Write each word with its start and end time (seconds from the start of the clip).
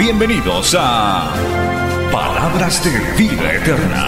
Bienvenidos 0.00 0.74
a 0.78 1.30
Palabras 2.10 2.82
de 2.82 3.22
Vida 3.22 3.52
Eterna. 3.52 4.06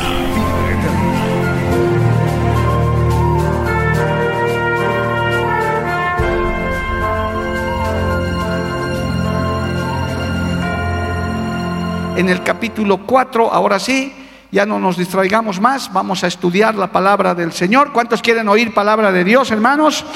en 12.16 12.28
el 12.30 12.42
capítulo 12.42 13.04
4, 13.04 13.52
ahora 13.52 13.78
sí, 13.78 14.14
ya 14.50 14.64
no 14.64 14.78
nos 14.78 14.96
distraigamos 14.96 15.60
más, 15.60 15.92
vamos 15.92 16.24
a 16.24 16.28
estudiar 16.28 16.74
la 16.74 16.90
palabra 16.90 17.34
del 17.34 17.52
Señor. 17.52 17.92
¿Cuántos 17.92 18.22
quieren 18.22 18.48
oír 18.48 18.72
palabra 18.72 19.12
de 19.12 19.24
Dios, 19.24 19.50
hermanos? 19.50 20.06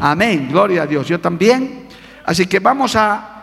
Amén, 0.00 0.48
gloria 0.50 0.82
a 0.82 0.86
Dios, 0.86 1.06
yo 1.06 1.20
también. 1.20 1.86
Así 2.24 2.48
que 2.48 2.58
vamos 2.58 2.96
a 2.96 3.37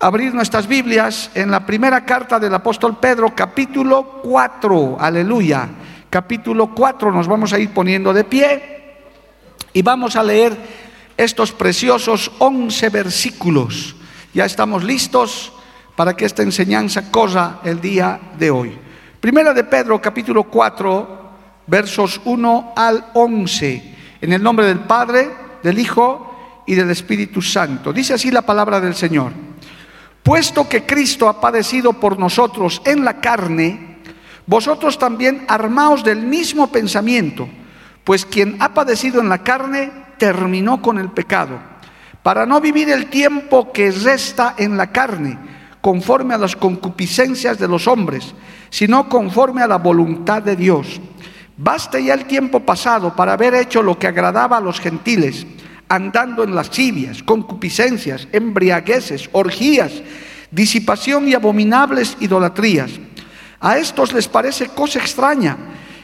abrir 0.00 0.32
nuestras 0.32 0.66
Biblias 0.66 1.30
en 1.34 1.50
la 1.50 1.66
primera 1.66 2.04
carta 2.04 2.38
del 2.38 2.54
apóstol 2.54 2.98
Pedro, 2.98 3.34
capítulo 3.34 4.20
4, 4.22 4.96
aleluya. 5.00 5.68
Capítulo 6.08 6.74
4, 6.74 7.12
nos 7.12 7.26
vamos 7.26 7.52
a 7.52 7.58
ir 7.58 7.70
poniendo 7.70 8.12
de 8.12 8.24
pie 8.24 8.78
y 9.72 9.82
vamos 9.82 10.16
a 10.16 10.22
leer 10.22 10.56
estos 11.16 11.52
preciosos 11.52 12.30
11 12.38 12.88
versículos. 12.88 13.96
Ya 14.32 14.44
estamos 14.44 14.84
listos 14.84 15.52
para 15.96 16.14
que 16.16 16.24
esta 16.24 16.42
enseñanza 16.42 17.10
corra 17.10 17.60
el 17.64 17.80
día 17.80 18.20
de 18.38 18.50
hoy. 18.50 18.78
Primera 19.20 19.52
de 19.52 19.64
Pedro, 19.64 20.00
capítulo 20.00 20.44
4, 20.44 21.30
versos 21.66 22.20
1 22.24 22.72
al 22.76 23.06
11. 23.14 23.96
En 24.20 24.32
el 24.32 24.42
nombre 24.42 24.66
del 24.66 24.78
Padre, 24.78 25.28
del 25.62 25.78
Hijo 25.78 26.62
y 26.66 26.74
del 26.74 26.90
Espíritu 26.90 27.42
Santo. 27.42 27.92
Dice 27.92 28.14
así 28.14 28.30
la 28.30 28.42
palabra 28.42 28.80
del 28.80 28.94
Señor. 28.94 29.47
Puesto 30.22 30.68
que 30.68 30.84
Cristo 30.84 31.28
ha 31.28 31.40
padecido 31.40 31.94
por 31.94 32.18
nosotros 32.18 32.82
en 32.84 33.04
la 33.04 33.20
carne, 33.20 33.98
vosotros 34.46 34.98
también 34.98 35.44
armaos 35.48 36.04
del 36.04 36.22
mismo 36.22 36.68
pensamiento, 36.68 37.48
pues 38.04 38.24
quien 38.24 38.56
ha 38.60 38.72
padecido 38.72 39.20
en 39.20 39.28
la 39.28 39.42
carne 39.42 39.92
terminó 40.18 40.80
con 40.82 40.98
el 40.98 41.10
pecado, 41.10 41.58
para 42.22 42.46
no 42.46 42.60
vivir 42.60 42.90
el 42.90 43.06
tiempo 43.06 43.72
que 43.72 43.90
resta 43.90 44.54
en 44.56 44.76
la 44.76 44.90
carne 44.90 45.38
conforme 45.80 46.34
a 46.34 46.38
las 46.38 46.56
concupiscencias 46.56 47.58
de 47.58 47.68
los 47.68 47.86
hombres, 47.86 48.34
sino 48.70 49.08
conforme 49.08 49.62
a 49.62 49.66
la 49.66 49.78
voluntad 49.78 50.42
de 50.42 50.56
Dios. 50.56 51.00
Baste 51.56 52.02
ya 52.04 52.14
el 52.14 52.26
tiempo 52.26 52.60
pasado 52.60 53.14
para 53.14 53.32
haber 53.32 53.54
hecho 53.54 53.82
lo 53.82 53.98
que 53.98 54.06
agradaba 54.06 54.58
a 54.58 54.60
los 54.60 54.80
gentiles, 54.80 55.46
andando 55.88 56.44
en 56.44 56.54
lascivias, 56.54 57.22
concupiscencias, 57.22 58.28
embriagueces, 58.32 59.28
orgías, 59.32 59.92
disipación 60.50 61.28
y 61.28 61.34
abominables 61.34 62.16
idolatrías. 62.20 62.90
A 63.60 63.78
estos 63.78 64.12
les 64.12 64.28
parece 64.28 64.68
cosa 64.68 64.98
extraña 64.98 65.56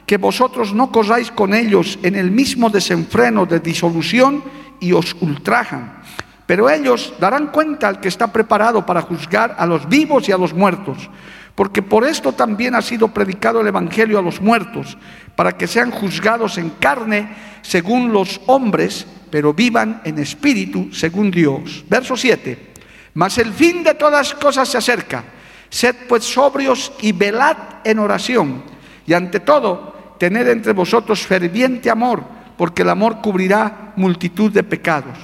que 0.07 0.17
vosotros 0.17 0.75
no 0.75 0.91
corráis 0.91 1.31
con 1.31 1.55
ellos 1.55 1.99
en 2.03 2.15
el 2.15 2.31
mismo 2.31 2.69
desenfreno 2.69 3.47
de 3.47 3.61
disolución 3.61 4.43
y 4.81 4.93
os 4.93 5.17
ultrajan 5.21 6.03
pero 6.47 6.69
ellos 6.69 7.15
darán 7.19 7.49
cuenta 7.49 7.89
al 7.89 8.01
que 8.01 8.09
está 8.09 8.33
preparado 8.33 8.85
para 8.85 9.03
juzgar 9.03 9.57
a 9.59 9.67
los 9.67 9.89
vivos 9.89 10.29
y 10.29 10.33
a 10.33 10.39
los 10.39 10.53
muertos, 10.53 11.09
porque 11.55 11.83
por 11.83 12.05
esto 12.05 12.33
también 12.33 12.75
ha 12.75 12.83
sido 12.83 13.09
predicado 13.09 13.61
el 13.61 13.67
Evangelio 13.67 14.19
a 14.19 14.23
los 14.23 14.41
muertos, 14.41 14.99
para 15.37 15.57
que 15.57 15.67
sean 15.67 15.91
juzgados 15.91 16.59
en 16.59 16.71
carne 16.71 17.29
según 17.63 18.13
los 18.13 18.41
hombres, 18.47 19.07
pero 19.31 19.53
vivan 19.53 20.01
en 20.05 20.19
espíritu 20.19 20.93
según 20.93 21.31
Dios. 21.31 21.85
Verso 21.89 22.17
7. 22.17 22.73
Mas 23.15 23.39
el 23.39 23.53
fin 23.53 23.83
de 23.83 23.95
todas 23.95 24.35
cosas 24.35 24.69
se 24.69 24.79
acerca. 24.79 25.25
Sed 25.69 25.95
pues 26.09 26.25
sobrios 26.25 26.93
y 27.01 27.13
velad 27.13 27.57
en 27.85 27.99
oración. 27.99 28.63
Y 29.07 29.13
ante 29.13 29.41
todo, 29.41 30.17
tened 30.19 30.49
entre 30.49 30.73
vosotros 30.73 31.27
ferviente 31.27 31.91
amor, 31.91 32.23
porque 32.57 32.83
el 32.83 32.91
amor 32.91 33.21
cubrirá 33.21 33.93
multitud 33.97 34.53
de 34.53 34.63
pecados 34.63 35.19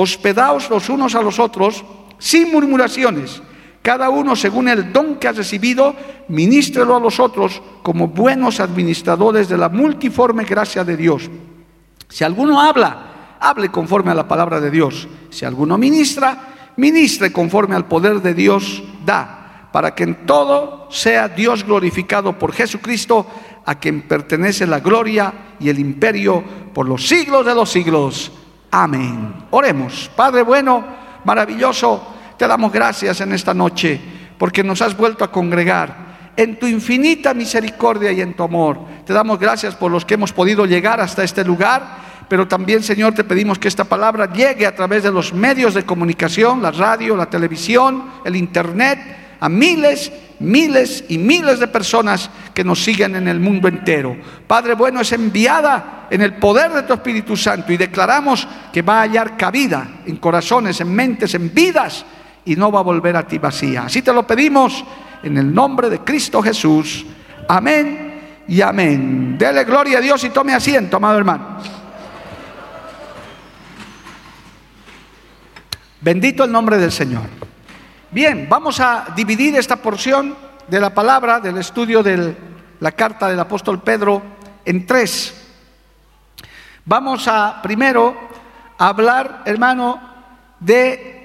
hospedaos 0.00 0.70
los 0.70 0.88
unos 0.88 1.16
a 1.16 1.22
los 1.22 1.40
otros 1.40 1.84
sin 2.18 2.52
murmuraciones, 2.52 3.42
cada 3.88 4.10
uno 4.10 4.36
según 4.36 4.68
el 4.68 4.92
don 4.92 5.16
que 5.16 5.28
ha 5.28 5.32
recibido, 5.32 5.96
ministrelo 6.28 6.94
a 6.94 7.00
los 7.00 7.18
otros 7.18 7.62
como 7.82 8.08
buenos 8.08 8.60
administradores 8.60 9.48
de 9.48 9.56
la 9.56 9.70
multiforme 9.70 10.44
gracia 10.44 10.84
de 10.84 10.94
Dios. 10.94 11.30
Si 12.06 12.22
alguno 12.22 12.60
habla, 12.60 13.38
hable 13.40 13.70
conforme 13.70 14.10
a 14.10 14.14
la 14.14 14.28
palabra 14.28 14.60
de 14.60 14.70
Dios. 14.70 15.08
Si 15.30 15.46
alguno 15.46 15.78
ministra, 15.78 16.72
ministre 16.76 17.32
conforme 17.32 17.76
al 17.76 17.86
poder 17.86 18.20
de 18.20 18.34
Dios 18.34 18.82
da, 19.06 19.70
para 19.72 19.94
que 19.94 20.02
en 20.02 20.26
todo 20.26 20.88
sea 20.90 21.26
Dios 21.26 21.64
glorificado 21.64 22.38
por 22.38 22.52
Jesucristo, 22.52 23.26
a 23.64 23.76
quien 23.76 24.02
pertenece 24.02 24.66
la 24.66 24.80
gloria 24.80 25.32
y 25.58 25.70
el 25.70 25.78
imperio 25.78 26.44
por 26.74 26.86
los 26.86 27.08
siglos 27.08 27.46
de 27.46 27.54
los 27.54 27.70
siglos. 27.70 28.32
Amén. 28.70 29.46
Oremos. 29.50 30.10
Padre 30.14 30.42
bueno, 30.42 30.84
maravilloso, 31.24 32.17
te 32.38 32.46
damos 32.46 32.72
gracias 32.72 33.20
en 33.20 33.32
esta 33.32 33.52
noche 33.52 34.00
porque 34.38 34.62
nos 34.62 34.80
has 34.80 34.96
vuelto 34.96 35.24
a 35.24 35.32
congregar 35.32 36.08
en 36.36 36.56
tu 36.56 36.68
infinita 36.68 37.34
misericordia 37.34 38.12
y 38.12 38.20
en 38.20 38.34
tu 38.34 38.44
amor. 38.44 38.78
Te 39.04 39.12
damos 39.12 39.40
gracias 39.40 39.74
por 39.74 39.90
los 39.90 40.04
que 40.04 40.14
hemos 40.14 40.32
podido 40.32 40.64
llegar 40.64 41.00
hasta 41.00 41.24
este 41.24 41.44
lugar, 41.44 41.98
pero 42.28 42.46
también, 42.46 42.84
Señor, 42.84 43.12
te 43.12 43.24
pedimos 43.24 43.58
que 43.58 43.66
esta 43.66 43.82
palabra 43.82 44.32
llegue 44.32 44.64
a 44.64 44.74
través 44.74 45.02
de 45.02 45.10
los 45.10 45.32
medios 45.32 45.74
de 45.74 45.84
comunicación, 45.84 46.62
la 46.62 46.70
radio, 46.70 47.16
la 47.16 47.28
televisión, 47.28 48.04
el 48.24 48.36
internet, 48.36 49.00
a 49.40 49.48
miles, 49.48 50.12
miles 50.38 51.04
y 51.08 51.18
miles 51.18 51.58
de 51.58 51.66
personas 51.66 52.30
que 52.54 52.62
nos 52.62 52.84
siguen 52.84 53.16
en 53.16 53.26
el 53.26 53.40
mundo 53.40 53.66
entero. 53.66 54.16
Padre 54.46 54.74
bueno, 54.74 55.00
es 55.00 55.10
enviada 55.10 56.06
en 56.08 56.22
el 56.22 56.34
poder 56.36 56.72
de 56.72 56.82
tu 56.84 56.92
Espíritu 56.92 57.36
Santo 57.36 57.72
y 57.72 57.76
declaramos 57.76 58.46
que 58.72 58.82
va 58.82 58.98
a 58.98 59.02
hallar 59.02 59.36
cabida 59.36 60.02
en 60.06 60.16
corazones, 60.16 60.80
en 60.80 60.94
mentes, 60.94 61.34
en 61.34 61.52
vidas 61.52 62.04
y 62.48 62.56
no 62.56 62.72
va 62.72 62.80
a 62.80 62.82
volver 62.82 63.14
a 63.14 63.26
ti 63.26 63.36
vacía. 63.36 63.82
Así 63.82 64.00
te 64.00 64.10
lo 64.10 64.26
pedimos 64.26 64.82
en 65.22 65.36
el 65.36 65.52
nombre 65.52 65.90
de 65.90 66.00
Cristo 66.00 66.42
Jesús. 66.42 67.04
Amén 67.46 68.42
y 68.48 68.62
amén. 68.62 69.36
Dele 69.36 69.64
gloria 69.64 69.98
a 69.98 70.00
Dios 70.00 70.24
y 70.24 70.30
tome 70.30 70.54
asiento, 70.54 70.96
amado 70.96 71.18
hermano. 71.18 71.58
Bendito 76.00 76.44
el 76.44 76.50
nombre 76.50 76.78
del 76.78 76.90
Señor. 76.90 77.24
Bien, 78.10 78.46
vamos 78.48 78.80
a 78.80 79.08
dividir 79.14 79.54
esta 79.56 79.76
porción 79.76 80.34
de 80.66 80.80
la 80.80 80.94
palabra, 80.94 81.40
del 81.40 81.58
estudio 81.58 82.02
de 82.02 82.34
la 82.80 82.92
carta 82.92 83.28
del 83.28 83.40
apóstol 83.40 83.82
Pedro, 83.82 84.22
en 84.64 84.86
tres. 84.86 85.34
Vamos 86.86 87.28
a 87.28 87.60
primero 87.60 88.16
hablar, 88.78 89.42
hermano, 89.44 90.00
de 90.60 91.17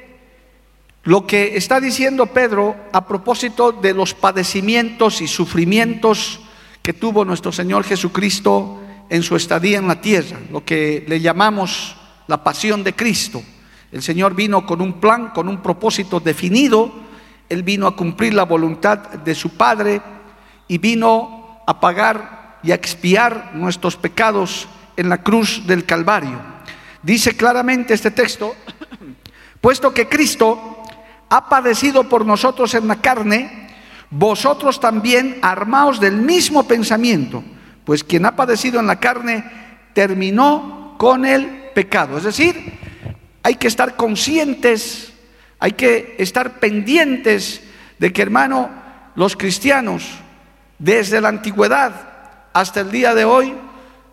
lo 1.04 1.28
que 1.28 1.58
está 1.58 1.82
diciendo 1.82 2.28
Pedro 2.28 2.76
a 2.94 3.06
propósito 3.06 3.74
de 3.74 3.94
los 3.94 4.14
padecimientos 4.14 5.22
y 5.22 5.28
sufrimientos 5.28 6.40
que 6.82 6.94
tuvo 6.94 7.26
nuestro 7.26 7.52
Señor 7.52 7.84
Jesucristo 7.84 8.80
en 9.10 9.22
su 9.22 9.36
estadía 9.36 9.80
en 9.80 9.88
la 9.88 10.00
tierra, 10.00 10.40
lo 10.50 10.64
que 10.64 11.04
le 11.08 11.20
llamamos 11.20 11.98
la 12.28 12.44
pasión 12.44 12.84
de 12.84 12.94
Cristo. 12.94 13.44
El 13.92 14.02
Señor 14.02 14.34
vino 14.34 14.66
con 14.66 14.82
un 14.82 14.94
plan, 15.00 15.30
con 15.30 15.50
un 15.50 15.62
propósito 15.62 16.20
definido. 16.20 16.92
Él 17.50 17.64
vino 17.64 17.86
a 17.86 17.96
cumplir 17.96 18.34
la 18.34 18.44
voluntad 18.44 18.98
de 18.98 19.36
su 19.36 19.52
Padre 19.52 20.02
y 20.68 20.78
vino 20.78 21.62
a 21.68 21.80
pagar 21.80 22.60
y 22.64 22.72
a 22.72 22.76
expiar 22.76 23.52
nuestros 23.54 23.98
pecados 23.98 24.68
en 24.96 25.10
la 25.10 25.22
cruz 25.22 25.68
del 25.68 25.86
Calvario. 25.86 26.40
Dice 27.02 27.36
claramente 27.36 27.94
este 27.94 28.12
texto, 28.12 28.56
puesto 29.62 29.94
que 29.94 30.08
Cristo 30.08 30.83
ha 31.36 31.50
padecido 31.50 32.04
por 32.04 32.28
nosotros 32.28 32.76
en 32.76 32.88
la 32.88 32.98
carne, 32.98 33.68
vosotros 34.12 34.80
también 34.80 35.40
armaos 35.42 36.00
del 36.00 36.18
mismo 36.18 36.68
pensamiento, 36.68 37.44
pues 37.84 38.04
quien 38.04 38.28
ha 38.28 38.36
padecido 38.36 38.80
en 38.80 38.86
la 38.86 39.00
carne 39.00 39.44
terminó 39.94 40.94
con 41.00 41.26
el 41.26 41.72
pecado. 41.74 42.20
Es 42.20 42.26
decir, 42.26 42.78
hay 43.42 43.56
que 43.56 43.68
estar 43.68 43.96
conscientes 43.96 45.10
Hay 45.58 45.72
que 45.72 46.18
estar 46.20 46.60
pendientes 46.60 47.64
de 47.98 48.12
que, 48.12 48.22
hermano, 48.22 48.70
los 49.16 49.38
cristianos, 49.38 50.04
desde 50.78 51.22
la 51.22 51.30
antigüedad 51.30 51.94
hasta 52.52 52.82
el 52.82 52.92
día 52.92 53.16
de 53.16 53.24
hoy, 53.24 53.56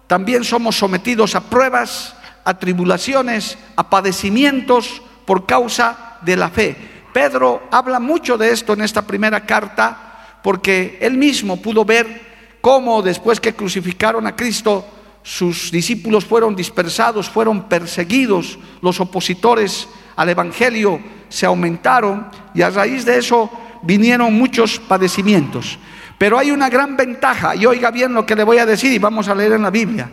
también 0.07 0.45
somos 0.45 0.79
sometidos 0.79 1.35
a 1.35 1.41
pruebas, 1.41 2.15
a 2.45 2.57
tribulaciones, 2.57 3.59
a 3.75 3.91
padecimientos 3.91 5.03
por 5.27 5.45
causa 5.45 6.19
de 6.23 6.37
la 6.37 6.51
fe. 6.51 6.90
Pedro 7.13 7.63
habla 7.71 8.01
mucho 8.01 8.39
de 8.39 8.53
esto 8.53 8.73
en 8.73 8.83
esta 8.83 9.03
primera 9.03 9.45
carta 9.45 10.39
porque 10.43 10.99
él 11.01 11.15
mismo 11.15 11.61
pudo 11.61 11.85
ver 11.85 12.31
cómo 12.61 13.03
después 13.03 13.41
que 13.41 13.55
crucificaron 13.55 14.27
a 14.27 14.37
Cristo, 14.37 14.85
sus 15.23 15.71
discípulos 15.71 16.25
fueron 16.25 16.57
dispersados, 16.57 17.29
fueron 17.29 17.69
perseguidos, 17.69 18.59
los 18.81 19.01
opositores 19.01 19.89
al 20.17 20.29
Evangelio 20.29 21.01
se 21.29 21.47
aumentaron 21.47 22.29
y 22.55 22.63
a 22.63 22.71
raíz 22.71 23.05
de 23.05 23.19
eso 23.19 23.51
vinieron 23.83 24.35
muchos 24.35 24.79
padecimientos. 24.79 25.79
Pero 26.19 26.39
hay 26.39 26.51
una 26.51 26.69
gran 26.69 26.97
ventaja, 26.97 27.55
y 27.57 27.65
oiga 27.65 27.91
bien 27.91 28.13
lo 28.13 28.27
que 28.27 28.37
le 28.37 28.45
voy 28.45 28.59
a 28.59 28.67
decir 28.67 28.93
y 28.93 28.99
vamos 28.99 29.29
a 29.29 29.35
leer 29.35 29.53
en 29.53 29.63
la 29.63 29.71
Biblia. 29.71 30.11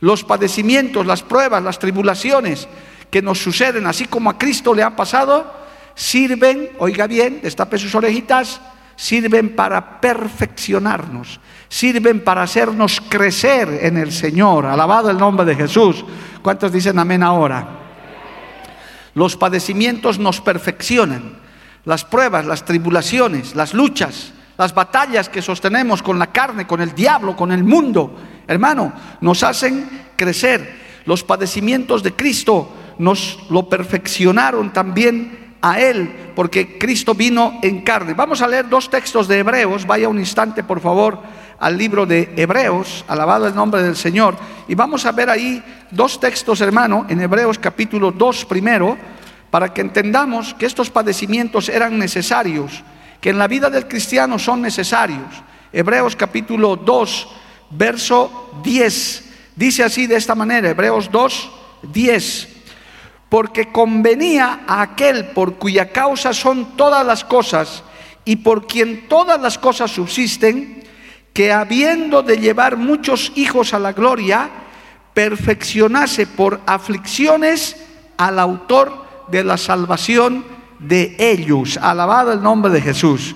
Los 0.00 0.24
padecimientos, 0.24 1.06
las 1.06 1.22
pruebas, 1.22 1.62
las 1.62 1.78
tribulaciones 1.78 2.66
que 3.08 3.22
nos 3.22 3.38
suceden, 3.38 3.86
así 3.86 4.06
como 4.06 4.30
a 4.30 4.36
Cristo 4.36 4.74
le 4.74 4.82
han 4.82 4.96
pasado, 4.96 5.63
sirven, 5.94 6.70
oiga 6.78 7.06
bien, 7.06 7.40
destape 7.42 7.78
sus 7.78 7.94
orejitas, 7.94 8.60
sirven 8.96 9.54
para 9.56 10.00
perfeccionarnos, 10.00 11.40
sirven 11.68 12.22
para 12.22 12.42
hacernos 12.42 13.00
crecer 13.08 13.80
en 13.82 13.96
el 13.96 14.12
Señor. 14.12 14.66
Alabado 14.66 15.10
el 15.10 15.18
nombre 15.18 15.44
de 15.44 15.56
Jesús. 15.56 16.04
¿Cuántos 16.42 16.72
dicen 16.72 16.98
amén 16.98 17.22
ahora? 17.22 17.66
Los 19.14 19.36
padecimientos 19.36 20.18
nos 20.18 20.40
perfeccionan. 20.40 21.44
Las 21.84 22.04
pruebas, 22.04 22.46
las 22.46 22.64
tribulaciones, 22.64 23.54
las 23.54 23.74
luchas, 23.74 24.32
las 24.56 24.74
batallas 24.74 25.28
que 25.28 25.42
sostenemos 25.42 26.02
con 26.02 26.18
la 26.18 26.28
carne, 26.28 26.66
con 26.66 26.80
el 26.80 26.94
diablo, 26.94 27.36
con 27.36 27.52
el 27.52 27.62
mundo, 27.62 28.16
hermano, 28.46 28.92
nos 29.20 29.42
hacen 29.42 30.06
crecer. 30.16 30.82
Los 31.04 31.22
padecimientos 31.22 32.02
de 32.02 32.14
Cristo 32.14 32.72
nos 32.98 33.38
lo 33.50 33.68
perfeccionaron 33.68 34.72
también 34.72 35.43
a 35.64 35.80
Él, 35.80 36.14
porque 36.36 36.76
Cristo 36.76 37.14
vino 37.14 37.58
en 37.62 37.80
carne. 37.80 38.12
Vamos 38.12 38.42
a 38.42 38.46
leer 38.46 38.68
dos 38.68 38.90
textos 38.90 39.26
de 39.26 39.38
Hebreos, 39.38 39.86
vaya 39.86 40.10
un 40.10 40.18
instante 40.18 40.62
por 40.62 40.78
favor 40.78 41.18
al 41.58 41.78
libro 41.78 42.04
de 42.04 42.34
Hebreos, 42.36 43.02
alabado 43.08 43.46
el 43.46 43.54
nombre 43.54 43.82
del 43.82 43.96
Señor, 43.96 44.36
y 44.68 44.74
vamos 44.74 45.06
a 45.06 45.12
ver 45.12 45.30
ahí 45.30 45.64
dos 45.90 46.20
textos, 46.20 46.60
hermano, 46.60 47.06
en 47.08 47.18
Hebreos 47.18 47.58
capítulo 47.58 48.10
2 48.12 48.44
primero, 48.44 48.98
para 49.50 49.72
que 49.72 49.80
entendamos 49.80 50.52
que 50.52 50.66
estos 50.66 50.90
padecimientos 50.90 51.70
eran 51.70 51.98
necesarios, 51.98 52.84
que 53.22 53.30
en 53.30 53.38
la 53.38 53.48
vida 53.48 53.70
del 53.70 53.88
cristiano 53.88 54.38
son 54.38 54.60
necesarios. 54.60 55.42
Hebreos 55.72 56.14
capítulo 56.14 56.76
2, 56.76 57.28
verso 57.70 58.50
10, 58.62 59.24
dice 59.56 59.82
así 59.82 60.06
de 60.06 60.16
esta 60.16 60.34
manera, 60.34 60.68
Hebreos 60.68 61.10
2, 61.10 61.50
10 61.90 62.53
porque 63.34 63.72
convenía 63.72 64.60
a 64.64 64.80
aquel 64.80 65.24
por 65.30 65.54
cuya 65.56 65.90
causa 65.90 66.32
son 66.32 66.76
todas 66.76 67.04
las 67.04 67.24
cosas 67.24 67.82
y 68.24 68.36
por 68.36 68.68
quien 68.68 69.08
todas 69.08 69.40
las 69.40 69.58
cosas 69.58 69.90
subsisten, 69.90 70.84
que 71.32 71.50
habiendo 71.50 72.22
de 72.22 72.38
llevar 72.38 72.76
muchos 72.76 73.32
hijos 73.34 73.74
a 73.74 73.80
la 73.80 73.92
gloria, 73.92 74.48
perfeccionase 75.14 76.28
por 76.28 76.60
aflicciones 76.64 77.74
al 78.18 78.38
autor 78.38 79.04
de 79.26 79.42
la 79.42 79.56
salvación 79.56 80.44
de 80.78 81.16
ellos. 81.18 81.76
Alabado 81.82 82.32
el 82.32 82.40
nombre 82.40 82.70
de 82.70 82.82
Jesús. 82.82 83.34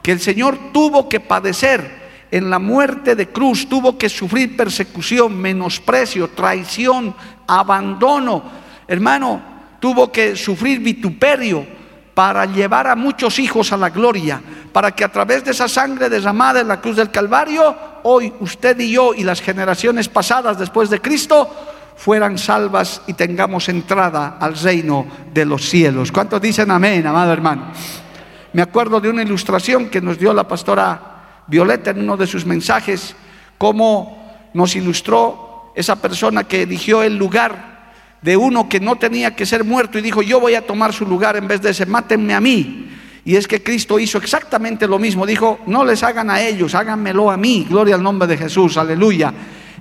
Que 0.00 0.12
el 0.12 0.20
Señor 0.20 0.60
tuvo 0.72 1.08
que 1.08 1.18
padecer 1.18 2.28
en 2.30 2.50
la 2.50 2.60
muerte 2.60 3.16
de 3.16 3.30
cruz, 3.30 3.68
tuvo 3.68 3.98
que 3.98 4.08
sufrir 4.08 4.56
persecución, 4.56 5.36
menosprecio, 5.36 6.28
traición, 6.28 7.16
abandono. 7.48 8.69
Hermano, 8.90 9.40
tuvo 9.78 10.10
que 10.10 10.34
sufrir 10.34 10.80
vituperio 10.80 11.64
para 12.12 12.44
llevar 12.44 12.88
a 12.88 12.96
muchos 12.96 13.38
hijos 13.38 13.72
a 13.72 13.76
la 13.76 13.88
gloria, 13.88 14.42
para 14.72 14.90
que 14.90 15.04
a 15.04 15.12
través 15.12 15.44
de 15.44 15.52
esa 15.52 15.68
sangre 15.68 16.10
derramada 16.10 16.58
en 16.58 16.66
la 16.66 16.80
cruz 16.80 16.96
del 16.96 17.12
Calvario, 17.12 17.72
hoy 18.02 18.32
usted 18.40 18.76
y 18.80 18.90
yo 18.90 19.14
y 19.14 19.22
las 19.22 19.40
generaciones 19.42 20.08
pasadas 20.08 20.58
después 20.58 20.90
de 20.90 21.00
Cristo 21.00 21.48
fueran 21.94 22.36
salvas 22.36 23.02
y 23.06 23.12
tengamos 23.12 23.68
entrada 23.68 24.38
al 24.40 24.58
reino 24.58 25.06
de 25.32 25.44
los 25.44 25.70
cielos. 25.70 26.10
¿Cuántos 26.10 26.42
dicen 26.42 26.72
amén, 26.72 27.06
amado 27.06 27.32
hermano? 27.32 27.70
Me 28.54 28.62
acuerdo 28.62 29.00
de 29.00 29.08
una 29.08 29.22
ilustración 29.22 29.88
que 29.88 30.00
nos 30.00 30.18
dio 30.18 30.34
la 30.34 30.48
pastora 30.48 31.44
Violeta 31.46 31.92
en 31.92 32.00
uno 32.00 32.16
de 32.16 32.26
sus 32.26 32.44
mensajes, 32.44 33.14
cómo 33.56 34.50
nos 34.52 34.74
ilustró 34.74 35.70
esa 35.76 35.94
persona 35.94 36.42
que 36.42 36.62
eligió 36.62 37.04
el 37.04 37.16
lugar 37.16 37.69
de 38.22 38.36
uno 38.36 38.68
que 38.68 38.80
no 38.80 38.96
tenía 38.96 39.34
que 39.34 39.46
ser 39.46 39.64
muerto 39.64 39.98
y 39.98 40.02
dijo, 40.02 40.22
yo 40.22 40.40
voy 40.40 40.54
a 40.54 40.66
tomar 40.66 40.92
su 40.92 41.06
lugar 41.06 41.36
en 41.36 41.48
vez 41.48 41.62
de 41.62 41.70
ese, 41.70 41.86
mátenme 41.86 42.34
a 42.34 42.40
mí. 42.40 42.88
Y 43.24 43.36
es 43.36 43.46
que 43.46 43.62
Cristo 43.62 43.98
hizo 43.98 44.18
exactamente 44.18 44.86
lo 44.86 44.98
mismo. 44.98 45.26
Dijo, 45.26 45.60
no 45.66 45.84
les 45.84 46.02
hagan 46.02 46.30
a 46.30 46.40
ellos, 46.40 46.74
háganmelo 46.74 47.30
a 47.30 47.36
mí. 47.36 47.66
Gloria 47.68 47.94
al 47.94 48.02
nombre 48.02 48.26
de 48.26 48.36
Jesús, 48.36 48.76
aleluya. 48.76 49.32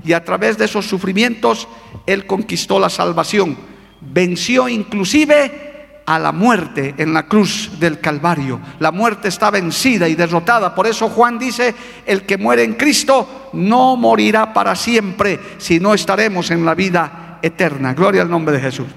Y 0.04 0.14
a 0.14 0.24
través 0.24 0.58
de 0.58 0.66
esos 0.66 0.86
sufrimientos, 0.88 1.68
Él 2.06 2.26
conquistó 2.26 2.80
la 2.80 2.90
salvación. 2.90 3.58
Venció 4.02 4.68
inclusive 4.70 5.70
a 6.06 6.18
la 6.18 6.32
muerte 6.32 6.96
en 6.98 7.14
la 7.14 7.28
cruz 7.28 7.72
del 7.80 8.00
Calvario. 8.00 8.60
La 8.80 8.92
muerte 8.92 9.28
está 9.28 9.52
vencida 9.52 10.08
y 10.08 10.16
derrotada. 10.16 10.74
Por 10.74 10.88
eso 10.88 11.10
Juan 11.10 11.38
dice, 11.38 11.76
el 12.06 12.24
que 12.24 12.38
muere 12.38 12.64
en 12.64 12.74
Cristo 12.74 13.50
no 13.54 13.96
morirá 13.96 14.54
para 14.54 14.76
siempre, 14.76 15.40
sino 15.60 15.94
estaremos 15.94 16.50
en 16.52 16.66
la 16.66 16.74
vida 16.74 17.29
eterna. 17.42 17.94
Gloria 17.94 18.22
al 18.22 18.30
nombre 18.30 18.56
de 18.56 18.62
Jesús. 18.62 18.88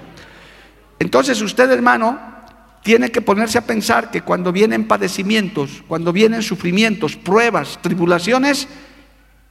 Entonces 0.99 1.41
usted, 1.41 1.69
hermano, 1.71 2.19
tiene 2.83 3.11
que 3.11 3.21
ponerse 3.21 3.57
a 3.57 3.65
pensar 3.65 4.11
que 4.11 4.21
cuando 4.21 4.51
vienen 4.51 4.87
padecimientos, 4.87 5.83
cuando 5.87 6.11
vienen 6.11 6.41
sufrimientos, 6.41 7.15
pruebas, 7.15 7.79
tribulaciones, 7.81 8.67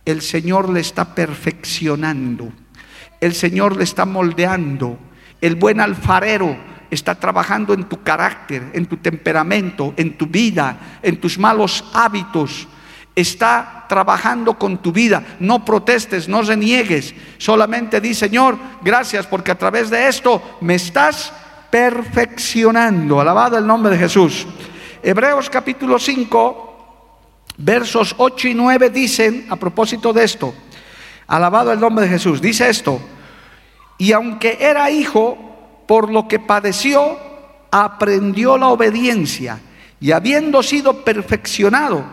el 0.04 0.20
Señor 0.20 0.68
le 0.68 0.80
está 0.80 1.14
perfeccionando. 1.14 2.52
El 3.20 3.34
Señor 3.34 3.76
le 3.76 3.84
está 3.84 4.04
moldeando. 4.04 4.98
El 5.40 5.56
buen 5.56 5.80
alfarero 5.80 6.56
está 6.90 7.14
trabajando 7.14 7.72
en 7.72 7.84
tu 7.84 8.02
carácter, 8.02 8.70
en 8.74 8.86
tu 8.86 8.98
temperamento, 8.98 9.94
en 9.96 10.18
tu 10.18 10.26
vida, 10.26 10.98
en 11.02 11.18
tus 11.18 11.38
malos 11.38 11.84
hábitos 11.94 12.68
está 13.14 13.84
trabajando 13.88 14.58
con 14.58 14.78
tu 14.78 14.92
vida. 14.92 15.36
No 15.40 15.64
protestes, 15.64 16.28
no 16.28 16.42
reniegues. 16.42 17.14
Solamente 17.38 18.00
di, 18.00 18.14
Señor, 18.14 18.56
gracias 18.82 19.26
porque 19.26 19.50
a 19.50 19.58
través 19.58 19.90
de 19.90 20.08
esto 20.08 20.58
me 20.60 20.74
estás 20.76 21.32
perfeccionando. 21.70 23.20
Alabado 23.20 23.58
el 23.58 23.66
nombre 23.66 23.92
de 23.92 23.98
Jesús. 23.98 24.46
Hebreos 25.02 25.50
capítulo 25.50 25.98
5, 25.98 26.72
versos 27.58 28.14
8 28.18 28.48
y 28.48 28.54
9 28.54 28.90
dicen, 28.90 29.46
a 29.50 29.56
propósito 29.56 30.12
de 30.12 30.24
esto, 30.24 30.54
alabado 31.26 31.72
el 31.72 31.80
nombre 31.80 32.04
de 32.04 32.12
Jesús, 32.12 32.40
dice 32.40 32.68
esto, 32.68 33.00
y 33.98 34.12
aunque 34.12 34.58
era 34.60 34.90
hijo, 34.90 35.36
por 35.88 36.10
lo 36.10 36.28
que 36.28 36.38
padeció, 36.38 37.18
aprendió 37.70 38.56
la 38.56 38.68
obediencia, 38.68 39.58
y 40.00 40.12
habiendo 40.12 40.62
sido 40.62 41.04
perfeccionado, 41.04 42.04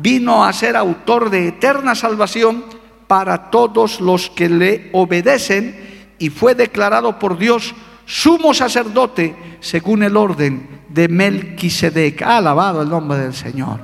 vino 0.00 0.44
a 0.44 0.52
ser 0.52 0.76
autor 0.76 1.30
de 1.30 1.48
eterna 1.48 1.94
salvación 1.94 2.64
para 3.06 3.50
todos 3.50 4.00
los 4.00 4.30
que 4.30 4.48
le 4.48 4.90
obedecen 4.92 6.14
y 6.18 6.30
fue 6.30 6.54
declarado 6.54 7.18
por 7.18 7.38
Dios 7.38 7.74
sumo 8.06 8.54
sacerdote 8.54 9.36
según 9.60 10.02
el 10.02 10.16
orden 10.16 10.80
de 10.88 11.08
Melquisedec. 11.08 12.22
alabado 12.22 12.82
el 12.82 12.88
nombre 12.88 13.18
del 13.18 13.34
Señor. 13.34 13.80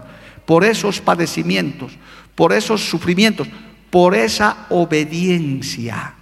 Por 0.47 0.64
esos 0.64 1.00
padecimientos, 1.00 1.92
por 2.35 2.52
esos 2.52 2.83
sufrimientos, 2.88 3.49
por 3.90 4.14
esa 4.14 4.66
obediencia. 4.71 6.14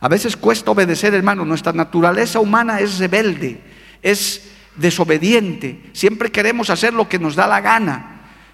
A 0.00 0.08
veces 0.08 0.36
cuesta 0.36 0.72
obedecer, 0.72 1.14
hermano. 1.14 1.44
Nuestra 1.44 1.72
naturaleza 1.72 2.40
humana 2.40 2.80
es 2.80 2.98
rebelde, 2.98 3.60
es 4.02 4.50
desobediente. 4.76 5.90
Siempre 5.92 6.30
queremos 6.30 6.70
hacer 6.70 6.92
lo 6.92 7.08
que 7.08 7.18
nos 7.18 7.36
da 7.36 7.46
la 7.46 7.60
gana. 7.60 8.11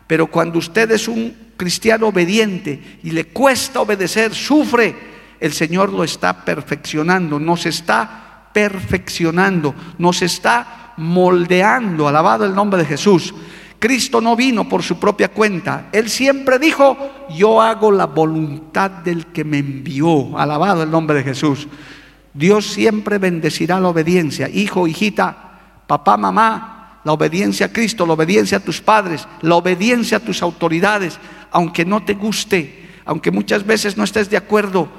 Pero 0.09 0.27
cuando 0.27 0.59
usted 0.59 0.91
es 0.91 1.07
un 1.07 1.37
cristiano 1.57 2.09
obediente 2.09 2.99
y 3.05 3.11
le 3.11 3.27
cuesta 3.27 3.81
obedecer, 3.81 4.35
sufre, 4.35 4.97
el 5.39 5.53
Señor 5.53 5.93
lo 5.93 6.03
está 6.03 6.45
perfeccionando, 6.45 7.39
nos 7.39 7.67
está 7.67 8.49
perfeccionando, 8.53 9.75
nos 9.99 10.23
está 10.23 10.95
moldeando, 10.97 12.09
alabado 12.09 12.45
el 12.47 12.55
nombre 12.55 12.81
de 12.81 12.87
Jesús. 12.87 13.35
Cristo 13.79 14.21
no 14.21 14.35
vino 14.35 14.69
por 14.69 14.83
su 14.83 14.99
propia 14.99 15.29
cuenta. 15.29 15.89
Él 15.93 16.09
siempre 16.09 16.59
dijo, 16.59 16.97
yo 17.37 17.61
hago 17.61 17.93
la 17.93 18.07
voluntad 18.07 18.91
del 18.91 19.27
que 19.27 19.45
me 19.45 19.59
envió. 19.59 20.37
Alabado 20.37 20.83
el 20.83 20.91
nombre 20.91 21.19
de 21.19 21.25
Jesús. 21.25 21.69
Dios 22.35 22.67
siempre 22.67 23.19
bendecirá 23.19 23.79
la 23.79 23.89
obediencia. 23.89 24.49
Hijo, 24.49 24.89
hijita, 24.89 25.83
papá, 25.87 26.17
mamá, 26.17 26.78
la 27.09 27.15
obediencia 27.15 27.65
a 27.65 27.73
Cristo, 27.73 28.05
la 28.05 28.13
obediencia 28.13 28.59
a 28.59 28.61
tus 28.61 28.83
padres, 28.83 29.27
la 29.41 29.55
obediencia 29.55 30.19
a 30.19 30.21
tus 30.21 30.43
autoridades, 30.43 31.19
aunque 31.51 31.87
no 31.87 32.05
te 32.05 32.13
guste, 32.13 32.87
aunque 33.07 33.31
muchas 33.31 33.65
veces 33.65 33.97
no 33.97 34.05
estés 34.05 34.29
de 34.29 34.37
acuerdo, 34.37 34.91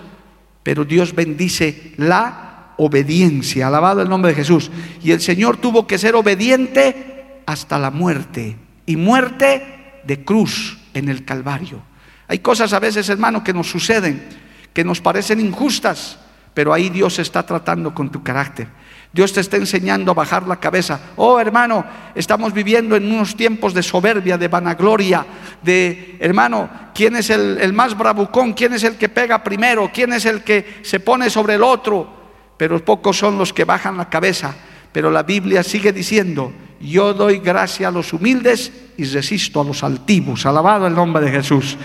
pero 0.63 0.85
Dios 0.85 1.13
bendice 1.13 1.93
la 1.97 2.73
obediencia. 2.77 3.67
Alabado 3.67 4.01
el 4.01 4.09
nombre 4.09 4.31
de 4.31 4.37
Jesús. 4.37 4.71
Y 5.03 5.11
el 5.11 5.21
Señor 5.21 5.57
tuvo 5.57 5.85
que 5.85 5.99
ser 5.99 6.15
obediente 6.15 7.43
hasta 7.45 7.77
la 7.77 7.91
muerte 7.91 8.57
y 8.87 8.95
muerte 8.95 10.01
de 10.03 10.23
cruz 10.25 10.79
en 10.95 11.09
el 11.09 11.23
Calvario. 11.25 11.83
Hay 12.27 12.39
cosas 12.39 12.73
a 12.73 12.79
veces, 12.79 13.07
hermano, 13.09 13.43
que 13.43 13.53
nos 13.53 13.69
suceden, 13.69 14.27
que 14.73 14.83
nos 14.83 14.99
parecen 14.99 15.39
injustas, 15.41 16.17
pero 16.55 16.73
ahí 16.73 16.89
Dios 16.89 17.19
está 17.19 17.45
tratando 17.45 17.93
con 17.93 18.09
tu 18.09 18.23
carácter. 18.23 18.67
Dios 19.11 19.33
te 19.33 19.41
está 19.41 19.57
enseñando 19.57 20.11
a 20.11 20.13
bajar 20.13 20.47
la 20.47 20.59
cabeza. 20.59 20.99
Oh 21.15 21.39
hermano, 21.39 21.83
estamos 22.13 22.53
viviendo 22.53 22.95
en 22.95 23.11
unos 23.11 23.35
tiempos 23.35 23.73
de 23.73 23.81
soberbia, 23.81 24.37
de 24.37 24.47
vanagloria, 24.47 25.25
de 25.63 26.17
hermano, 26.19 26.69
¿quién 26.93 27.15
es 27.15 27.31
el, 27.31 27.73
más 27.73 27.97
bravucón? 27.97 28.53
¿Quién 28.53 28.73
es 28.73 28.83
el 28.83 28.97
que 28.97 29.09
pega 29.09 29.43
primero? 29.43 29.89
¿Quién 29.91 30.13
es 30.13 30.25
el 30.25 30.43
que 30.43 30.81
se 30.83 30.99
pone 30.99 31.29
sobre 31.29 31.55
el 31.55 31.63
otro? 31.63 32.07
Pero 32.55 32.83
pocos 32.85 33.17
son 33.17 33.37
los 33.37 33.51
que 33.51 33.65
bajan 33.65 33.97
la 33.97 34.09
cabeza. 34.09 34.55
Pero 34.91 35.09
la 35.09 35.23
Biblia 35.23 35.63
sigue 35.63 35.91
diciendo, 35.91 36.51
yo 36.79 37.13
doy 37.13 37.39
gracia 37.39 37.87
a 37.87 37.91
los 37.91 38.13
humildes 38.13 38.71
y 38.95 39.05
resisto 39.05 39.61
a 39.61 39.63
los 39.63 39.83
altivos. 39.83 40.45
Alabado 40.45 40.85
el 40.85 40.93
nombre 40.93 41.23
de 41.25 41.31
Jesús. 41.31 41.77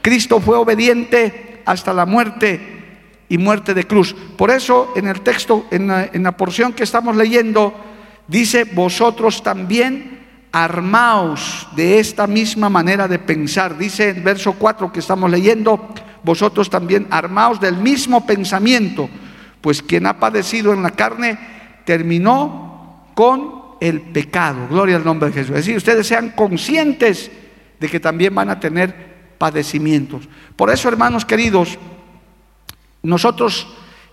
Cristo 0.00 0.40
fue 0.40 0.56
obediente 0.56 1.62
hasta 1.66 1.92
la 1.92 2.06
muerte 2.06 2.79
y 3.30 3.38
muerte 3.38 3.72
de 3.72 3.86
cruz. 3.86 4.14
Por 4.36 4.50
eso 4.50 4.92
en 4.96 5.06
el 5.06 5.22
texto, 5.22 5.64
en 5.70 5.86
la, 5.86 6.36
porción 6.36 6.72
que 6.72 6.82
estamos 6.82 7.16
leyendo, 7.16 7.72
dice, 8.26 8.64
vosotros 8.64 9.42
también 9.42 10.18
armaos 10.52 11.68
de 11.76 12.00
esta 12.00 12.26
misma 12.26 12.68
manera 12.68 13.06
de 13.06 13.20
pensar. 13.20 13.78
Dice 13.78 14.10
el 14.10 14.22
verso 14.22 14.54
4 14.54 14.92
que 14.92 14.98
estamos 14.98 15.30
leyendo, 15.30 15.94
vosotros 16.24 16.68
también 16.68 17.06
armaos 17.08 17.60
del 17.60 17.76
mismo 17.76 18.26
pensamiento, 18.26 19.08
pues 19.60 19.80
quien 19.80 20.06
ha 20.06 20.18
padecido 20.18 20.74
en 20.74 20.82
la 20.82 20.90
carne 20.90 21.38
terminó 21.84 23.12
con 23.14 23.76
el 23.80 24.00
pecado. 24.00 24.66
Gloria 24.68 24.96
al 24.96 25.04
nombre 25.04 25.28
de 25.28 25.34
Jesús. 25.36 25.50
Es 25.50 25.66
decir, 25.66 25.76
ustedes 25.76 26.04
sean 26.04 26.30
conscientes 26.30 27.30
de 27.78 27.88
que 27.88 28.00
también 28.00 28.34
van 28.34 28.50
a 28.50 28.58
tener 28.58 29.10
padecimientos. 29.38 30.28
Por 30.56 30.70
eso, 30.70 30.88
hermanos 30.88 31.24
queridos, 31.24 31.78
nosotros 33.02 33.66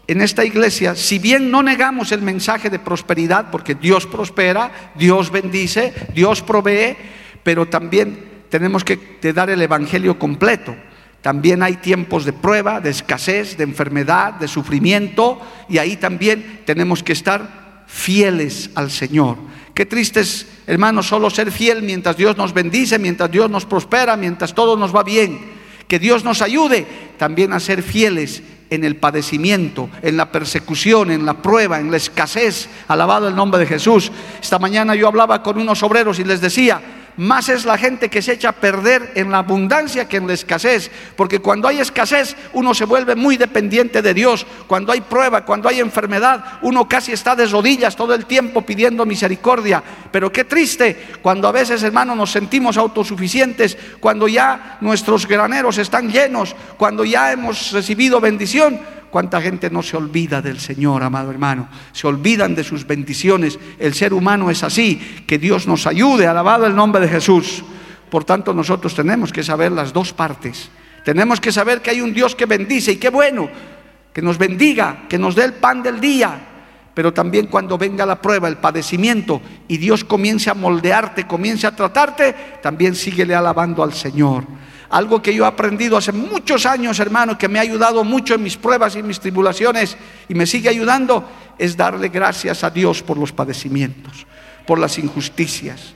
en 0.08 0.22
esta 0.22 0.46
iglesia, 0.46 0.96
si 0.96 1.20
bien 1.20 1.52
no 1.52 1.62
negamos 1.62 2.12
el 2.12 2.22
mensaje 2.22 2.70
de 2.70 2.80
prosperidad, 2.80 3.52
porque 3.52 3.76
Dios 3.76 4.06
prospera, 4.06 4.92
Dios 4.96 5.32
bendice, 5.32 5.94
Dios 6.14 6.42
provee, 6.42 6.96
pero 7.44 7.68
también 7.68 8.44
tenemos 8.50 8.86
que 8.86 9.20
dar 9.34 9.50
el 9.50 9.62
Evangelio 9.62 10.18
completo. 10.18 10.76
También 11.22 11.62
hay 11.62 11.76
tiempos 11.76 12.24
de 12.24 12.32
prueba, 12.32 12.80
de 12.80 12.90
escasez, 12.90 13.58
de 13.58 13.66
enfermedad, 13.66 14.36
de 14.36 14.48
sufrimiento, 14.48 15.42
y 15.68 15.78
ahí 15.78 15.98
también 15.98 16.62
tenemos 16.66 17.04
que 17.04 17.12
estar 17.12 17.84
fieles 17.88 18.70
al 18.76 18.92
Señor. 18.92 19.38
Qué 19.74 19.86
triste 19.86 20.22
es, 20.22 20.48
hermanos, 20.68 21.08
solo 21.08 21.30
ser 21.30 21.52
fiel 21.52 21.84
mientras 21.84 22.16
Dios 22.16 22.38
nos 22.38 22.54
bendice, 22.54 22.98
mientras 22.98 23.30
Dios 23.30 23.50
nos 23.50 23.66
prospera, 23.66 24.16
mientras 24.16 24.54
todo 24.54 24.78
nos 24.78 24.96
va 24.96 25.04
bien. 25.04 25.58
Que 25.88 26.00
Dios 26.00 26.24
nos 26.24 26.42
ayude 26.42 26.86
también 27.18 27.54
a 27.54 27.60
ser 27.60 27.84
fieles 27.84 28.42
en 28.70 28.84
el 28.84 28.96
padecimiento, 28.96 29.90
en 30.02 30.18
la 30.18 30.32
persecución, 30.32 31.12
en 31.12 31.26
la 31.26 31.42
prueba, 31.42 31.80
en 31.80 31.92
la 31.92 31.98
escasez. 31.98 32.70
Alabado 32.88 33.28
el 33.28 33.36
nombre 33.36 33.60
de 33.60 33.66
Jesús. 33.66 34.12
Esta 34.42 34.60
mañana 34.60 34.96
yo 34.96 35.08
hablaba 35.08 35.44
con 35.44 35.60
unos 35.60 35.84
obreros 35.84 36.20
y 36.20 36.24
les 36.24 36.42
decía, 36.42 36.82
más 37.18 37.50
es 37.50 37.66
la 37.66 37.78
gente 37.78 38.10
que 38.10 38.22
se 38.22 38.34
echa 38.34 38.50
a 38.50 38.54
perder 38.54 39.12
en 39.16 39.32
la 39.32 39.40
abundancia 39.40 40.08
que 40.08 40.18
en 40.18 40.28
la 40.28 40.34
escasez. 40.34 40.92
Porque 41.16 41.40
cuando 41.40 41.68
hay 41.68 41.80
escasez, 41.80 42.36
uno 42.54 42.74
se 42.74 42.86
vuelve 42.86 43.16
muy 43.16 43.38
dependiente 43.38 44.02
de 44.02 44.14
Dios. 44.14 44.46
Cuando 44.68 44.92
hay 44.92 45.02
prueba, 45.02 45.44
cuando 45.44 45.68
hay 45.68 45.80
enfermedad, 45.80 46.60
uno 46.62 46.88
casi 46.88 47.12
está 47.12 47.36
de 47.36 47.48
rodillas 47.48 47.96
todo 47.96 48.14
el 48.14 48.26
tiempo 48.26 48.62
pidiendo 48.62 49.06
misericordia. 49.06 49.84
Pero 50.12 50.32
qué 50.32 50.44
triste 50.44 51.18
cuando 51.22 51.48
a 51.48 51.52
veces, 51.52 51.84
hermano, 51.84 52.16
nos 52.16 52.32
sentimos 52.32 52.78
autosuficientes, 52.78 53.78
cuando 54.00 54.28
ya 54.28 54.78
nuestros 54.82 55.28
graneros 55.28 55.78
están 55.78 56.12
llenos, 56.12 56.56
cuando 56.78 57.04
ya 57.04 57.32
hemos 57.32 57.72
recibido 57.72 58.22
bendición 58.22 58.80
¿Cuánta 59.12 59.42
gente 59.42 59.70
no 59.70 59.82
se 59.82 59.98
olvida 59.98 60.42
del 60.42 60.60
Señor, 60.60 61.04
amado 61.04 61.32
hermano? 61.32 61.70
Se 61.92 62.08
olvidan 62.08 62.56
de 62.56 62.64
sus 62.64 62.86
bendiciones. 62.86 63.58
El 63.80 63.94
ser 63.94 64.14
humano 64.14 64.50
es 64.50 64.64
así. 64.64 65.24
Que 65.26 65.38
Dios 65.38 65.68
nos 65.68 65.88
ayude. 65.88 66.28
Alabado 66.28 66.66
el 66.66 66.76
nombre 66.76 67.02
de 67.02 67.08
Jesús. 67.08 67.64
Por 68.10 68.24
tanto, 68.24 68.54
nosotros 68.54 68.94
tenemos 68.94 69.32
que 69.32 69.44
saber 69.44 69.72
las 69.72 69.94
dos 69.94 70.14
partes. 70.14 70.70
Tenemos 71.04 71.40
que 71.40 71.52
saber 71.52 71.82
que 71.82 71.92
hay 71.92 72.02
un 72.02 72.14
Dios 72.14 72.36
que 72.36 72.46
bendice 72.46 72.92
y 72.92 72.98
qué 72.98 73.10
bueno, 73.10 73.50
que 74.12 74.22
nos 74.22 74.38
bendiga, 74.38 75.06
que 75.08 75.18
nos 75.18 75.36
dé 75.36 75.46
el 75.46 75.54
pan 75.54 75.82
del 75.82 76.02
día. 76.02 76.57
Pero 76.98 77.14
también 77.14 77.46
cuando 77.46 77.78
venga 77.78 78.08
la 78.08 78.20
prueba, 78.20 78.48
el 78.48 78.58
padecimiento, 78.58 79.40
y 79.68 79.78
Dios 79.78 80.04
comience 80.04 80.50
a 80.50 80.56
moldearte, 80.56 81.28
comience 81.28 81.68
a 81.68 81.76
tratarte, 81.76 82.34
también 82.64 82.96
síguele 82.96 83.36
alabando 83.36 83.84
al 83.84 83.94
Señor. 83.94 84.46
Algo 84.90 85.22
que 85.22 85.32
yo 85.32 85.44
he 85.44 85.48
aprendido 85.48 85.96
hace 85.96 86.12
muchos 86.12 86.66
años, 86.66 87.00
hermano, 87.00 87.38
que 87.38 87.48
me 87.48 87.60
ha 87.60 87.62
ayudado 87.62 88.04
mucho 88.04 88.34
en 88.34 88.42
mis 88.42 88.58
pruebas 88.58 88.96
y 88.96 89.04
mis 89.04 89.20
tribulaciones 89.20 89.96
y 90.28 90.34
me 90.34 90.48
sigue 90.48 90.70
ayudando, 90.70 91.24
es 91.60 91.78
darle 91.78 92.10
gracias 92.10 92.64
a 92.64 92.72
Dios 92.72 93.04
por 93.04 93.20
los 93.20 93.32
padecimientos, 93.32 94.26
por 94.66 94.80
las 94.80 94.98
injusticias. 94.98 95.94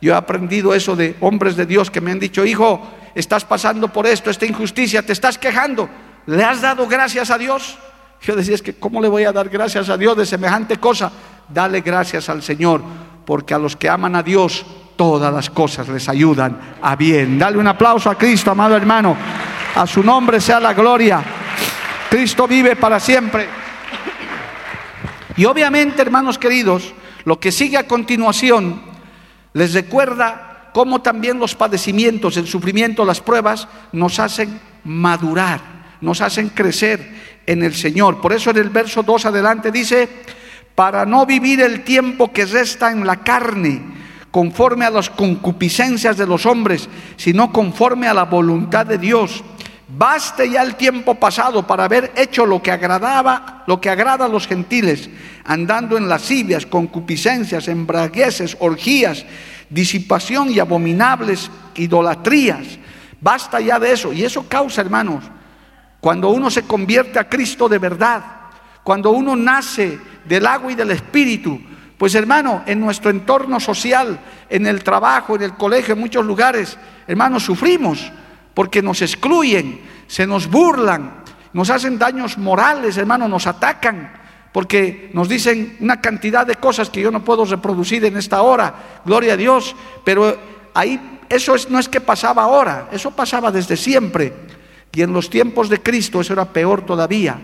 Yo 0.00 0.14
he 0.14 0.16
aprendido 0.16 0.72
eso 0.72 0.96
de 0.96 1.14
hombres 1.20 1.56
de 1.56 1.66
Dios 1.66 1.90
que 1.90 2.00
me 2.00 2.10
han 2.10 2.20
dicho, 2.20 2.46
hijo, 2.46 2.88
estás 3.14 3.44
pasando 3.44 3.92
por 3.92 4.06
esto, 4.06 4.30
esta 4.30 4.46
injusticia, 4.46 5.04
te 5.04 5.12
estás 5.12 5.36
quejando, 5.36 5.90
¿le 6.24 6.42
has 6.42 6.62
dado 6.62 6.86
gracias 6.86 7.30
a 7.30 7.36
Dios? 7.36 7.76
Yo 8.22 8.34
decía, 8.36 8.54
es 8.54 8.62
que 8.62 8.74
¿cómo 8.74 9.00
le 9.00 9.08
voy 9.08 9.24
a 9.24 9.32
dar 9.32 9.48
gracias 9.48 9.88
a 9.88 9.96
Dios 9.96 10.16
de 10.16 10.26
semejante 10.26 10.78
cosa? 10.78 11.10
Dale 11.48 11.80
gracias 11.80 12.28
al 12.28 12.42
Señor, 12.42 12.82
porque 13.24 13.54
a 13.54 13.58
los 13.58 13.76
que 13.76 13.88
aman 13.88 14.16
a 14.16 14.22
Dios, 14.22 14.66
todas 14.96 15.32
las 15.32 15.48
cosas 15.50 15.88
les 15.88 16.08
ayudan 16.08 16.58
a 16.82 16.96
bien. 16.96 17.38
Dale 17.38 17.58
un 17.58 17.68
aplauso 17.68 18.10
a 18.10 18.18
Cristo, 18.18 18.50
amado 18.50 18.76
hermano. 18.76 19.16
A 19.76 19.86
su 19.86 20.02
nombre 20.02 20.40
sea 20.40 20.58
la 20.58 20.74
gloria. 20.74 21.22
Cristo 22.10 22.48
vive 22.48 22.74
para 22.74 22.98
siempre. 22.98 23.48
Y 25.36 25.44
obviamente, 25.44 26.02
hermanos 26.02 26.36
queridos, 26.36 26.92
lo 27.24 27.38
que 27.38 27.52
sigue 27.52 27.76
a 27.76 27.86
continuación 27.86 28.82
les 29.52 29.72
recuerda 29.72 30.70
cómo 30.72 31.00
también 31.00 31.38
los 31.38 31.54
padecimientos, 31.54 32.36
el 32.36 32.46
sufrimiento, 32.46 33.04
las 33.04 33.20
pruebas 33.20 33.68
nos 33.92 34.18
hacen 34.18 34.60
madurar, 34.84 35.60
nos 36.00 36.20
hacen 36.20 36.48
crecer 36.48 37.17
en 37.48 37.62
el 37.62 37.74
Señor. 37.74 38.20
Por 38.20 38.34
eso 38.34 38.50
en 38.50 38.58
el 38.58 38.68
verso 38.68 39.02
2 39.02 39.24
adelante 39.24 39.72
dice, 39.72 40.06
para 40.74 41.06
no 41.06 41.24
vivir 41.24 41.62
el 41.62 41.82
tiempo 41.82 42.30
que 42.30 42.44
resta 42.44 42.92
en 42.92 43.06
la 43.06 43.16
carne, 43.16 43.80
conforme 44.30 44.84
a 44.84 44.90
las 44.90 45.08
concupiscencias 45.08 46.18
de 46.18 46.26
los 46.26 46.44
hombres, 46.44 46.90
sino 47.16 47.50
conforme 47.50 48.06
a 48.06 48.12
la 48.12 48.24
voluntad 48.24 48.84
de 48.84 48.98
Dios. 48.98 49.42
Baste 49.88 50.50
ya 50.50 50.62
el 50.62 50.74
tiempo 50.74 51.14
pasado 51.14 51.66
para 51.66 51.84
haber 51.84 52.12
hecho 52.14 52.44
lo 52.44 52.62
que 52.62 52.70
agradaba, 52.70 53.64
lo 53.66 53.80
que 53.80 53.88
agrada 53.88 54.26
a 54.26 54.28
los 54.28 54.46
gentiles, 54.46 55.08
andando 55.44 55.96
en 55.96 56.06
lascivias, 56.06 56.66
concupiscencias, 56.66 57.66
embragueces, 57.68 58.58
orgías, 58.60 59.24
disipación 59.70 60.50
y 60.50 60.58
abominables 60.58 61.50
idolatrías. 61.76 62.78
Basta 63.22 63.58
ya 63.58 63.78
de 63.78 63.92
eso. 63.92 64.12
Y 64.12 64.22
eso 64.22 64.46
causa, 64.46 64.82
hermanos, 64.82 65.24
cuando 66.00 66.30
uno 66.30 66.50
se 66.50 66.62
convierte 66.62 67.18
a 67.18 67.28
Cristo 67.28 67.68
de 67.68 67.78
verdad, 67.78 68.22
cuando 68.82 69.10
uno 69.10 69.36
nace 69.36 69.98
del 70.24 70.46
agua 70.46 70.72
y 70.72 70.74
del 70.74 70.92
Espíritu, 70.92 71.60
pues 71.96 72.14
hermano, 72.14 72.62
en 72.66 72.80
nuestro 72.80 73.10
entorno 73.10 73.58
social, 73.58 74.20
en 74.48 74.66
el 74.66 74.84
trabajo, 74.84 75.34
en 75.34 75.42
el 75.42 75.54
colegio, 75.54 75.94
en 75.94 76.00
muchos 76.00 76.24
lugares, 76.24 76.78
hermanos, 77.06 77.42
sufrimos 77.42 78.12
porque 78.54 78.82
nos 78.82 79.02
excluyen, 79.02 79.80
se 80.06 80.26
nos 80.26 80.48
burlan, 80.48 81.22
nos 81.52 81.70
hacen 81.70 81.98
daños 81.98 82.38
morales, 82.38 82.96
hermano, 82.96 83.28
nos 83.28 83.46
atacan, 83.46 84.12
porque 84.52 85.10
nos 85.12 85.28
dicen 85.28 85.76
una 85.80 86.00
cantidad 86.00 86.46
de 86.46 86.56
cosas 86.56 86.88
que 86.88 87.00
yo 87.00 87.10
no 87.10 87.24
puedo 87.24 87.44
reproducir 87.44 88.04
en 88.04 88.16
esta 88.16 88.42
hora, 88.42 89.00
gloria 89.04 89.34
a 89.34 89.36
Dios, 89.36 89.74
pero 90.04 90.36
ahí 90.74 91.18
eso 91.28 91.54
no 91.68 91.78
es 91.78 91.88
que 91.88 92.00
pasaba 92.00 92.44
ahora, 92.44 92.88
eso 92.92 93.10
pasaba 93.10 93.50
desde 93.50 93.76
siempre. 93.76 94.32
Y 94.92 95.02
en 95.02 95.12
los 95.12 95.30
tiempos 95.30 95.68
de 95.68 95.82
Cristo 95.82 96.20
eso 96.20 96.32
era 96.32 96.52
peor 96.52 96.84
todavía, 96.84 97.38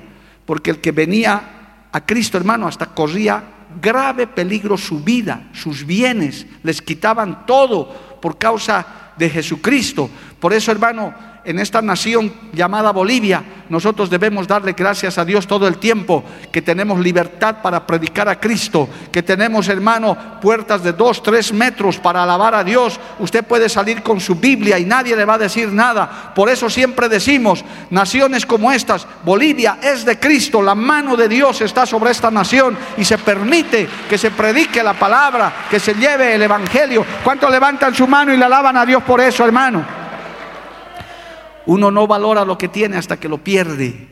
porque 0.47 0.71
el 0.71 0.81
que 0.81 0.93
venía 0.93 1.89
a 1.93 2.05
Cristo, 2.05 2.37
hermano, 2.37 2.67
hasta 2.67 2.87
corría 2.87 3.43
grave 3.81 4.27
peligro 4.27 4.77
su 4.77 5.01
vida, 5.01 5.49
sus 5.53 5.85
bienes, 5.85 6.47
les 6.63 6.81
quitaban 6.81 7.47
todo 7.47 8.19
por 8.21 8.39
causa 8.39 9.13
de 9.17 9.31
Jesucristo. 9.31 10.09
Por 10.41 10.53
eso, 10.53 10.73
hermano, 10.73 11.15
en 11.45 11.59
esta 11.59 11.83
nación 11.83 12.33
llamada 12.53 12.91
Bolivia, 12.93 13.43
nosotros 13.69 14.11
debemos 14.11 14.47
darle 14.47 14.73
gracias 14.73 15.19
a 15.19 15.25
Dios 15.25 15.47
todo 15.47 15.67
el 15.67 15.79
tiempo 15.79 16.23
que 16.53 16.63
tenemos 16.63 17.01
libertad 17.01 17.57
para 17.63 17.87
predicar 17.87 18.29
a 18.29 18.39
Cristo, 18.39 18.89
que 19.11 19.23
tenemos, 19.23 19.69
hermano, 19.69 20.17
puertas 20.41 20.83
de 20.83 20.93
dos, 20.93 21.23
tres 21.23 21.53
metros 21.53 21.99
para 21.99 22.23
alabar 22.23 22.55
a 22.55 22.65
Dios. 22.65 23.01
Usted 23.19 23.45
puede 23.45 23.69
salir 23.69 24.03
con 24.03 24.21
su 24.21 24.35
Biblia 24.37 24.79
y 24.79 24.85
nadie 24.85 25.17
le 25.17 25.25
va 25.25 25.35
a 25.35 25.39
decir 25.39 25.73
nada. 25.73 26.33
Por 26.35 26.51
eso 26.51 26.69
siempre 26.69 27.09
decimos, 27.09 27.65
naciones 27.91 28.45
como 28.45 28.71
estas, 28.71 29.07
Bolivia 29.25 29.79
es 29.83 30.05
de 30.05 30.19
Cristo, 30.19 30.63
la 30.63 30.75
mano 30.75 31.17
de 31.17 31.29
Dios 31.29 31.61
está 31.63 31.87
sobre 31.87 32.11
esta 32.11 32.31
nación 32.31 32.77
y 32.97 33.05
se 33.05 33.19
permite 33.19 33.89
que 34.09 34.19
se 34.19 34.31
predique 34.31 34.83
la 34.83 34.95
palabra, 34.95 35.67
que 35.71 35.81
se 35.81 35.95
lleve 35.95 36.35
el 36.35 36.43
Evangelio. 36.43 37.05
¿Cuántos 37.23 37.51
levantan 37.51 37.95
su 37.95 38.07
mano 38.07 38.33
y 38.33 38.37
le 38.37 38.45
alaban 38.45 38.77
a 38.77 38.85
Dios 38.85 39.03
por 39.03 39.21
eso, 39.21 39.45
hermano? 39.45 40.03
Uno 41.66 41.90
no 41.90 42.06
valora 42.06 42.44
lo 42.44 42.59
que 42.59 42.68
tiene 42.68 42.97
hasta 42.97 43.18
que 43.18 43.28
lo 43.28 43.38
pierde. 43.38 44.09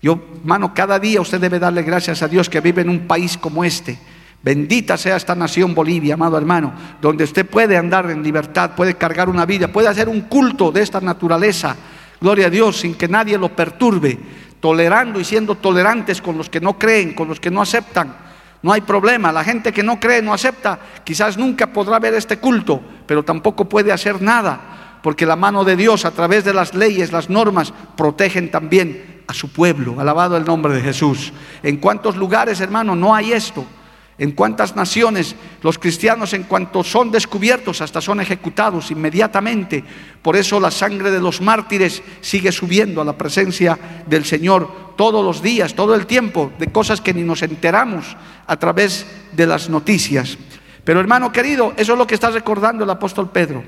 Yo, 0.00 0.18
hermano, 0.40 0.74
cada 0.74 0.98
día 0.98 1.20
usted 1.20 1.40
debe 1.40 1.58
darle 1.58 1.82
gracias 1.82 2.22
a 2.22 2.28
Dios 2.28 2.48
que 2.48 2.60
vive 2.60 2.82
en 2.82 2.90
un 2.90 3.06
país 3.06 3.38
como 3.38 3.64
este. 3.64 3.98
Bendita 4.42 4.98
sea 4.98 5.16
esta 5.16 5.34
nación 5.34 5.74
Bolivia, 5.74 6.14
amado 6.14 6.36
hermano, 6.36 6.74
donde 7.00 7.24
usted 7.24 7.46
puede 7.46 7.78
andar 7.78 8.10
en 8.10 8.22
libertad, 8.22 8.72
puede 8.76 8.94
cargar 8.94 9.30
una 9.30 9.46
vida, 9.46 9.68
puede 9.68 9.88
hacer 9.88 10.06
un 10.06 10.22
culto 10.22 10.70
de 10.70 10.82
esta 10.82 11.00
naturaleza. 11.00 11.74
Gloria 12.20 12.48
a 12.48 12.50
Dios, 12.50 12.80
sin 12.80 12.94
que 12.94 13.08
nadie 13.08 13.38
lo 13.38 13.48
perturbe, 13.56 14.18
tolerando 14.60 15.18
y 15.18 15.24
siendo 15.24 15.54
tolerantes 15.54 16.20
con 16.20 16.36
los 16.36 16.50
que 16.50 16.60
no 16.60 16.78
creen, 16.78 17.14
con 17.14 17.28
los 17.28 17.40
que 17.40 17.50
no 17.50 17.62
aceptan. 17.62 18.14
No 18.62 18.72
hay 18.72 18.82
problema, 18.82 19.32
la 19.32 19.44
gente 19.44 19.72
que 19.72 19.82
no 19.82 19.98
cree, 19.98 20.20
no 20.20 20.34
acepta, 20.34 20.78
quizás 21.04 21.38
nunca 21.38 21.66
podrá 21.66 21.98
ver 21.98 22.12
este 22.12 22.38
culto, 22.38 22.82
pero 23.06 23.22
tampoco 23.22 23.66
puede 23.66 23.92
hacer 23.92 24.20
nada 24.20 24.83
porque 25.04 25.26
la 25.26 25.36
mano 25.36 25.64
de 25.64 25.76
Dios 25.76 26.06
a 26.06 26.12
través 26.12 26.44
de 26.44 26.54
las 26.54 26.72
leyes, 26.72 27.12
las 27.12 27.28
normas, 27.28 27.74
protegen 27.94 28.50
también 28.50 29.22
a 29.26 29.34
su 29.34 29.52
pueblo. 29.52 30.00
Alabado 30.00 30.34
el 30.34 30.46
nombre 30.46 30.72
de 30.72 30.80
Jesús. 30.80 31.30
¿En 31.62 31.76
cuántos 31.76 32.16
lugares, 32.16 32.58
hermano, 32.62 32.96
no 32.96 33.14
hay 33.14 33.34
esto? 33.34 33.66
¿En 34.16 34.32
cuántas 34.32 34.74
naciones 34.74 35.36
los 35.60 35.78
cristianos 35.78 36.32
en 36.32 36.44
cuanto 36.44 36.82
son 36.82 37.10
descubiertos 37.10 37.82
hasta 37.82 38.00
son 38.00 38.22
ejecutados 38.22 38.90
inmediatamente? 38.90 39.84
Por 40.22 40.36
eso 40.36 40.58
la 40.58 40.70
sangre 40.70 41.10
de 41.10 41.20
los 41.20 41.42
mártires 41.42 42.02
sigue 42.22 42.50
subiendo 42.50 43.02
a 43.02 43.04
la 43.04 43.18
presencia 43.18 43.78
del 44.06 44.24
Señor 44.24 44.94
todos 44.96 45.22
los 45.22 45.42
días, 45.42 45.74
todo 45.74 45.94
el 45.94 46.06
tiempo, 46.06 46.50
de 46.58 46.72
cosas 46.72 47.02
que 47.02 47.12
ni 47.12 47.24
nos 47.24 47.42
enteramos 47.42 48.16
a 48.46 48.56
través 48.56 49.06
de 49.32 49.46
las 49.46 49.68
noticias. 49.68 50.38
Pero 50.82 50.98
hermano 50.98 51.30
querido, 51.30 51.74
eso 51.76 51.92
es 51.92 51.98
lo 51.98 52.06
que 52.06 52.14
está 52.14 52.30
recordando 52.30 52.84
el 52.84 52.90
apóstol 52.90 53.28
Pedro. 53.28 53.62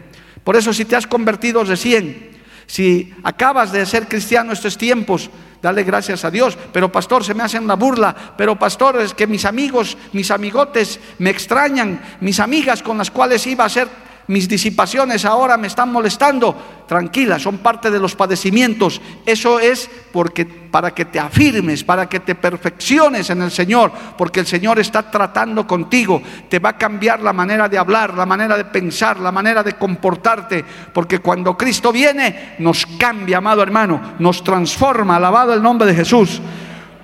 Por 0.47 0.55
eso 0.55 0.73
si 0.73 0.85
te 0.85 0.95
has 0.95 1.09
convertido 1.09 1.65
recién, 1.65 2.31
si 2.67 3.13
acabas 3.25 3.73
de 3.73 3.85
ser 3.85 4.07
cristiano 4.07 4.53
estos 4.53 4.79
tiempos, 4.79 5.29
dale 5.61 5.83
gracias 5.83 6.25
a 6.25 6.31
Dios. 6.31 6.57
Pero 6.73 6.93
pastor, 6.93 7.25
se 7.25 7.35
me 7.35 7.43
hacen 7.43 7.67
la 7.67 7.75
burla. 7.75 8.15
Pero 8.39 8.57
pastor, 8.57 9.01
es 9.01 9.13
que 9.13 9.27
mis 9.27 9.45
amigos, 9.45 9.99
mis 10.13 10.31
amigotes 10.31 11.01
me 11.19 11.31
extrañan. 11.31 12.01
Mis 12.21 12.39
amigas 12.39 12.81
con 12.81 12.97
las 12.97 13.11
cuales 13.11 13.45
iba 13.49 13.65
a 13.65 13.69
ser 13.69 13.89
mis 14.29 14.49
disipaciones 14.49 15.25
ahora 15.25 15.57
me 15.57 15.69
están 15.69 15.93
molestando. 15.93 16.55
Tranquila, 16.87 17.39
son 17.39 17.59
parte 17.59 17.91
de 17.91 17.99
los 18.01 18.17
padecimientos. 18.17 19.01
Eso 19.25 19.61
es 19.61 19.89
porque 20.13 20.45
para 20.45 20.93
que 20.93 21.05
te 21.05 21.21
afirmes, 21.21 21.85
para 21.85 22.09
que 22.09 22.21
te 22.21 22.35
perfecciones 22.35 23.31
en 23.31 23.43
el 23.43 23.51
Señor, 23.51 23.93
porque 24.19 24.41
el 24.41 24.47
Señor 24.47 24.79
está 24.79 25.11
tratando 25.11 25.67
contigo, 25.67 26.21
te 26.49 26.59
va 26.59 26.71
a 26.71 26.79
cambiar 26.79 27.21
la 27.21 27.33
manera 27.33 27.69
de 27.69 27.79
hablar, 27.79 28.15
la 28.15 28.27
manera 28.27 28.57
de 28.57 28.65
pensar, 28.65 29.19
la 29.21 29.33
manera 29.33 29.63
de 29.63 29.75
comportarte, 29.75 30.65
porque 30.93 31.21
cuando 31.21 31.57
Cristo 31.57 31.93
viene 31.93 32.57
nos 32.59 32.85
cambia, 32.99 33.39
amado 33.39 33.63
hermano, 33.63 34.15
nos 34.19 34.43
transforma, 34.43 35.17
alabado 35.17 35.55
el 35.55 35.63
nombre 35.63 35.87
de 35.87 35.95
Jesús. 35.95 36.41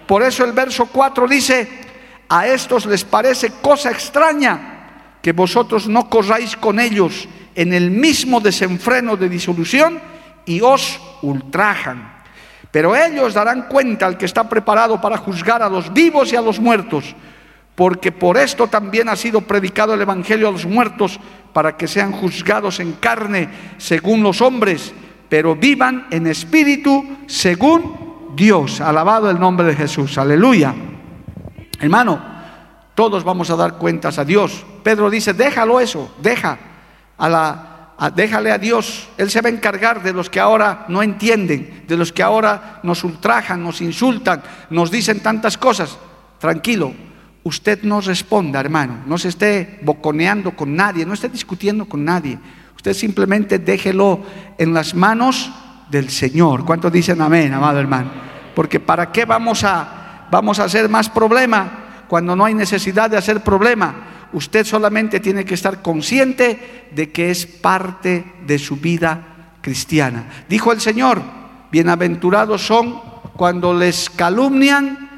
Por 0.06 0.22
eso 0.22 0.44
el 0.44 0.52
verso 0.52 0.86
4 0.86 1.28
dice, 1.28 1.68
a 2.28 2.46
estos 2.46 2.86
les 2.86 3.04
parece 3.04 3.52
cosa 3.62 3.90
extraña 3.90 4.81
que 5.22 5.32
vosotros 5.32 5.88
no 5.88 6.10
corráis 6.10 6.56
con 6.56 6.80
ellos 6.80 7.28
en 7.54 7.72
el 7.72 7.90
mismo 7.90 8.40
desenfreno 8.40 9.16
de 9.16 9.28
disolución 9.28 10.00
y 10.44 10.60
os 10.60 11.00
ultrajan. 11.22 12.12
Pero 12.70 12.96
ellos 12.96 13.34
darán 13.34 13.68
cuenta 13.68 14.06
al 14.06 14.18
que 14.18 14.24
está 14.24 14.48
preparado 14.48 15.00
para 15.00 15.18
juzgar 15.18 15.62
a 15.62 15.68
los 15.68 15.92
vivos 15.92 16.32
y 16.32 16.36
a 16.36 16.42
los 16.42 16.58
muertos, 16.58 17.14
porque 17.74 18.10
por 18.10 18.36
esto 18.36 18.66
también 18.66 19.08
ha 19.08 19.16
sido 19.16 19.42
predicado 19.42 19.94
el 19.94 20.00
Evangelio 20.00 20.48
a 20.48 20.52
los 20.52 20.66
muertos, 20.66 21.20
para 21.52 21.76
que 21.76 21.86
sean 21.86 22.12
juzgados 22.12 22.80
en 22.80 22.92
carne 22.92 23.48
según 23.76 24.22
los 24.22 24.40
hombres, 24.40 24.92
pero 25.28 25.54
vivan 25.54 26.06
en 26.10 26.26
espíritu 26.26 27.18
según 27.26 28.32
Dios. 28.34 28.80
Alabado 28.80 29.30
el 29.30 29.38
nombre 29.38 29.66
de 29.66 29.76
Jesús. 29.76 30.16
Aleluya. 30.16 30.74
Hermano, 31.78 32.22
todos 32.94 33.22
vamos 33.22 33.50
a 33.50 33.56
dar 33.56 33.76
cuentas 33.76 34.18
a 34.18 34.24
Dios. 34.24 34.64
Pedro 34.82 35.10
dice, 35.10 35.32
déjalo 35.32 35.80
eso, 35.80 36.14
deja 36.20 36.58
a 37.18 37.28
la 37.28 37.68
déjale 38.16 38.50
a 38.50 38.58
Dios, 38.58 39.08
Él 39.16 39.30
se 39.30 39.40
va 39.40 39.48
a 39.48 39.52
encargar 39.52 40.02
de 40.02 40.12
los 40.12 40.28
que 40.28 40.40
ahora 40.40 40.86
no 40.88 41.02
entienden, 41.02 41.84
de 41.86 41.96
los 41.96 42.12
que 42.12 42.22
ahora 42.22 42.80
nos 42.82 43.04
ultrajan, 43.04 43.62
nos 43.62 43.80
insultan, 43.80 44.42
nos 44.70 44.90
dicen 44.90 45.20
tantas 45.20 45.56
cosas. 45.56 45.96
Tranquilo, 46.40 46.92
usted 47.44 47.82
no 47.84 48.00
responda, 48.00 48.58
hermano, 48.58 49.04
no 49.06 49.18
se 49.18 49.28
esté 49.28 49.78
boconeando 49.82 50.56
con 50.56 50.74
nadie, 50.74 51.06
no 51.06 51.14
esté 51.14 51.28
discutiendo 51.28 51.84
con 51.86 52.04
nadie. 52.04 52.38
Usted 52.74 52.92
simplemente 52.94 53.60
déjelo 53.60 54.20
en 54.58 54.74
las 54.74 54.94
manos 54.94 55.52
del 55.88 56.10
Señor. 56.10 56.64
¿Cuántos 56.64 56.90
dicen 56.90 57.20
amén, 57.20 57.54
amado 57.54 57.78
hermano? 57.78 58.10
Porque 58.56 58.80
¿para 58.80 59.12
qué 59.12 59.24
vamos 59.24 59.62
a, 59.62 60.26
vamos 60.28 60.58
a 60.58 60.64
hacer 60.64 60.88
más 60.88 61.08
problema? 61.08 61.82
cuando 62.12 62.36
no 62.36 62.44
hay 62.44 62.52
necesidad 62.52 63.08
de 63.08 63.16
hacer 63.16 63.40
problema. 63.40 63.94
Usted 64.32 64.64
solamente 64.64 65.20
tiene 65.20 65.44
que 65.44 65.54
estar 65.54 65.82
consciente 65.82 66.88
de 66.94 67.10
que 67.10 67.30
es 67.30 67.46
parte 67.46 68.24
de 68.46 68.58
su 68.58 68.76
vida 68.76 69.56
cristiana. 69.60 70.44
Dijo 70.48 70.72
el 70.72 70.80
Señor, 70.80 71.22
bienaventurados 71.70 72.66
son 72.66 73.00
cuando 73.36 73.74
les 73.74 74.10
calumnian 74.10 75.10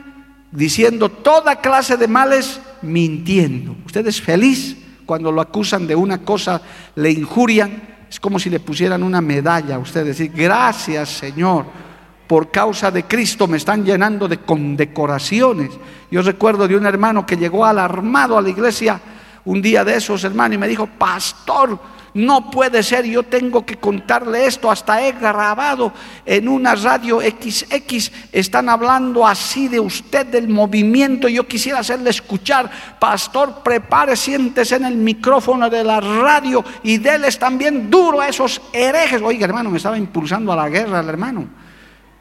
diciendo 0.51 1.09
toda 1.09 1.61
clase 1.61 1.97
de 1.97 2.09
males 2.09 2.61
mintiendo. 2.83 3.77
Usted 3.87 4.07
es 4.07 4.21
feliz 4.21 4.77
cuando 5.07 5.31
lo 5.31 5.41
acusan 5.41 5.87
de 5.87 5.95
una 5.95 6.19
cosa, 6.19 6.61
le 6.95 7.11
injurian, 7.11 7.83
es 8.09 8.21
como 8.21 8.39
si 8.39 8.51
le 8.51 8.61
pusieran 8.61 9.03
una 9.03 9.21
medalla 9.21 9.77
a 9.77 9.79
usted, 9.79 10.05
decir, 10.05 10.33
gracias 10.35 11.09
Señor 11.11 11.84
por 12.27 12.51
causa 12.51 12.91
de 12.91 13.05
Cristo 13.05 13.47
me 13.47 13.59
están 13.59 13.85
llenando 13.85 14.29
de 14.29 14.39
condecoraciones. 14.39 15.71
Yo 16.11 16.23
recuerdo 16.23 16.67
de 16.67 16.77
un 16.77 16.87
hermano 16.87 17.27
que 17.27 17.37
llegó 17.37 17.65
alarmado 17.65 18.39
a 18.39 18.43
la 18.43 18.49
iglesia 18.49 19.01
un 19.45 19.61
día 19.61 19.85
de 19.85 19.97
esos, 19.97 20.25
hermano, 20.25 20.55
y 20.55 20.59
me 20.59 20.69
dijo, 20.69 20.87
pastor, 20.87 21.79
no 22.15 22.51
puede 22.51 22.83
ser, 22.83 23.05
yo 23.05 23.25
tengo 23.25 23.67
que 23.67 23.77
contarle 23.77 24.47
esto, 24.47 24.71
hasta 24.71 25.05
he 25.05 25.13
grabado 25.13 25.93
en 26.25 26.49
una 26.49 26.75
radio 26.77 27.21
XX, 27.21 28.11
están 28.33 28.69
hablando 28.69 29.27
así 29.27 29.69
de 29.69 29.81
usted, 29.81 30.25
del 30.27 30.49
movimiento, 30.49 31.29
yo 31.29 31.47
quisiera 31.47 31.81
hacerle 31.81 32.11
escuchar, 32.11 32.71
pastor, 32.99 33.63
prepare, 33.63 34.17
siéntese 34.17 34.77
en 34.77 34.85
el 34.87 34.97
micrófono 34.97 35.69
de 35.69 35.85
la 35.85 36.01
radio 36.01 36.65
y 36.85 36.99
déles 36.99 37.39
también 37.39 37.91
duro 37.91 38.21
a 38.21 38.29
esos 38.29 38.63
herejes. 38.73 39.21
Oiga, 39.21 39.45
hermano, 39.45 39.71
me 39.71 39.77
estaba 39.77 39.99
impulsando 39.99 40.53
a 40.53 40.57
la 40.57 40.69
guerra 40.69 41.01
el 41.01 41.09
hermano 41.09 41.65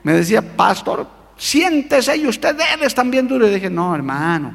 me 0.03 0.13
decía, 0.13 0.41
pastor, 0.41 1.07
siéntese 1.37 2.15
y 2.17 2.27
usted 2.27 2.57
eres 2.73 2.93
también 2.93 3.27
duro. 3.27 3.47
Y 3.47 3.53
dije, 3.53 3.69
no, 3.69 3.95
hermano. 3.95 4.53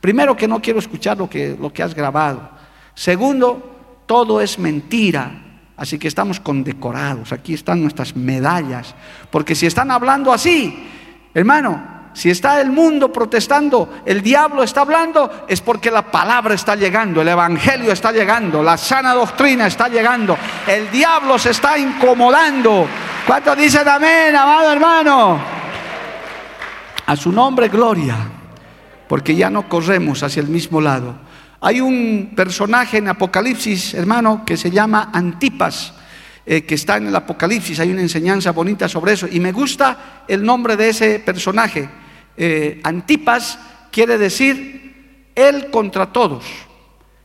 Primero 0.00 0.36
que 0.36 0.48
no 0.48 0.60
quiero 0.60 0.78
escuchar 0.78 1.18
lo 1.18 1.28
que, 1.28 1.56
lo 1.58 1.72
que 1.72 1.82
has 1.82 1.94
grabado. 1.94 2.50
Segundo, 2.94 4.02
todo 4.06 4.40
es 4.40 4.58
mentira. 4.58 5.30
Así 5.76 5.98
que 5.98 6.08
estamos 6.08 6.40
condecorados. 6.40 7.32
Aquí 7.32 7.54
están 7.54 7.80
nuestras 7.80 8.16
medallas. 8.16 8.94
Porque 9.30 9.54
si 9.54 9.66
están 9.66 9.90
hablando 9.90 10.32
así, 10.32 10.88
hermano, 11.32 12.00
si 12.12 12.30
está 12.30 12.60
el 12.60 12.70
mundo 12.70 13.12
protestando, 13.12 14.02
el 14.04 14.20
diablo 14.20 14.62
está 14.62 14.80
hablando, 14.80 15.46
es 15.48 15.60
porque 15.60 15.90
la 15.90 16.02
palabra 16.02 16.54
está 16.54 16.74
llegando, 16.74 17.22
el 17.22 17.28
evangelio 17.28 17.92
está 17.92 18.10
llegando, 18.10 18.62
la 18.62 18.76
sana 18.76 19.14
doctrina 19.14 19.66
está 19.66 19.88
llegando, 19.88 20.36
el 20.66 20.90
diablo 20.90 21.38
se 21.38 21.50
está 21.50 21.78
incomodando. 21.78 22.88
¿Cuántos 23.26 23.56
dicen 23.56 23.86
amén, 23.88 24.34
amado 24.34 24.72
hermano? 24.72 25.40
A 27.06 27.16
su 27.16 27.30
nombre, 27.30 27.68
gloria, 27.68 28.16
porque 29.08 29.34
ya 29.34 29.50
no 29.50 29.68
corremos 29.68 30.22
hacia 30.22 30.40
el 30.40 30.48
mismo 30.48 30.80
lado. 30.80 31.16
Hay 31.60 31.80
un 31.80 32.32
personaje 32.34 32.98
en 32.98 33.08
Apocalipsis, 33.08 33.94
hermano, 33.94 34.44
que 34.44 34.56
se 34.56 34.70
llama 34.70 35.10
Antipas. 35.12 35.94
Eh, 36.46 36.64
que 36.64 36.74
está 36.74 36.96
en 36.96 37.06
el 37.06 37.14
Apocalipsis, 37.14 37.78
hay 37.80 37.92
una 37.92 38.00
enseñanza 38.00 38.50
bonita 38.52 38.88
sobre 38.88 39.12
eso, 39.12 39.28
y 39.30 39.38
me 39.38 39.52
gusta 39.52 40.24
el 40.26 40.42
nombre 40.42 40.74
de 40.74 40.88
ese 40.88 41.20
personaje. 41.20 41.88
Eh, 42.36 42.80
Antipas 42.82 43.58
quiere 43.92 44.16
decir 44.16 45.30
él 45.34 45.70
contra 45.70 46.06
todos, 46.10 46.44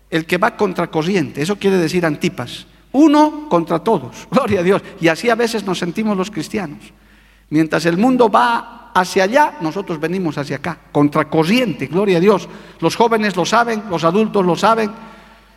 el 0.09 0.25
que 0.25 0.37
va 0.37 0.57
contra 0.57 0.91
corriente, 0.91 1.41
eso 1.41 1.55
quiere 1.55 1.77
decir 1.77 2.05
Antipas. 2.05 2.67
Uno 2.95 3.49
contra 3.49 3.79
todos, 3.79 4.27
gloria 4.31 4.61
a 4.61 4.63
Dios. 4.63 4.81
Y 5.01 5.09
así 5.09 5.29
a 5.29 5.35
veces 5.35 5.65
nos 5.65 5.79
sentimos 5.79 6.15
los 6.15 6.31
cristianos. 6.31 6.79
Mientras 7.49 7.85
el 7.85 7.97
mundo 7.97 8.29
va 8.29 8.91
hacia 8.93 9.25
allá, 9.25 9.57
nosotros 9.59 9.99
venimos 9.99 10.37
hacia 10.37 10.55
acá, 10.55 10.79
contra 10.93 11.29
corriente, 11.29 11.87
gloria 11.87 12.17
a 12.17 12.21
Dios. 12.21 12.47
Los 12.79 12.95
jóvenes 12.95 13.35
lo 13.35 13.45
saben, 13.45 13.83
los 13.89 14.05
adultos 14.05 14.45
lo 14.45 14.55
saben. 14.55 14.91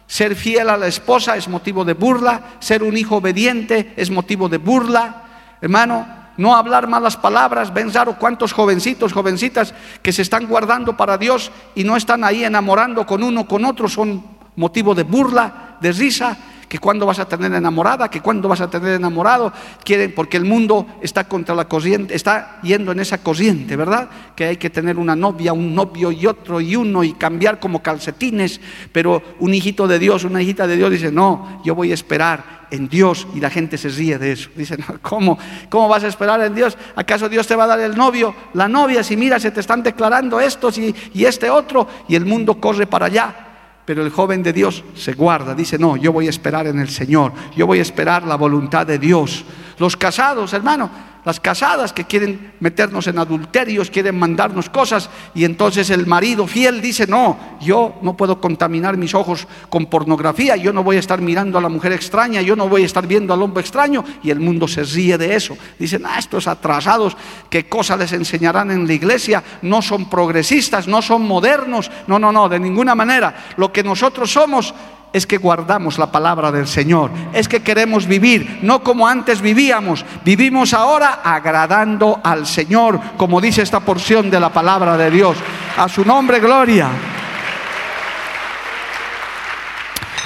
Ser 0.09 0.35
fiel 0.35 0.69
a 0.69 0.77
la 0.77 0.89
esposa 0.89 1.37
es 1.37 1.49
motivo 1.49 1.85
de 1.85 1.95
burla, 1.95 2.57
ser 2.59 2.83
un 2.83 2.97
hijo 2.97 3.17
obediente 3.17 3.93
es 3.97 4.11
motivo 4.11 4.49
de 4.49 4.59
burla. 4.59 5.23
Hermano, 5.61 6.07
no 6.39 6.57
hablar 6.57 6.89
malas 6.89 7.17
palabras. 7.17 7.73
Ven 7.73 7.93
raro 7.93 8.19
cuántos 8.19 8.53
jovencitos, 8.53 9.13
jovencitas 9.13 9.75
que 10.03 10.13
se 10.13 10.23
están 10.23 10.47
guardando 10.47 10.97
para 10.97 11.17
Dios 11.17 11.53
y 11.77 11.85
no 11.85 11.97
están 11.97 12.25
ahí 12.25 12.43
enamorando 12.43 13.07
con 13.07 13.23
uno, 13.23 13.47
con 13.47 13.65
otro, 13.65 13.89
son 13.89 14.25
motivo 14.57 14.93
de 14.93 15.05
burla, 15.05 15.77
de 15.81 15.93
risa 15.93 16.37
que 16.69 16.79
cuando 16.79 17.07
vas 17.07 17.19
a 17.19 17.27
tener 17.27 17.53
enamorada, 17.53 18.11
que 18.11 18.21
cuando 18.21 18.49
vas 18.49 18.61
a 18.61 18.69
tener 18.69 18.95
enamorado, 18.95 19.53
quieren, 19.83 20.13
porque 20.15 20.37
el 20.37 20.45
mundo 20.45 20.87
está 21.01 21.25
contra 21.25 21.55
la 21.55 21.67
corriente, 21.67 22.15
está 22.15 22.61
yendo 22.63 22.93
en 22.93 23.01
esa 23.01 23.19
corriente, 23.19 23.75
¿verdad? 23.75 24.09
Que 24.37 24.45
hay 24.45 24.57
que 24.59 24.71
tener 24.71 24.99
una 24.99 25.17
novia, 25.17 25.53
un 25.53 25.75
novio 25.75 26.13
y 26.13 26.27
otro 26.27 26.61
y 26.61 26.77
uno 26.77 27.03
y 27.05 27.15
cambiar 27.15 27.59
como 27.59 27.83
calcetines, 27.83 28.61
pero 28.93 29.23
un 29.39 29.55
hijito 29.55 29.89
de 29.89 29.99
Dios, 29.99 30.25
una 30.25 30.43
hijita 30.43 30.67
de 30.67 30.77
Dios 30.77 30.91
dice, 30.91 31.11
no, 31.11 31.63
yo 31.65 31.75
voy 31.75 31.91
a 31.91 31.95
esperar 31.95 32.59
en 32.71 32.87
Dios 32.87 33.27
y 33.35 33.41
la 33.41 33.49
gente 33.49 33.79
se 33.79 33.89
ríe 33.89 34.19
de 34.19 34.33
eso. 34.33 34.51
Dice, 34.55 34.77
¿cómo, 35.01 35.39
¿cómo 35.71 35.89
vas 35.89 36.05
a 36.05 36.09
esperar 36.09 36.43
en 36.43 36.55
Dios? 36.55 36.77
¿Acaso 36.97 37.31
Dios 37.31 37.47
te 37.47 37.57
va 37.57 37.65
a 37.65 37.69
dar 37.69 37.81
el 37.81 37.97
novio, 37.97 38.35
la 38.53 38.69
novia? 38.69 39.03
Si 39.03 39.17
mira, 39.17 39.41
se 39.41 39.51
te 39.51 39.61
están 39.61 39.83
declarando 39.83 40.39
estos 40.39 40.77
y 40.77 40.95
este 41.25 41.49
otro 41.49 41.89
y 42.09 42.15
el 42.15 42.27
mundo 42.27 42.61
corre 42.61 42.87
para 42.87 43.07
allá 43.07 43.48
pero 43.89 44.05
el 44.05 44.11
joven 44.11 44.43
de 44.43 44.53
Dios 44.53 44.85
se 44.95 45.15
guarda, 45.15 45.55
dice, 45.55 45.79
no, 45.79 45.97
yo 45.97 46.13
voy 46.13 46.27
a 46.27 46.29
esperar 46.29 46.67
en 46.67 46.79
el 46.79 46.91
Señor, 46.91 47.33
yo 47.57 47.67
voy 47.67 47.79
a 47.79 47.81
esperar 47.81 48.23
la 48.25 48.35
voluntad 48.35 48.87
de 48.87 48.99
Dios. 48.99 49.47
Los 49.79 49.97
casados, 49.97 50.53
hermano, 50.53 50.91
las 51.29 51.41
casadas 51.41 51.93
que 51.93 52.05
quieren 52.05 52.55
meternos 52.59 53.07
en 53.07 53.19
adulterios, 53.19 53.91
quieren 53.91 54.19
mandarnos 54.19 54.71
cosas 54.71 55.11
y 55.35 55.45
entonces 55.45 55.91
el 55.91 56.07
marido 56.07 56.47
fiel 56.47 56.81
dice, 56.81 57.07
no, 57.07 57.37
yo 57.61 57.97
no 58.01 58.17
puedo 58.17 58.41
contaminar 58.41 58.97
mis 58.97 59.15
ojos 59.15 59.47
con 59.69 59.85
pornografía, 59.91 60.57
yo 60.57 60.73
no 60.73 60.83
voy 60.83 60.97
a 60.97 61.01
estar 61.01 61.21
mirando 61.21 61.59
a 61.59 61.61
la 61.61 61.69
mujer 61.69 61.93
extraña, 61.93 62.41
yo 62.41 62.57
no 62.57 62.67
voy 62.67 62.83
a 62.83 62.87
estar 62.87 63.07
viendo 63.07 63.35
al 63.35 63.43
hombre 63.43 63.61
extraño 63.61 64.03
y 64.23 64.31
el 64.31 64.41
mundo 64.41 64.67
se 64.67 64.83
ríe 64.85 65.19
de 65.19 65.35
eso. 65.35 65.55
Dicen, 65.79 66.07
ah, 66.07 66.19
estos 66.19 66.49
atrasados, 66.49 67.15
¿qué 67.51 67.69
cosa 67.69 67.95
les 67.99 68.15
enseñarán 68.15 68.71
en 68.71 68.87
la 68.87 68.95
iglesia? 68.95 69.45
No 69.61 69.83
son 69.83 70.09
progresistas, 70.09 70.89
no 70.89 71.03
son 71.03 71.29
modernos, 71.29 71.91
no, 72.07 72.19
no, 72.19 72.33
no, 72.33 72.49
de 72.49 72.59
ninguna 72.59 72.95
manera. 72.95 73.53
Lo 73.59 73.71
que 73.71 73.83
nosotros 73.83 74.33
somos 74.33 74.73
es 75.13 75.27
que 75.27 75.39
guardamos 75.39 75.99
la 75.99 76.11
palabra 76.11 76.53
del 76.53 76.67
Señor, 76.67 77.11
es 77.33 77.49
que 77.49 77.63
queremos 77.63 78.07
vivir, 78.07 78.61
no 78.63 78.83
como 78.83 79.09
antes 79.09 79.41
vivíamos, 79.41 80.05
vivimos 80.25 80.75
ahora 80.75 81.21
agradando 81.25 82.21
al 82.23 82.47
Señor, 82.47 83.01
como 83.17 83.41
dice 83.41 83.63
esta 83.63 83.81
porción 83.81 84.31
de 84.31 84.41
la 84.41 84.51
palabra 84.51 84.97
de 84.97 85.11
Dios. 85.11 85.37
A 85.77 85.89
su 85.89 86.05
nombre, 86.05 86.41
gloria. 86.41 86.89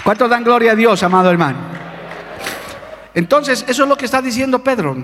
¿Cuántos 0.03 0.29
dan 0.29 0.43
gloria 0.43 0.73
a 0.73 0.75
Dios, 0.75 1.03
amado 1.03 1.31
hermano? 1.31 1.59
Entonces, 3.15 3.65
eso 3.69 3.83
es 3.85 3.89
lo 3.89 3.97
que 3.97 4.07
está 4.07 4.21
diciendo 4.21 4.59
Pedro. 4.61 4.97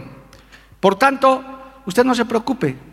Por 0.81 0.97
tanto, 0.97 1.45
usted 1.87 2.05
no 2.05 2.15
se 2.15 2.25
preocupe. 2.25 2.88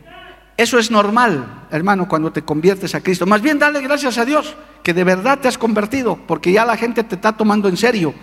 Eso 0.57 0.79
es 0.79 0.89
normal, 0.89 1.67
hermano, 1.69 2.07
cuando 2.07 2.31
te 2.31 2.43
conviertes 2.43 2.95
a 2.95 3.01
Cristo. 3.01 3.25
Más 3.25 3.41
bien, 3.41 3.59
dale 3.59 3.81
gracias 3.81 4.17
a 4.17 4.25
Dios 4.25 4.55
que 4.83 4.93
de 4.93 5.03
verdad 5.03 5.39
te 5.39 5.47
has 5.47 5.57
convertido, 5.57 6.17
porque 6.27 6.51
ya 6.51 6.65
la 6.65 6.77
gente 6.77 7.03
te 7.03 7.15
está 7.15 7.33
tomando 7.33 7.67
en 7.67 7.75
serio, 7.75 8.13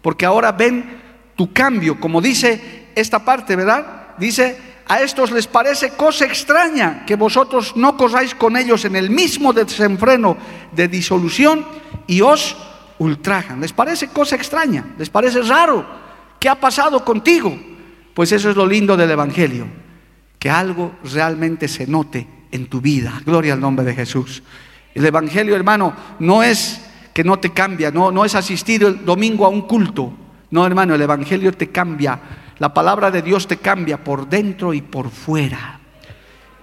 porque 0.00 0.24
ahora 0.24 0.52
ven 0.52 1.00
tu 1.34 1.52
cambio, 1.52 1.98
como 1.98 2.20
dice 2.20 2.90
esta 2.94 3.24
parte, 3.24 3.56
¿verdad? 3.56 4.14
Dice, 4.18 4.58
a 4.86 5.00
estos 5.00 5.30
les 5.30 5.46
parece 5.46 5.90
cosa 5.90 6.26
extraña 6.26 7.04
que 7.06 7.16
vosotros 7.16 7.76
no 7.76 7.96
corráis 7.96 8.34
con 8.34 8.56
ellos 8.56 8.84
en 8.84 8.96
el 8.96 9.08
mismo 9.08 9.52
desenfreno 9.52 10.36
de 10.72 10.88
disolución 10.88 11.64
y 12.06 12.20
os 12.20 12.56
ultrajan. 12.98 13.60
Les 13.60 13.72
parece 13.72 14.08
cosa 14.08 14.36
extraña, 14.36 14.84
les 14.98 15.08
parece 15.08 15.42
raro. 15.42 15.86
¿Qué 16.38 16.48
ha 16.48 16.60
pasado 16.60 17.04
contigo? 17.04 17.58
Pues 18.14 18.32
eso 18.32 18.50
es 18.50 18.56
lo 18.56 18.66
lindo 18.66 18.96
del 18.96 19.10
Evangelio, 19.10 19.66
que 20.40 20.50
algo 20.50 20.92
realmente 21.04 21.68
se 21.68 21.86
note 21.86 22.26
en 22.50 22.66
tu 22.66 22.80
vida. 22.80 23.20
Gloria 23.24 23.52
al 23.52 23.60
nombre 23.60 23.84
de 23.84 23.94
Jesús. 23.94 24.42
El 24.94 25.04
Evangelio, 25.04 25.54
hermano, 25.54 25.94
no 26.18 26.42
es 26.42 26.80
que 27.12 27.22
no 27.22 27.38
te 27.38 27.50
cambia, 27.50 27.90
no, 27.90 28.10
no 28.10 28.24
es 28.24 28.34
asistir 28.34 28.82
el 28.82 29.04
domingo 29.04 29.44
a 29.44 29.50
un 29.50 29.62
culto. 29.62 30.12
No, 30.50 30.66
hermano, 30.66 30.94
el 30.94 31.02
Evangelio 31.02 31.52
te 31.52 31.68
cambia. 31.68 32.18
La 32.58 32.72
palabra 32.72 33.10
de 33.10 33.20
Dios 33.20 33.46
te 33.46 33.58
cambia 33.58 34.02
por 34.02 34.28
dentro 34.28 34.72
y 34.72 34.80
por 34.80 35.10
fuera. 35.10 35.78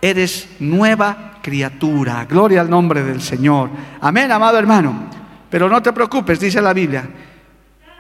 Eres 0.01 0.49
nueva 0.59 1.35
criatura. 1.43 2.25
Gloria 2.25 2.61
al 2.61 2.69
nombre 2.69 3.03
del 3.03 3.21
Señor. 3.21 3.69
Amén, 4.01 4.31
amado 4.31 4.57
hermano. 4.57 5.07
Pero 5.51 5.69
no 5.69 5.81
te 5.83 5.93
preocupes, 5.93 6.39
dice 6.39 6.61
la 6.61 6.73
Biblia. 6.73 7.07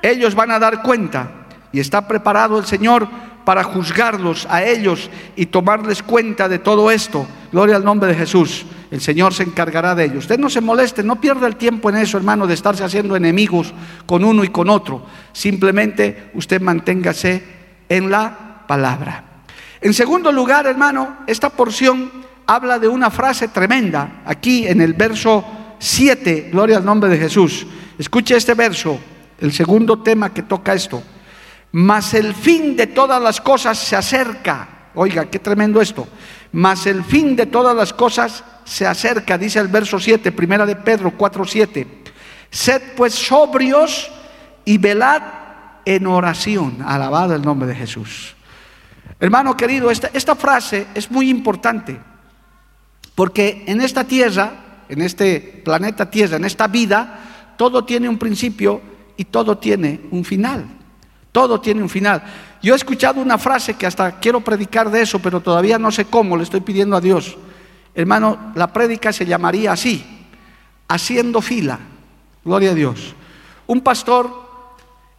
Ellos 0.01 0.33
van 0.33 0.51
a 0.51 0.59
dar 0.59 0.81
cuenta 0.81 1.47
y 1.71 1.79
está 1.79 2.07
preparado 2.07 2.57
el 2.57 2.65
Señor 2.65 3.07
para 3.47 3.63
juzgarlos 3.63 4.45
a 4.49 4.61
ellos 4.61 5.09
y 5.37 5.45
tomarles 5.45 6.03
cuenta 6.03 6.49
de 6.49 6.59
todo 6.59 6.91
esto. 6.91 7.25
Gloria 7.49 7.77
al 7.77 7.85
nombre 7.85 8.09
de 8.09 8.15
Jesús. 8.15 8.65
El 8.91 8.99
Señor 8.99 9.33
se 9.33 9.43
encargará 9.43 9.95
de 9.95 10.03
ellos. 10.03 10.25
Usted 10.25 10.37
no 10.37 10.49
se 10.49 10.59
moleste, 10.59 11.01
no 11.01 11.21
pierda 11.21 11.47
el 11.47 11.55
tiempo 11.55 11.89
en 11.89 11.95
eso, 11.95 12.17
hermano, 12.17 12.45
de 12.45 12.55
estarse 12.55 12.83
haciendo 12.83 13.15
enemigos 13.15 13.73
con 14.05 14.25
uno 14.25 14.43
y 14.43 14.49
con 14.49 14.69
otro. 14.69 15.05
Simplemente 15.31 16.29
usted 16.33 16.59
manténgase 16.59 17.41
en 17.87 18.11
la 18.11 18.65
palabra. 18.67 19.23
En 19.79 19.93
segundo 19.93 20.29
lugar, 20.33 20.67
hermano, 20.67 21.19
esta 21.25 21.49
porción 21.49 22.11
habla 22.47 22.79
de 22.79 22.89
una 22.89 23.09
frase 23.09 23.47
tremenda. 23.47 24.23
Aquí 24.25 24.67
en 24.67 24.81
el 24.81 24.91
verso 24.91 25.45
7, 25.79 26.49
gloria 26.51 26.75
al 26.75 26.85
nombre 26.85 27.09
de 27.09 27.17
Jesús. 27.17 27.65
Escuche 27.97 28.35
este 28.35 28.55
verso, 28.55 28.99
el 29.39 29.53
segundo 29.53 30.03
tema 30.03 30.33
que 30.33 30.43
toca 30.43 30.73
esto 30.73 31.01
mas 31.71 32.13
el 32.13 32.33
fin 32.33 32.75
de 32.75 32.87
todas 32.87 33.21
las 33.21 33.41
cosas 33.41 33.77
se 33.77 33.95
acerca. 33.95 34.89
Oiga, 34.95 35.29
qué 35.29 35.39
tremendo 35.39 35.81
esto. 35.81 36.07
Mas 36.53 36.87
el 36.87 37.03
fin 37.03 37.35
de 37.35 37.45
todas 37.45 37.75
las 37.75 37.93
cosas 37.93 38.43
se 38.63 38.85
acerca, 38.85 39.37
dice 39.37 39.59
el 39.59 39.67
verso 39.67 39.99
7, 39.99 40.31
primera 40.31 40.65
de 40.65 40.75
Pedro 40.75 41.13
4, 41.15 41.45
7. 41.45 41.87
Sed 42.49 42.81
pues 42.95 43.13
sobrios 43.13 44.09
y 44.65 44.77
velad 44.77 45.21
en 45.85 46.07
oración. 46.07 46.79
Alabado 46.85 47.35
el 47.35 47.41
nombre 47.41 47.67
de 47.67 47.75
Jesús. 47.75 48.35
Hermano 49.19 49.55
querido, 49.57 49.89
esta, 49.89 50.09
esta 50.13 50.35
frase 50.35 50.87
es 50.93 51.09
muy 51.09 51.29
importante, 51.29 51.99
porque 53.15 53.63
en 53.67 53.81
esta 53.81 54.03
tierra, 54.03 54.83
en 54.89 55.01
este 55.01 55.61
planeta 55.63 56.09
Tierra, 56.09 56.37
en 56.37 56.45
esta 56.45 56.67
vida, 56.67 57.55
todo 57.57 57.83
tiene 57.83 58.07
un 58.07 58.17
principio 58.17 58.81
y 59.17 59.25
todo 59.25 59.57
tiene 59.57 60.01
un 60.11 60.23
final. 60.23 60.65
Todo 61.37 61.61
tiene 61.61 61.83
un 61.83 61.89
final. 61.89 62.23
Yo 62.63 62.73
he 62.73 62.75
escuchado 62.75 63.21
una 63.21 63.37
frase 63.37 63.75
que 63.75 63.85
hasta 63.85 64.13
quiero 64.19 64.41
predicar 64.41 64.89
de 64.89 65.03
eso, 65.03 65.19
pero 65.19 65.39
todavía 65.39 65.77
no 65.77 65.91
sé 65.91 66.05
cómo, 66.05 66.35
le 66.35 66.41
estoy 66.41 66.61
pidiendo 66.61 66.95
a 66.95 66.99
Dios. 66.99 67.37
Hermano, 67.93 68.51
la 68.55 68.73
prédica 68.73 69.13
se 69.13 69.23
llamaría 69.23 69.71
así, 69.71 70.03
haciendo 70.87 71.39
fila. 71.43 71.77
Gloria 72.43 72.71
a 72.71 72.73
Dios. 72.73 73.13
Un 73.67 73.81
pastor, 73.81 74.31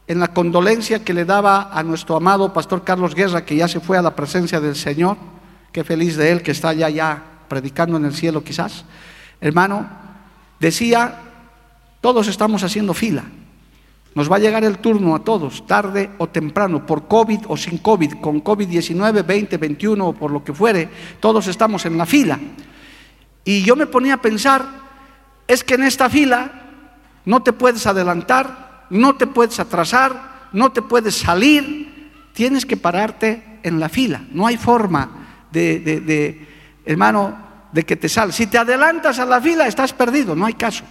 en 0.08 0.18
la 0.18 0.34
condolencia 0.34 1.04
que 1.04 1.14
le 1.14 1.24
daba 1.24 1.70
a 1.72 1.84
nuestro 1.84 2.16
amado 2.16 2.52
pastor 2.52 2.82
Carlos 2.82 3.14
Guerra, 3.14 3.44
que 3.44 3.54
ya 3.54 3.68
se 3.68 3.78
fue 3.78 3.96
a 3.96 4.02
la 4.02 4.16
presencia 4.16 4.58
del 4.58 4.74
Señor, 4.74 5.18
qué 5.70 5.84
feliz 5.84 6.16
de 6.16 6.32
él 6.32 6.42
que 6.42 6.50
está 6.50 6.70
allá 6.70 6.88
ya 6.88 7.22
predicando 7.46 7.96
en 7.96 8.06
el 8.06 8.12
cielo 8.12 8.42
quizás, 8.42 8.84
hermano, 9.40 9.88
decía, 10.58 11.14
todos 12.00 12.26
estamos 12.26 12.64
haciendo 12.64 12.92
fila. 12.92 13.22
Nos 14.14 14.30
va 14.30 14.36
a 14.36 14.40
llegar 14.40 14.64
el 14.64 14.78
turno 14.78 15.14
a 15.14 15.20
todos, 15.20 15.66
tarde 15.66 16.10
o 16.18 16.28
temprano, 16.28 16.84
por 16.84 17.06
COVID 17.06 17.40
o 17.48 17.56
sin 17.56 17.78
COVID, 17.78 18.14
con 18.20 18.42
COVID-19, 18.42 19.24
20, 19.24 19.56
21 19.56 20.08
o 20.08 20.12
por 20.12 20.30
lo 20.30 20.42
que 20.42 20.52
fuere, 20.52 20.88
todos 21.20 21.46
estamos 21.46 21.84
en 21.86 21.98
la 21.98 22.06
fila. 22.06 22.38
Y 23.44 23.62
yo 23.62 23.76
me 23.76 23.86
ponía 23.86 24.14
a 24.14 24.22
pensar, 24.22 24.66
es 25.46 25.62
que 25.62 25.74
en 25.74 25.84
esta 25.84 26.10
fila 26.10 26.50
no 27.24 27.42
te 27.42 27.52
puedes 27.52 27.86
adelantar, 27.86 28.86
no 28.90 29.16
te 29.16 29.26
puedes 29.26 29.60
atrasar, 29.60 30.48
no 30.52 30.72
te 30.72 30.82
puedes 30.82 31.14
salir, 31.14 32.10
tienes 32.32 32.64
que 32.64 32.76
pararte 32.76 33.60
en 33.62 33.78
la 33.78 33.88
fila. 33.88 34.22
No 34.32 34.46
hay 34.46 34.56
forma 34.56 35.46
de, 35.52 36.46
hermano, 36.84 37.36
de 37.72 37.84
que 37.84 37.96
te 37.96 38.08
salgas. 38.08 38.36
Si 38.36 38.46
te 38.46 38.58
adelantas 38.58 39.18
a 39.18 39.26
la 39.26 39.40
fila, 39.40 39.66
estás 39.66 39.92
perdido, 39.92 40.34
no 40.34 40.46
hay 40.46 40.54
caso 40.54 40.84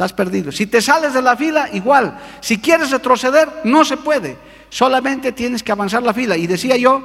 estás 0.00 0.14
perdido. 0.14 0.50
Si 0.50 0.66
te 0.66 0.80
sales 0.80 1.12
de 1.12 1.20
la 1.20 1.36
fila, 1.36 1.68
igual. 1.74 2.18
Si 2.40 2.56
quieres 2.56 2.90
retroceder, 2.90 3.60
no 3.64 3.84
se 3.84 3.98
puede. 3.98 4.38
Solamente 4.70 5.32
tienes 5.32 5.62
que 5.62 5.72
avanzar 5.72 6.02
la 6.02 6.14
fila. 6.14 6.38
Y 6.38 6.46
decía 6.46 6.78
yo, 6.78 7.04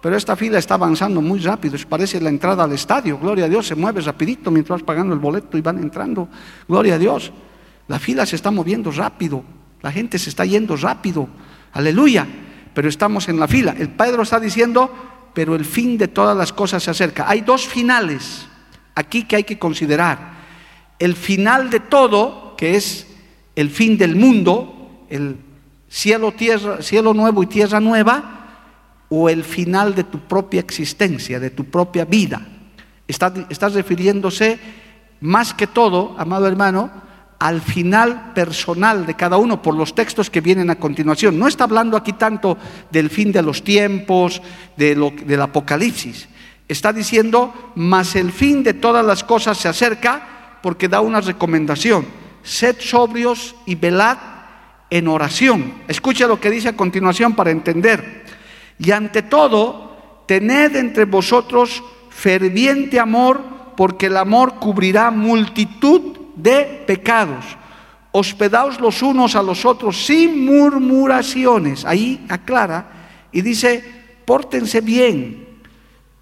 pero 0.00 0.16
esta 0.16 0.34
fila 0.36 0.58
está 0.58 0.72
avanzando 0.72 1.20
muy 1.20 1.40
rápido. 1.40 1.76
Parece 1.86 2.18
la 2.18 2.30
entrada 2.30 2.64
al 2.64 2.72
estadio. 2.72 3.18
Gloria 3.18 3.44
a 3.44 3.48
Dios, 3.48 3.66
se 3.66 3.74
mueve 3.74 4.00
rapidito 4.00 4.50
mientras 4.50 4.80
vas 4.80 4.86
pagando 4.86 5.12
el 5.12 5.20
boleto 5.20 5.58
y 5.58 5.60
van 5.60 5.80
entrando. 5.80 6.30
Gloria 6.66 6.94
a 6.94 6.98
Dios. 6.98 7.30
La 7.88 7.98
fila 7.98 8.24
se 8.24 8.36
está 8.36 8.50
moviendo 8.50 8.90
rápido. 8.90 9.44
La 9.82 9.92
gente 9.92 10.18
se 10.18 10.30
está 10.30 10.46
yendo 10.46 10.76
rápido. 10.76 11.28
Aleluya. 11.74 12.26
Pero 12.72 12.88
estamos 12.88 13.28
en 13.28 13.38
la 13.38 13.48
fila. 13.48 13.74
El 13.78 13.90
Pedro 13.90 14.22
está 14.22 14.40
diciendo, 14.40 14.90
pero 15.34 15.54
el 15.54 15.66
fin 15.66 15.98
de 15.98 16.08
todas 16.08 16.34
las 16.34 16.54
cosas 16.54 16.82
se 16.82 16.90
acerca. 16.90 17.28
Hay 17.28 17.42
dos 17.42 17.68
finales 17.68 18.46
aquí 18.94 19.24
que 19.24 19.36
hay 19.36 19.44
que 19.44 19.58
considerar. 19.58 20.39
El 21.00 21.16
final 21.16 21.70
de 21.70 21.80
todo, 21.80 22.54
que 22.56 22.76
es 22.76 23.08
el 23.56 23.70
fin 23.70 23.98
del 23.98 24.14
mundo, 24.14 25.06
el 25.08 25.36
cielo, 25.88 26.32
tierra, 26.32 26.82
cielo 26.82 27.14
nuevo 27.14 27.42
y 27.42 27.46
tierra 27.46 27.80
nueva, 27.80 28.40
o 29.08 29.28
el 29.28 29.42
final 29.42 29.94
de 29.94 30.04
tu 30.04 30.20
propia 30.20 30.60
existencia, 30.60 31.40
de 31.40 31.50
tu 31.50 31.64
propia 31.64 32.04
vida. 32.04 32.46
Estás, 33.08 33.74
refiriéndose 33.74 34.58
más 35.20 35.52
que 35.52 35.66
todo, 35.66 36.14
amado 36.16 36.46
hermano, 36.46 36.90
al 37.40 37.60
final 37.60 38.32
personal 38.34 39.06
de 39.06 39.14
cada 39.16 39.36
uno 39.38 39.62
por 39.62 39.74
los 39.74 39.94
textos 39.94 40.30
que 40.30 40.40
vienen 40.40 40.70
a 40.70 40.76
continuación. 40.76 41.38
No 41.38 41.48
está 41.48 41.64
hablando 41.64 41.96
aquí 41.96 42.12
tanto 42.12 42.56
del 42.90 43.10
fin 43.10 43.32
de 43.32 43.42
los 43.42 43.64
tiempos, 43.64 44.40
de 44.76 44.94
lo, 44.94 45.10
del 45.10 45.40
Apocalipsis. 45.40 46.28
Está 46.68 46.92
diciendo, 46.92 47.72
mas 47.74 48.14
el 48.14 48.30
fin 48.30 48.62
de 48.62 48.74
todas 48.74 49.04
las 49.04 49.24
cosas 49.24 49.58
se 49.58 49.68
acerca 49.68 50.39
porque 50.62 50.88
da 50.88 51.00
una 51.00 51.20
recomendación. 51.20 52.06
Sed 52.42 52.76
sobrios 52.80 53.54
y 53.66 53.74
velad 53.74 54.18
en 54.90 55.08
oración. 55.08 55.74
Escucha 55.88 56.26
lo 56.26 56.40
que 56.40 56.50
dice 56.50 56.68
a 56.68 56.76
continuación 56.76 57.34
para 57.34 57.50
entender. 57.50 58.24
Y 58.78 58.90
ante 58.90 59.22
todo, 59.22 60.24
tened 60.26 60.76
entre 60.76 61.04
vosotros 61.04 61.82
ferviente 62.08 62.98
amor, 62.98 63.40
porque 63.76 64.06
el 64.06 64.16
amor 64.16 64.54
cubrirá 64.56 65.10
multitud 65.10 66.18
de 66.36 66.84
pecados. 66.86 67.44
Hospedaos 68.12 68.80
los 68.80 69.02
unos 69.02 69.36
a 69.36 69.42
los 69.42 69.64
otros 69.64 70.04
sin 70.04 70.44
murmuraciones. 70.44 71.84
Ahí 71.84 72.24
aclara 72.28 73.28
y 73.32 73.40
dice, 73.40 73.84
pórtense 74.24 74.80
bien, 74.80 75.58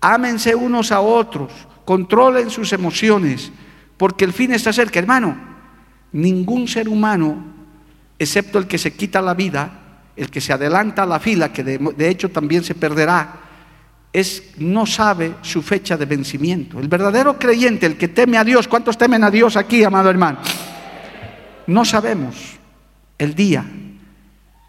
ámense 0.01 0.55
unos 0.55 0.93
a 0.93 1.01
otros, 1.01 1.51
controlen 1.85 2.51
sus 2.51 2.73
emociones, 2.73 3.51
porque 3.99 4.25
el 4.25 4.33
fin 4.33 4.53
está 4.53 4.73
cerca. 4.73 4.99
Hermano, 4.99 5.37
ningún 6.13 6.69
ser 6.69 6.89
humano, 6.89 7.37
excepto 8.19 8.59
el 8.59 8.67
que 8.67 8.79
se 8.79 8.95
quita 8.95 9.21
la 9.21 9.35
vida, 9.35 9.71
el 10.17 10.31
que 10.31 10.41
se 10.41 10.53
adelanta 10.53 11.03
a 11.03 11.07
la 11.07 11.21
fila, 11.21 11.53
que 11.53 11.63
de, 11.63 12.09
hecho 12.09 12.31
también 12.31 12.65
se 12.65 12.75
perderá, 12.75 13.41
es 14.13 14.55
no 14.59 14.87
sabe 14.87 15.35
su 15.43 15.63
fecha 15.63 15.97
de 15.97 16.07
vencimiento. 16.07 16.81
El 16.81 16.89
verdadero 16.89 17.39
creyente, 17.39 17.87
el 17.87 17.99
que 17.99 18.09
teme 18.09 18.39
a 18.39 18.45
Dios, 18.45 18.67
¿cuántos 18.67 18.97
temen 18.97 19.23
a 19.23 19.31
Dios 19.31 19.57
aquí, 19.57 19.85
amado 19.85 20.09
hermano? 20.09 20.39
No 21.67 21.85
sabemos 21.85 22.57
el 23.19 23.35
día 23.35 23.65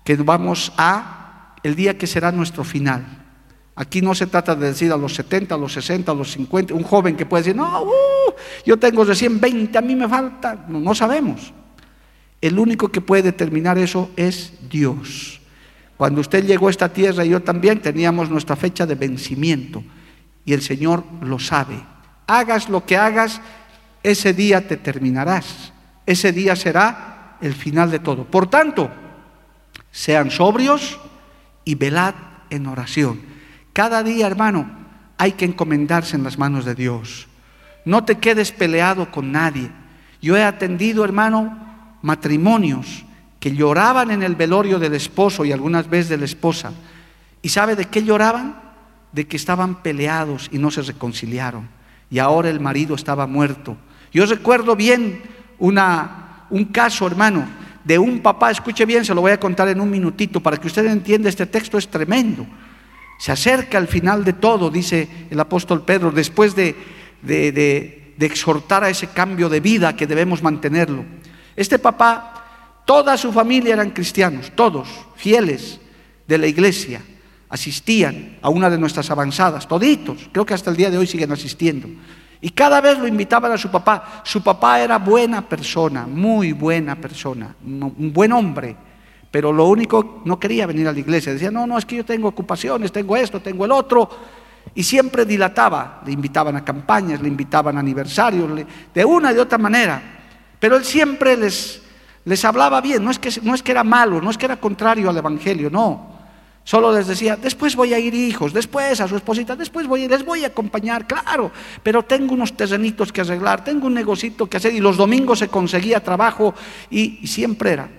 que 0.04 0.15
vamos 0.15 0.74
a, 0.76 1.56
el 1.63 1.76
día 1.76 1.98
que 1.98 2.08
será 2.08 2.32
nuestro 2.32 2.63
final. 2.63 3.19
Aquí 3.80 4.02
no 4.02 4.13
se 4.13 4.28
trata 4.28 4.56
de 4.56 4.68
decir 4.68 4.92
a 4.92 4.98
los 4.98 5.15
70, 5.15 5.56
a 5.56 5.58
los 5.58 5.72
60, 5.72 6.12
a 6.12 6.13
los 6.13 6.34
50, 6.34 6.74
un 6.74 6.84
joven 6.84 7.15
que 7.15 7.26
puede 7.26 7.44
decir, 7.44 7.56
no, 7.56 7.84
uh, 7.84 8.34
yo 8.65 8.78
tengo 8.78 9.06
recién 9.06 9.39
20, 9.39 9.78
a 9.78 9.82
mí 9.82 9.96
me 9.96 10.06
falta. 10.06 10.65
No, 10.68 10.82
no 10.82 10.94
sabemos. 10.94 11.54
El 12.42 12.60
único 12.60 12.89
que 12.89 13.00
puede 13.00 13.24
determinar 13.24 13.78
eso 13.78 14.12
es 14.18 14.52
Dios. 14.70 15.39
Cuando 15.96 16.20
usted 16.20 16.46
llegó 16.46 16.68
a 16.68 16.72
esta 16.72 16.92
tierra 16.92 17.24
y 17.24 17.30
yo 17.30 17.42
también 17.42 17.82
teníamos 17.82 18.30
nuestra 18.30 18.58
fecha 18.58 18.86
de 18.86 18.96
vencimiento 18.96 19.82
y 20.44 20.52
el 20.52 20.62
Señor 20.62 21.06
lo 21.22 21.39
sabe. 21.39 21.82
Hagas 22.28 22.68
lo 22.68 22.86
que 22.86 22.98
hagas, 22.98 23.39
ese 24.04 24.34
día 24.34 24.68
te 24.68 24.76
terminarás. 24.76 25.72
Ese 26.06 26.34
día 26.34 26.58
será 26.58 27.38
el 27.39 27.54
final 27.54 27.92
de 27.92 28.00
todo. 28.00 28.26
Por 28.26 28.50
tanto, 28.50 28.92
sean 29.89 30.32
sobrios 30.32 31.00
y 31.63 31.76
velad 31.76 32.15
en 32.50 32.68
oración. 32.68 33.38
Cada 33.80 34.04
día, 34.04 34.28
hermano, 34.28 34.70
hay 35.18 35.32
que 35.32 35.46
encomendarse 35.46 36.18
en 36.18 36.24
las 36.26 36.38
manos 36.38 36.65
de 36.65 36.76
Dios. 36.76 37.30
No 37.86 38.04
te 38.04 38.18
quedes 38.18 38.52
peleado 38.52 39.10
con 39.10 39.32
nadie. 39.32 39.72
Yo 40.22 40.36
he 40.36 40.44
atendido, 40.44 41.06
hermano, 41.06 41.96
matrimonios 42.02 43.06
que 43.39 43.56
lloraban 43.56 44.12
en 44.12 44.22
el 44.22 44.36
velorio 44.36 44.80
del 44.80 44.96
esposo 44.96 45.46
y 45.46 45.54
algunas 45.54 45.89
veces 45.89 46.10
de 46.10 46.18
la 46.18 46.26
esposa. 46.26 46.74
¿Y 47.42 47.48
sabe 47.48 47.78
de 47.78 47.86
qué 47.86 48.04
lloraban? 48.04 48.60
De 49.13 49.28
que 49.30 49.38
estaban 49.38 49.82
peleados 49.82 50.50
y 50.52 50.58
no 50.58 50.72
se 50.72 50.82
reconciliaron. 50.82 51.70
Y 52.12 52.20
ahora 52.20 52.50
el 52.50 52.60
marido 52.60 52.96
estaba 52.96 53.28
muerto. 53.28 53.78
Yo 54.12 54.26
recuerdo 54.26 54.76
bien 54.76 55.22
una, 55.58 56.48
un 56.50 56.65
caso, 56.65 57.08
hermano, 57.08 57.48
de 57.86 57.98
un 57.98 58.20
papá, 58.20 58.52
escuche 58.52 58.86
bien, 58.86 59.06
se 59.06 59.15
lo 59.15 59.22
voy 59.22 59.32
a 59.32 59.39
contar 59.39 59.70
en 59.70 59.80
un 59.80 59.89
minutito 59.89 60.44
para 60.44 60.58
que 60.58 60.68
usted 60.68 60.86
entienda, 60.86 61.30
este 61.30 61.46
texto 61.46 61.78
es 61.78 61.88
tremendo. 61.88 62.46
Se 63.20 63.32
acerca 63.32 63.78
al 63.78 63.88
final 63.88 64.24
de 64.24 64.34
todo, 64.34 64.72
dice 64.72 65.08
el 65.30 65.40
apóstol 65.40 65.86
Pedro, 65.86 66.10
después 66.10 66.56
de, 66.56 66.76
exhortar 68.20 68.84
a 68.84 68.90
ese 68.90 69.08
cambio 69.08 69.48
de 69.50 69.60
vida 69.60 69.96
que 69.96 70.08
debemos 70.08 70.42
mantenerlo. 70.42 71.06
Este 71.56 71.78
papá 71.78 72.40
Toda 72.90 73.18
su 73.18 73.32
familia 73.32 73.74
eran 73.74 73.92
cristianos, 73.92 74.52
todos 74.56 74.90
fieles 75.16 75.80
de 76.28 76.40
la 76.40 76.48
iglesia. 76.48 77.04
Asistían 77.48 78.40
a 78.42 78.50
una 78.50 78.68
de 78.68 78.80
nuestras 78.80 79.12
avanzadas, 79.12 79.68
toditos, 79.68 80.28
creo 80.32 80.44
que 80.44 80.56
hasta 80.56 80.72
el 80.72 80.76
día 80.76 80.90
de 80.90 80.98
hoy 80.98 81.06
siguen 81.06 81.32
asistiendo. 81.32 81.88
Y 82.42 82.50
cada 82.50 82.82
vez 82.82 82.98
lo 82.98 83.06
invitaban 83.06 83.52
a 83.52 83.60
su 83.60 83.70
papá. 83.70 84.24
Su 84.26 84.42
papá 84.42 84.82
era 84.82 84.98
buena 84.98 85.48
persona, 85.48 86.08
muy 86.08 86.52
buena 86.52 86.96
persona, 86.96 87.56
un 87.64 88.12
buen 88.12 88.32
hombre, 88.32 88.76
pero 89.32 89.52
lo 89.52 89.65
único, 89.65 90.22
no 90.26 90.39
quería 90.39 90.65
venir 90.65 90.88
a 90.88 90.94
la 90.94 91.00
iglesia. 91.00 91.34
Decía, 91.34 91.52
no, 91.52 91.68
no, 91.68 91.78
es 91.78 91.86
que 91.86 91.98
yo 91.98 92.06
tengo 92.06 92.28
ocupaciones, 92.28 92.92
tengo 92.92 93.15
esto, 93.15 93.42
tengo 93.42 93.65
el 93.65 93.72
otro. 93.72 94.10
Y 94.76 94.84
siempre 94.84 95.26
dilataba. 95.26 96.02
Le 96.06 96.12
invitaban 96.12 96.56
a 96.56 96.65
campañas, 96.65 97.22
le 97.22 97.28
invitaban 97.28 97.78
a 97.78 97.80
aniversarios, 97.80 98.50
de 98.94 99.06
una 99.06 99.32
y 99.32 99.36
de 99.36 99.42
otra 99.42 99.58
manera. 99.58 100.02
Pero 100.60 100.78
él 100.78 100.84
siempre 100.84 101.38
les 101.38 101.84
les 102.26 102.46
hablaba 102.46 102.80
bien, 102.80 103.04
no 103.04 103.12
es, 103.12 103.18
que, 103.18 103.32
no 103.42 103.56
es 103.56 103.63
que 103.63 103.72
era 103.72 103.84
malo, 103.84 104.22
no 104.22 104.30
es 104.30 104.38
que 104.38 104.46
era 104.46 104.58
contrario 104.58 105.10
al 105.10 105.18
Evangelio, 105.18 105.70
no. 105.70 106.20
Solo 106.63 106.94
les 106.94 107.08
decía, 107.08 107.36
después 107.36 107.76
voy 107.76 107.94
a 107.94 108.00
ir 108.00 108.13
hijos, 108.13 108.54
después 108.54 109.02
a 109.02 109.08
su 109.08 109.15
esposita, 109.15 109.56
después 109.56 109.88
voy, 109.88 110.08
les 110.08 110.24
voy 110.24 110.44
a 110.44 110.48
acompañar, 110.48 111.08
claro, 111.08 111.52
pero 111.82 112.04
tengo 112.04 112.36
unos 112.36 112.56
terrenitos 112.56 113.12
que 113.12 113.22
arreglar, 113.22 113.63
tengo 113.63 113.88
un 113.88 113.96
negocito 113.96 114.48
que 114.48 114.58
hacer 114.58 114.74
y 114.74 114.80
los 114.80 114.98
domingos 114.98 115.39
se 115.39 115.48
conseguía 115.48 116.04
trabajo 116.04 116.54
y 116.92 117.26
siempre 117.26 117.72
era. 117.72 117.89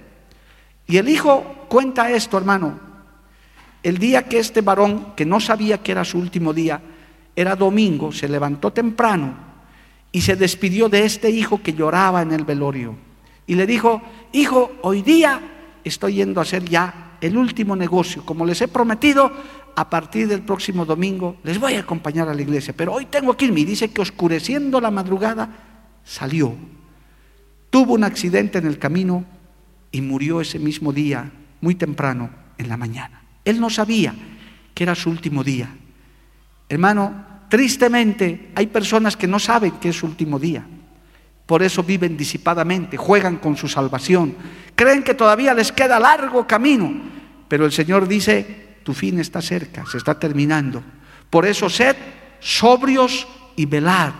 Y 0.91 0.97
el 0.97 1.09
hijo 1.09 1.67
cuenta 1.69 2.11
esto, 2.11 2.37
hermano, 2.37 2.79
el 3.83 3.99
día 3.99 4.25
que 4.25 4.41
este 4.41 4.61
varón, 4.61 5.15
que 5.15 5.25
no 5.25 5.39
sabía 5.39 5.79
que 5.79 5.93
era 5.93 6.05
su 6.05 6.19
último 6.19 6.53
día, 6.53 6.83
era 7.37 7.55
domingo, 7.55 8.11
se 8.11 8.29
levantó 8.29 8.73
temprano 8.73 9.35
y 10.11 10.21
se 10.21 10.35
despidió 10.35 10.89
de 10.89 11.05
este 11.05 11.31
hijo 11.31 11.63
que 11.63 11.75
lloraba 11.75 12.23
en 12.23 12.33
el 12.33 12.45
velorio 12.45 12.97
y 13.47 13.55
le 13.55 13.69
dijo, 13.69 14.03
hijo, 14.33 14.73
hoy 14.83 15.03
día 15.03 15.41
estoy 15.85 16.15
yendo 16.15 16.41
a 16.41 16.43
hacer 16.43 16.65
ya 16.65 17.17
el 17.21 17.37
último 17.37 17.77
negocio. 17.77 18.25
Como 18.25 18.45
les 18.45 18.61
he 18.61 18.67
prometido, 18.67 19.31
a 19.77 19.89
partir 19.89 20.27
del 20.27 20.43
próximo 20.43 20.85
domingo 20.85 21.37
les 21.45 21.59
voy 21.59 21.75
a 21.75 21.81
acompañar 21.81 22.29
a 22.29 22.35
la 22.35 22.43
iglesia, 22.43 22.75
pero 22.77 22.95
hoy 22.95 23.07
tengo 23.07 23.37
que 23.37 23.45
irme. 23.45 23.61
Y 23.61 23.65
dice 23.65 23.91
que 23.91 24.03
oscureciendo 24.03 24.81
la 24.81 24.91
madrugada 24.91 25.49
salió. 26.05 26.53
Tuvo 27.71 27.95
un 27.95 28.03
accidente 28.03 28.59
en 28.59 28.67
el 28.67 28.79
camino 28.79 29.25
y 29.93 30.01
murió 30.01 30.41
ese 30.41 30.59
mismo 30.59 30.93
día, 30.93 31.31
muy 31.61 31.75
temprano, 31.75 32.31
en 32.59 32.69
la 32.69 32.77
mañana. 32.77 33.23
Él 33.45 33.61
no 33.61 33.71
sabía 33.71 34.15
que 34.75 34.85
era 34.85 34.95
su 34.95 35.11
último 35.11 35.43
día. 35.43 35.71
Hermano, 36.69 37.27
tristemente 37.49 38.51
hay 38.55 38.69
personas 38.69 39.17
que 39.17 39.27
no 39.27 39.39
saben 39.39 39.73
que 39.73 39.89
es 39.89 39.97
su 39.97 40.07
último 40.07 40.39
día. 40.39 40.65
Por 41.47 41.63
eso 41.63 41.83
viven 41.83 42.17
disipadamente, 42.17 42.97
juegan 42.97 43.39
con 43.39 43.57
su 43.57 43.67
salvación. 43.67 44.37
Creen 44.77 45.03
que 45.03 45.15
todavía 45.15 45.53
les 45.53 45.73
queda 45.73 45.99
largo 45.99 46.47
camino. 46.47 46.93
Pero 47.49 47.65
el 47.65 47.73
Señor 47.73 48.07
dice, 48.07 48.79
tu 48.85 48.95
fin 48.95 49.19
está 49.19 49.43
cerca, 49.43 49.85
se 49.87 49.99
está 49.99 50.19
terminando. 50.19 50.83
Por 51.29 51.47
eso 51.47 51.69
sed 51.69 51.97
sobrios 52.39 53.27
y 53.57 53.67
velad 53.67 54.13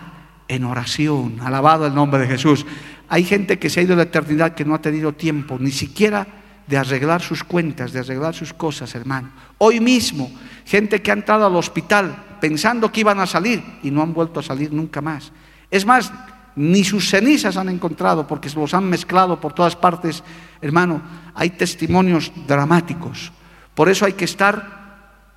en 0.49 0.65
oración. 0.65 1.39
Alabado 1.41 1.87
el 1.87 1.95
nombre 1.95 2.19
de 2.19 2.27
Jesús. 2.27 2.65
Hay 3.11 3.25
gente 3.25 3.59
que 3.59 3.69
se 3.69 3.81
ha 3.81 3.83
ido 3.83 3.91
a 3.91 3.97
la 3.97 4.03
eternidad 4.03 4.55
que 4.55 4.63
no 4.63 4.73
ha 4.73 4.81
tenido 4.81 5.11
tiempo, 5.11 5.57
ni 5.59 5.71
siquiera 5.71 6.25
de 6.65 6.77
arreglar 6.77 7.21
sus 7.21 7.43
cuentas, 7.43 7.91
de 7.91 7.99
arreglar 7.99 8.33
sus 8.33 8.53
cosas, 8.53 8.95
hermano. 8.95 9.31
Hoy 9.57 9.81
mismo, 9.81 10.31
gente 10.65 11.01
que 11.01 11.11
ha 11.11 11.15
entrado 11.15 11.45
al 11.45 11.55
hospital 11.57 12.37
pensando 12.39 12.89
que 12.89 13.01
iban 13.01 13.19
a 13.19 13.27
salir 13.27 13.61
y 13.83 13.91
no 13.91 14.01
han 14.01 14.13
vuelto 14.13 14.39
a 14.39 14.43
salir 14.43 14.71
nunca 14.71 15.01
más. 15.01 15.33
Es 15.69 15.85
más, 15.85 16.09
ni 16.55 16.85
sus 16.85 17.09
cenizas 17.09 17.57
han 17.57 17.67
encontrado 17.67 18.25
porque 18.25 18.47
se 18.47 18.57
los 18.57 18.73
han 18.73 18.85
mezclado 18.85 19.41
por 19.41 19.51
todas 19.51 19.75
partes. 19.75 20.23
Hermano, 20.61 21.01
hay 21.35 21.49
testimonios 21.49 22.31
dramáticos. 22.47 23.33
Por 23.75 23.89
eso 23.89 24.05
hay 24.05 24.13
que 24.13 24.23
estar 24.23 24.80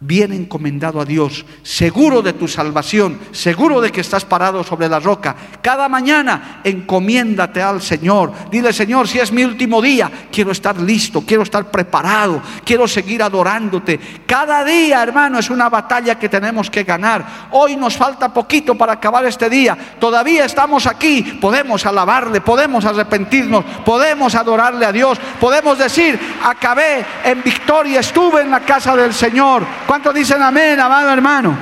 bien 0.06 0.32
encomendado 0.32 1.00
a 1.00 1.04
Dios, 1.04 1.46
seguro 1.62 2.20
de 2.20 2.34
tu 2.34 2.46
salvación, 2.46 3.18
seguro 3.32 3.80
de 3.80 3.90
que 3.90 4.02
estás 4.02 4.24
parado 4.24 4.62
sobre 4.62 4.86
la 4.88 5.00
roca. 5.00 5.34
Cada 5.62 5.88
mañana 5.88 6.60
encomiéndate 6.62 7.62
al 7.62 7.80
Señor. 7.80 8.32
Dile, 8.50 8.72
Señor, 8.74 9.08
si 9.08 9.18
es 9.18 9.32
mi 9.32 9.44
último 9.44 9.80
día, 9.80 10.10
quiero 10.30 10.52
estar 10.52 10.78
listo, 10.78 11.22
quiero 11.22 11.42
estar 11.42 11.70
preparado, 11.70 12.42
quiero 12.64 12.86
seguir 12.86 13.22
adorándote. 13.22 13.98
Cada 14.26 14.62
día, 14.62 15.02
hermano, 15.02 15.38
es 15.38 15.48
una 15.48 15.70
batalla 15.70 16.18
que 16.18 16.28
tenemos 16.28 16.68
que 16.68 16.84
ganar. 16.84 17.48
Hoy 17.52 17.74
nos 17.76 17.96
falta 17.96 18.32
poquito 18.32 18.74
para 18.74 18.92
acabar 18.92 19.24
este 19.24 19.48
día. 19.48 19.96
Todavía 19.98 20.44
estamos 20.44 20.86
aquí, 20.86 21.38
podemos 21.40 21.86
alabarle, 21.86 22.42
podemos 22.42 22.84
arrepentirnos, 22.84 23.64
podemos 23.86 24.34
adorarle 24.34 24.84
a 24.84 24.92
Dios, 24.92 25.18
podemos 25.40 25.78
decir, 25.78 26.20
acabé 26.42 27.06
en 27.24 27.42
victoria, 27.42 28.00
estuve 28.00 28.42
en 28.42 28.50
la 28.50 28.60
casa 28.60 28.94
del 28.94 29.14
Señor. 29.14 29.64
¿Cuántos 29.94 30.12
dicen 30.12 30.42
amén, 30.42 30.80
amado 30.80 31.08
hermano? 31.12 31.56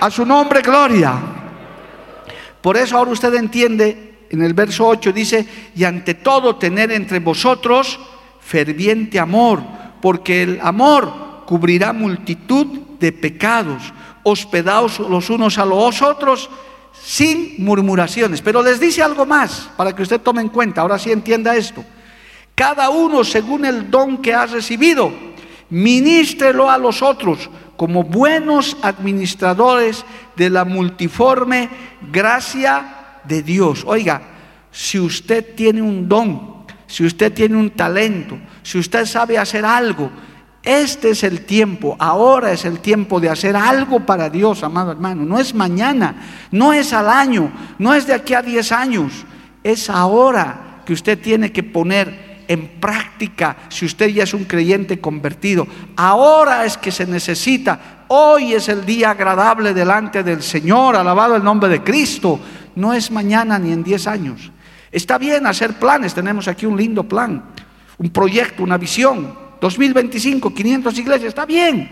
A 0.00 0.10
su 0.10 0.26
nombre, 0.26 0.60
gloria. 0.60 1.14
Por 2.60 2.76
eso 2.76 2.98
ahora 2.98 3.12
usted 3.12 3.32
entiende, 3.36 4.26
en 4.28 4.42
el 4.42 4.52
verso 4.52 4.86
8 4.86 5.14
dice, 5.14 5.48
y 5.74 5.82
ante 5.84 6.12
todo 6.12 6.56
tener 6.56 6.92
entre 6.92 7.20
vosotros 7.20 7.98
ferviente 8.38 9.18
amor, 9.18 9.62
porque 10.02 10.42
el 10.42 10.60
amor 10.62 11.44
cubrirá 11.46 11.94
multitud 11.94 12.66
de 13.00 13.12
pecados. 13.12 13.94
Hospedaos 14.24 14.98
los 14.98 15.30
unos 15.30 15.56
a 15.56 15.64
los 15.64 16.02
otros 16.02 16.50
sin 16.92 17.54
murmuraciones. 17.64 18.42
Pero 18.42 18.62
les 18.62 18.78
dice 18.78 19.02
algo 19.02 19.24
más 19.24 19.70
para 19.74 19.96
que 19.96 20.02
usted 20.02 20.20
tome 20.20 20.42
en 20.42 20.50
cuenta, 20.50 20.82
ahora 20.82 20.98
sí 20.98 21.10
entienda 21.10 21.56
esto. 21.56 21.82
Cada 22.54 22.90
uno 22.90 23.24
según 23.24 23.64
el 23.64 23.90
don 23.90 24.18
que 24.18 24.34
ha 24.34 24.44
recibido 24.44 25.28
ministrelo 25.70 26.70
a 26.70 26.78
los 26.78 27.02
otros 27.02 27.50
como 27.76 28.02
buenos 28.02 28.76
administradores 28.82 30.04
de 30.36 30.50
la 30.50 30.64
multiforme 30.64 31.68
gracia 32.10 33.20
de 33.24 33.42
Dios. 33.42 33.84
Oiga, 33.86 34.20
si 34.70 34.98
usted 34.98 35.54
tiene 35.54 35.80
un 35.82 36.08
don, 36.08 36.66
si 36.86 37.04
usted 37.04 37.32
tiene 37.32 37.56
un 37.56 37.70
talento, 37.70 38.38
si 38.62 38.78
usted 38.78 39.06
sabe 39.06 39.38
hacer 39.38 39.64
algo, 39.64 40.10
este 40.62 41.10
es 41.10 41.22
el 41.22 41.46
tiempo, 41.46 41.96
ahora 41.98 42.52
es 42.52 42.64
el 42.64 42.80
tiempo 42.80 43.20
de 43.20 43.30
hacer 43.30 43.56
algo 43.56 44.00
para 44.00 44.28
Dios, 44.28 44.62
amado 44.62 44.90
hermano. 44.90 45.24
No 45.24 45.38
es 45.38 45.54
mañana, 45.54 46.16
no 46.50 46.72
es 46.72 46.92
al 46.92 47.08
año, 47.08 47.52
no 47.78 47.94
es 47.94 48.06
de 48.06 48.14
aquí 48.14 48.34
a 48.34 48.42
10 48.42 48.72
años, 48.72 49.24
es 49.62 49.88
ahora 49.88 50.82
que 50.84 50.92
usted 50.92 51.18
tiene 51.18 51.52
que 51.52 51.62
poner 51.62 52.27
en 52.48 52.80
práctica 52.80 53.56
si 53.68 53.84
usted 53.84 54.08
ya 54.08 54.24
es 54.24 54.34
un 54.34 54.44
creyente 54.44 54.98
convertido. 54.98 55.66
Ahora 55.96 56.64
es 56.64 56.76
que 56.78 56.90
se 56.90 57.06
necesita. 57.06 58.04
Hoy 58.08 58.54
es 58.54 58.68
el 58.70 58.84
día 58.86 59.10
agradable 59.10 59.74
delante 59.74 60.22
del 60.22 60.42
Señor, 60.42 60.96
alabado 60.96 61.36
el 61.36 61.44
nombre 61.44 61.68
de 61.68 61.82
Cristo. 61.82 62.40
No 62.74 62.94
es 62.94 63.10
mañana 63.10 63.58
ni 63.58 63.72
en 63.72 63.84
10 63.84 64.06
años. 64.06 64.50
Está 64.90 65.18
bien 65.18 65.46
hacer 65.46 65.74
planes, 65.74 66.14
tenemos 66.14 66.48
aquí 66.48 66.64
un 66.64 66.76
lindo 66.76 67.04
plan, 67.04 67.44
un 67.98 68.10
proyecto, 68.10 68.62
una 68.62 68.78
visión. 68.78 69.46
2025, 69.60 70.54
500 70.54 70.98
iglesias, 70.98 71.28
está 71.28 71.44
bien. 71.44 71.90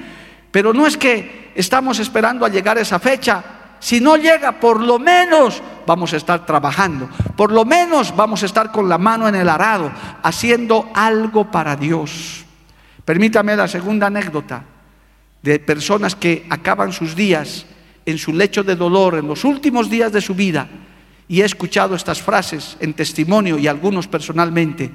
Pero 0.51 0.73
no 0.73 0.87
es 0.87 0.97
que 0.97 1.53
estamos 1.55 1.99
esperando 1.99 2.47
a 2.47 2.49
llegar 2.49 2.79
a 2.79 2.81
esa 2.81 2.99
fecha 2.99 3.45
si 3.87 4.01
no 4.01 4.17
llega, 4.17 4.59
por 4.59 4.81
lo 4.81 4.99
menos 4.99 5.63
vamos 5.87 6.13
a 6.13 6.17
estar 6.17 6.45
trabajando, 6.45 7.09
por 7.37 7.53
lo 7.53 7.65
menos 7.65 8.17
vamos 8.17 8.43
a 8.43 8.47
estar 8.47 8.73
con 8.73 8.89
la 8.89 8.99
mano 8.99 9.29
en 9.29 9.37
el 9.37 9.49
arado, 9.49 9.93
haciendo 10.25 10.91
algo 10.93 11.53
para 11.53 11.77
Dios. 11.77 12.45
Permítame 13.05 13.55
la 13.55 13.69
segunda 13.69 14.09
anécdota 14.09 14.65
de 15.41 15.61
personas 15.61 16.17
que 16.17 16.45
acaban 16.51 16.93
sus 16.93 17.15
días 17.15 17.65
en 18.05 18.19
su 18.19 18.33
lecho 18.33 18.65
de 18.65 18.75
dolor, 18.75 19.19
en 19.19 19.29
los 19.29 19.45
últimos 19.45 19.89
días 19.89 20.11
de 20.11 20.21
su 20.21 20.35
vida, 20.35 20.67
y 21.29 21.43
he 21.43 21.45
escuchado 21.45 21.95
estas 21.95 22.21
frases 22.21 22.77
en 22.81 22.93
testimonio 22.93 23.57
y 23.57 23.69
algunos 23.69 24.09
personalmente. 24.09 24.91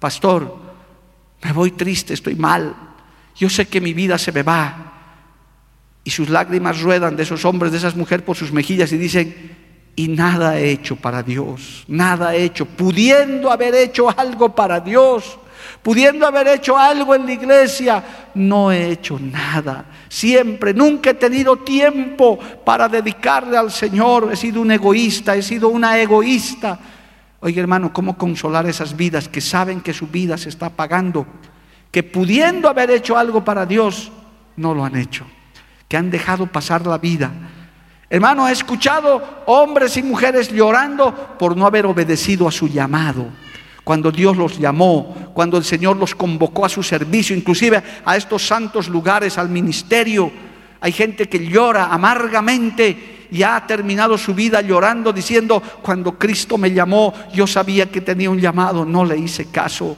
Pastor, 0.00 0.52
me 1.44 1.52
voy 1.52 1.70
triste, 1.70 2.14
estoy 2.14 2.34
mal, 2.34 2.74
yo 3.36 3.48
sé 3.48 3.68
que 3.68 3.80
mi 3.80 3.94
vida 3.94 4.18
se 4.18 4.32
me 4.32 4.42
va, 4.42 4.85
y 6.06 6.10
sus 6.10 6.28
lágrimas 6.28 6.80
ruedan 6.82 7.16
de 7.16 7.24
esos 7.24 7.44
hombres, 7.44 7.72
de 7.72 7.78
esas 7.78 7.96
mujeres 7.96 8.24
por 8.24 8.36
sus 8.36 8.52
mejillas 8.52 8.92
y 8.92 8.96
dicen, 8.96 9.56
y 9.96 10.06
nada 10.06 10.56
he 10.56 10.70
hecho 10.70 10.94
para 10.94 11.20
Dios, 11.20 11.84
nada 11.88 12.36
he 12.36 12.44
hecho, 12.44 12.64
pudiendo 12.64 13.50
haber 13.50 13.74
hecho 13.74 14.08
algo 14.16 14.54
para 14.54 14.78
Dios, 14.78 15.36
pudiendo 15.82 16.24
haber 16.24 16.46
hecho 16.46 16.78
algo 16.78 17.12
en 17.16 17.26
la 17.26 17.32
iglesia, 17.32 18.04
no 18.36 18.70
he 18.70 18.92
hecho 18.92 19.18
nada. 19.18 19.86
Siempre, 20.08 20.72
nunca 20.72 21.10
he 21.10 21.14
tenido 21.14 21.56
tiempo 21.56 22.38
para 22.64 22.88
dedicarle 22.88 23.56
al 23.56 23.72
Señor, 23.72 24.28
he 24.32 24.36
sido 24.36 24.60
un 24.60 24.70
egoísta, 24.70 25.34
he 25.34 25.42
sido 25.42 25.70
una 25.70 25.98
egoísta. 25.98 26.78
Oye 27.40 27.60
hermano, 27.60 27.92
¿cómo 27.92 28.16
consolar 28.16 28.64
esas 28.66 28.96
vidas 28.96 29.28
que 29.28 29.40
saben 29.40 29.80
que 29.80 29.92
su 29.92 30.06
vida 30.06 30.38
se 30.38 30.50
está 30.50 30.70
pagando? 30.70 31.26
Que 31.90 32.04
pudiendo 32.04 32.68
haber 32.68 32.92
hecho 32.92 33.18
algo 33.18 33.44
para 33.44 33.66
Dios, 33.66 34.12
no 34.56 34.72
lo 34.72 34.84
han 34.84 34.94
hecho 34.94 35.26
que 35.88 35.96
han 35.96 36.10
dejado 36.10 36.46
pasar 36.46 36.86
la 36.86 36.98
vida. 36.98 37.30
Hermano, 38.08 38.48
he 38.48 38.52
escuchado 38.52 39.42
hombres 39.46 39.96
y 39.96 40.02
mujeres 40.02 40.48
llorando 40.52 41.12
por 41.38 41.56
no 41.56 41.66
haber 41.66 41.86
obedecido 41.86 42.46
a 42.46 42.52
su 42.52 42.68
llamado. 42.68 43.26
Cuando 43.82 44.10
Dios 44.10 44.36
los 44.36 44.58
llamó, 44.58 45.32
cuando 45.32 45.56
el 45.58 45.64
Señor 45.64 45.96
los 45.96 46.14
convocó 46.14 46.64
a 46.64 46.68
su 46.68 46.82
servicio, 46.82 47.36
inclusive 47.36 47.82
a 48.04 48.16
estos 48.16 48.46
santos 48.46 48.88
lugares, 48.88 49.38
al 49.38 49.48
ministerio. 49.48 50.30
Hay 50.80 50.92
gente 50.92 51.28
que 51.28 51.46
llora 51.46 51.86
amargamente 51.86 53.26
y 53.30 53.42
ha 53.42 53.64
terminado 53.66 54.18
su 54.18 54.34
vida 54.34 54.60
llorando 54.60 55.12
diciendo, 55.12 55.62
cuando 55.82 56.18
Cristo 56.18 56.58
me 56.58 56.72
llamó, 56.72 57.12
yo 57.32 57.46
sabía 57.46 57.90
que 57.90 58.00
tenía 58.00 58.30
un 58.30 58.40
llamado, 58.40 58.84
no 58.84 59.04
le 59.04 59.18
hice 59.18 59.50
caso. 59.50 59.96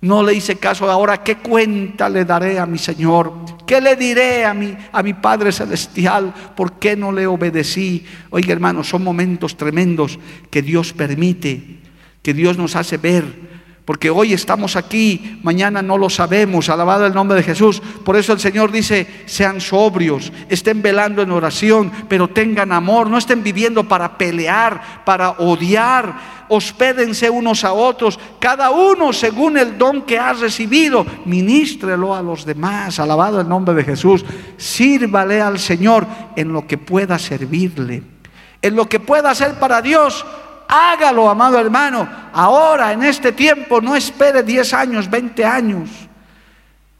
No 0.00 0.22
le 0.22 0.34
hice 0.34 0.56
caso. 0.56 0.90
Ahora, 0.90 1.22
¿qué 1.22 1.36
cuenta 1.36 2.08
le 2.08 2.24
daré 2.24 2.58
a 2.58 2.66
mi 2.66 2.78
Señor? 2.78 3.32
¿Qué 3.66 3.80
le 3.80 3.96
diré 3.96 4.44
a 4.44 4.52
mi, 4.52 4.76
a 4.92 5.02
mi 5.02 5.14
Padre 5.14 5.52
Celestial? 5.52 6.32
¿Por 6.54 6.74
qué 6.74 6.96
no 6.96 7.10
le 7.10 7.26
obedecí? 7.26 8.04
Oiga, 8.30 8.52
hermano, 8.52 8.84
son 8.84 9.02
momentos 9.02 9.56
tremendos 9.56 10.18
que 10.50 10.62
Dios 10.62 10.92
permite, 10.92 11.80
que 12.22 12.34
Dios 12.34 12.58
nos 12.58 12.76
hace 12.76 12.98
ver 12.98 13.55
porque 13.86 14.10
hoy 14.10 14.32
estamos 14.32 14.74
aquí, 14.74 15.38
mañana 15.44 15.80
no 15.80 15.96
lo 15.96 16.10
sabemos, 16.10 16.68
alabado 16.68 17.06
el 17.06 17.14
nombre 17.14 17.36
de 17.36 17.44
Jesús. 17.44 17.80
Por 18.04 18.16
eso 18.16 18.32
el 18.32 18.40
Señor 18.40 18.72
dice, 18.72 19.06
sean 19.26 19.60
sobrios, 19.60 20.32
estén 20.48 20.82
velando 20.82 21.22
en 21.22 21.30
oración, 21.30 21.92
pero 22.08 22.26
tengan 22.26 22.72
amor, 22.72 23.08
no 23.08 23.16
estén 23.16 23.44
viviendo 23.44 23.84
para 23.84 24.18
pelear, 24.18 25.04
para 25.04 25.30
odiar, 25.38 26.46
hospédense 26.48 27.30
unos 27.30 27.62
a 27.62 27.72
otros, 27.72 28.18
cada 28.40 28.70
uno 28.70 29.12
según 29.12 29.56
el 29.56 29.78
don 29.78 30.02
que 30.02 30.18
ha 30.18 30.32
recibido, 30.32 31.06
ministrelo 31.24 32.12
a 32.12 32.22
los 32.22 32.44
demás, 32.44 32.98
alabado 32.98 33.40
el 33.40 33.48
nombre 33.48 33.72
de 33.76 33.84
Jesús, 33.84 34.24
sírvale 34.56 35.40
al 35.40 35.60
Señor 35.60 36.08
en 36.34 36.52
lo 36.52 36.66
que 36.66 36.76
pueda 36.76 37.20
servirle, 37.20 38.02
en 38.62 38.74
lo 38.74 38.88
que 38.88 38.98
pueda 38.98 39.30
hacer 39.30 39.60
para 39.60 39.80
Dios 39.80 40.26
Hágalo, 40.76 41.30
amado 41.30 41.58
hermano, 41.58 42.06
ahora, 42.34 42.92
en 42.92 43.02
este 43.02 43.32
tiempo, 43.32 43.80
no 43.80 43.96
espere 43.96 44.42
10 44.42 44.74
años, 44.74 45.08
20 45.08 45.42
años. 45.42 45.88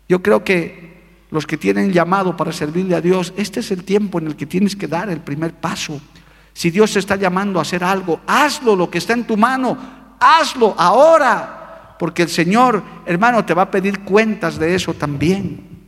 Yo 0.08 0.22
creo 0.22 0.42
que 0.42 1.26
los 1.30 1.46
que 1.46 1.58
tienen 1.58 1.92
llamado 1.92 2.34
para 2.34 2.52
servirle 2.52 2.96
a 2.96 3.02
Dios, 3.02 3.34
este 3.36 3.60
es 3.60 3.70
el 3.70 3.84
tiempo 3.84 4.18
en 4.18 4.28
el 4.28 4.36
que 4.36 4.46
tienes 4.46 4.76
que 4.76 4.88
dar 4.88 5.10
el 5.10 5.20
primer 5.20 5.52
paso. 5.52 6.00
Si 6.54 6.70
Dios 6.70 6.94
te 6.94 7.00
está 7.00 7.16
llamando 7.16 7.58
a 7.58 7.62
hacer 7.62 7.84
algo, 7.84 8.20
hazlo 8.26 8.76
lo 8.76 8.88
que 8.88 8.96
está 8.96 9.12
en 9.12 9.26
tu 9.26 9.36
mano, 9.36 9.76
hazlo 10.18 10.74
ahora, 10.78 11.96
porque 11.98 12.22
el 12.22 12.30
Señor, 12.30 12.82
hermano, 13.04 13.44
te 13.44 13.52
va 13.52 13.62
a 13.62 13.70
pedir 13.70 14.00
cuentas 14.04 14.58
de 14.58 14.74
eso 14.74 14.94
también. 14.94 15.84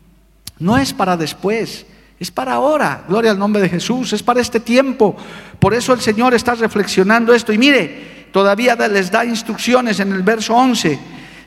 No 0.58 0.76
es 0.76 0.92
para 0.92 1.16
después. 1.16 1.86
Es 2.20 2.30
para 2.30 2.54
ahora, 2.54 3.04
gloria 3.08 3.30
al 3.30 3.38
nombre 3.38 3.62
de 3.62 3.68
Jesús, 3.68 4.12
es 4.12 4.22
para 4.22 4.40
este 4.40 4.58
tiempo. 4.58 5.16
Por 5.58 5.72
eso 5.72 5.92
el 5.92 6.00
Señor 6.00 6.34
está 6.34 6.54
reflexionando 6.54 7.32
esto. 7.32 7.52
Y 7.52 7.58
mire, 7.58 8.28
todavía 8.32 8.74
les 8.74 9.10
da 9.10 9.24
instrucciones 9.24 10.00
en 10.00 10.12
el 10.12 10.22
verso 10.22 10.54
11. 10.54 10.98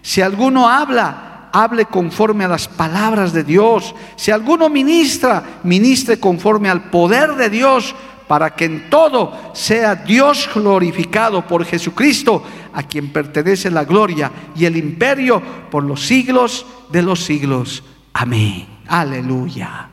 Si 0.01 0.21
alguno 0.21 0.69
habla, 0.69 1.49
hable 1.51 1.85
conforme 1.85 2.45
a 2.45 2.47
las 2.47 2.67
palabras 2.67 3.33
de 3.33 3.43
Dios. 3.43 3.93
Si 4.15 4.31
alguno 4.31 4.69
ministra, 4.69 5.59
ministre 5.63 6.19
conforme 6.19 6.69
al 6.69 6.89
poder 6.89 7.35
de 7.35 7.49
Dios, 7.49 7.93
para 8.27 8.55
que 8.55 8.63
en 8.63 8.89
todo 8.89 9.51
sea 9.53 9.95
Dios 9.95 10.49
glorificado 10.53 11.45
por 11.45 11.65
Jesucristo, 11.65 12.41
a 12.73 12.83
quien 12.83 13.11
pertenece 13.11 13.69
la 13.69 13.83
gloria 13.83 14.31
y 14.55 14.63
el 14.63 14.77
imperio 14.77 15.41
por 15.69 15.83
los 15.83 16.07
siglos 16.07 16.65
de 16.89 17.01
los 17.01 17.25
siglos. 17.25 17.83
Amén. 18.13 18.67
Aleluya. 18.87 19.90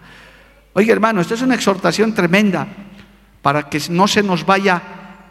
Oiga 0.79 0.93
hermano, 0.93 1.20
esta 1.20 1.35
es 1.35 1.43
una 1.43 1.57
exhortación 1.57 2.14
tremenda 2.14 2.68
para 3.43 3.68
que 3.68 3.83
no 3.91 4.07
se 4.07 4.22
nos 4.22 4.47
vaya 4.47 4.81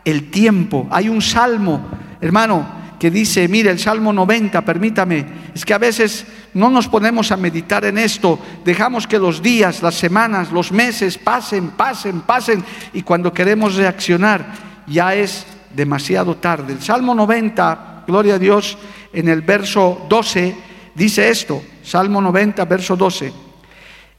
el 0.04 0.30
tiempo. 0.30 0.90
Hay 0.92 1.08
un 1.08 1.22
salmo, 1.22 1.88
hermano, 2.20 2.68
que 3.00 3.10
dice, 3.10 3.48
mire, 3.48 3.72
el 3.72 3.80
Salmo 3.80 4.12
90, 4.12 4.66
permítame, 4.66 5.26
es 5.56 5.64
que 5.64 5.74
a 5.74 5.78
veces 5.78 6.28
no 6.54 6.70
nos 6.70 6.90
ponemos 6.90 7.32
a 7.32 7.38
meditar 7.38 7.86
en 7.86 7.98
esto, 7.98 8.38
dejamos 8.66 9.08
que 9.08 9.20
los 9.20 9.42
días, 9.42 9.82
las 9.82 9.96
semanas, 9.96 10.52
los 10.52 10.74
meses 10.74 11.18
pasen, 11.18 11.70
pasen, 11.70 12.20
pasen, 12.24 12.62
y 12.92 13.04
cuando 13.04 13.32
queremos 13.32 13.76
reaccionar 13.76 14.54
ya 14.86 15.16
es 15.16 15.48
demasiado 15.74 16.36
tarde. 16.36 16.74
El 16.74 16.82
Salmo 16.82 17.16
90, 17.16 18.04
gloria 18.06 18.36
a 18.36 18.40
Dios, 18.40 18.78
en 19.14 19.30
el 19.30 19.44
verso 19.44 20.08
12, 20.10 20.58
dice 20.94 21.30
esto, 21.30 21.64
Salmo 21.84 22.20
90, 22.20 22.66
verso 22.66 22.98
12, 22.98 23.47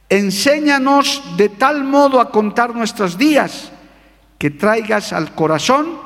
enséñanos 0.08 1.22
de 1.36 1.48
tal 1.48 1.84
modo 1.84 2.20
a 2.20 2.30
contar 2.30 2.74
nuestros 2.74 3.18
días 3.18 3.72
que 4.38 4.50
traigas 4.50 5.12
al 5.12 5.34
corazón 5.34 5.98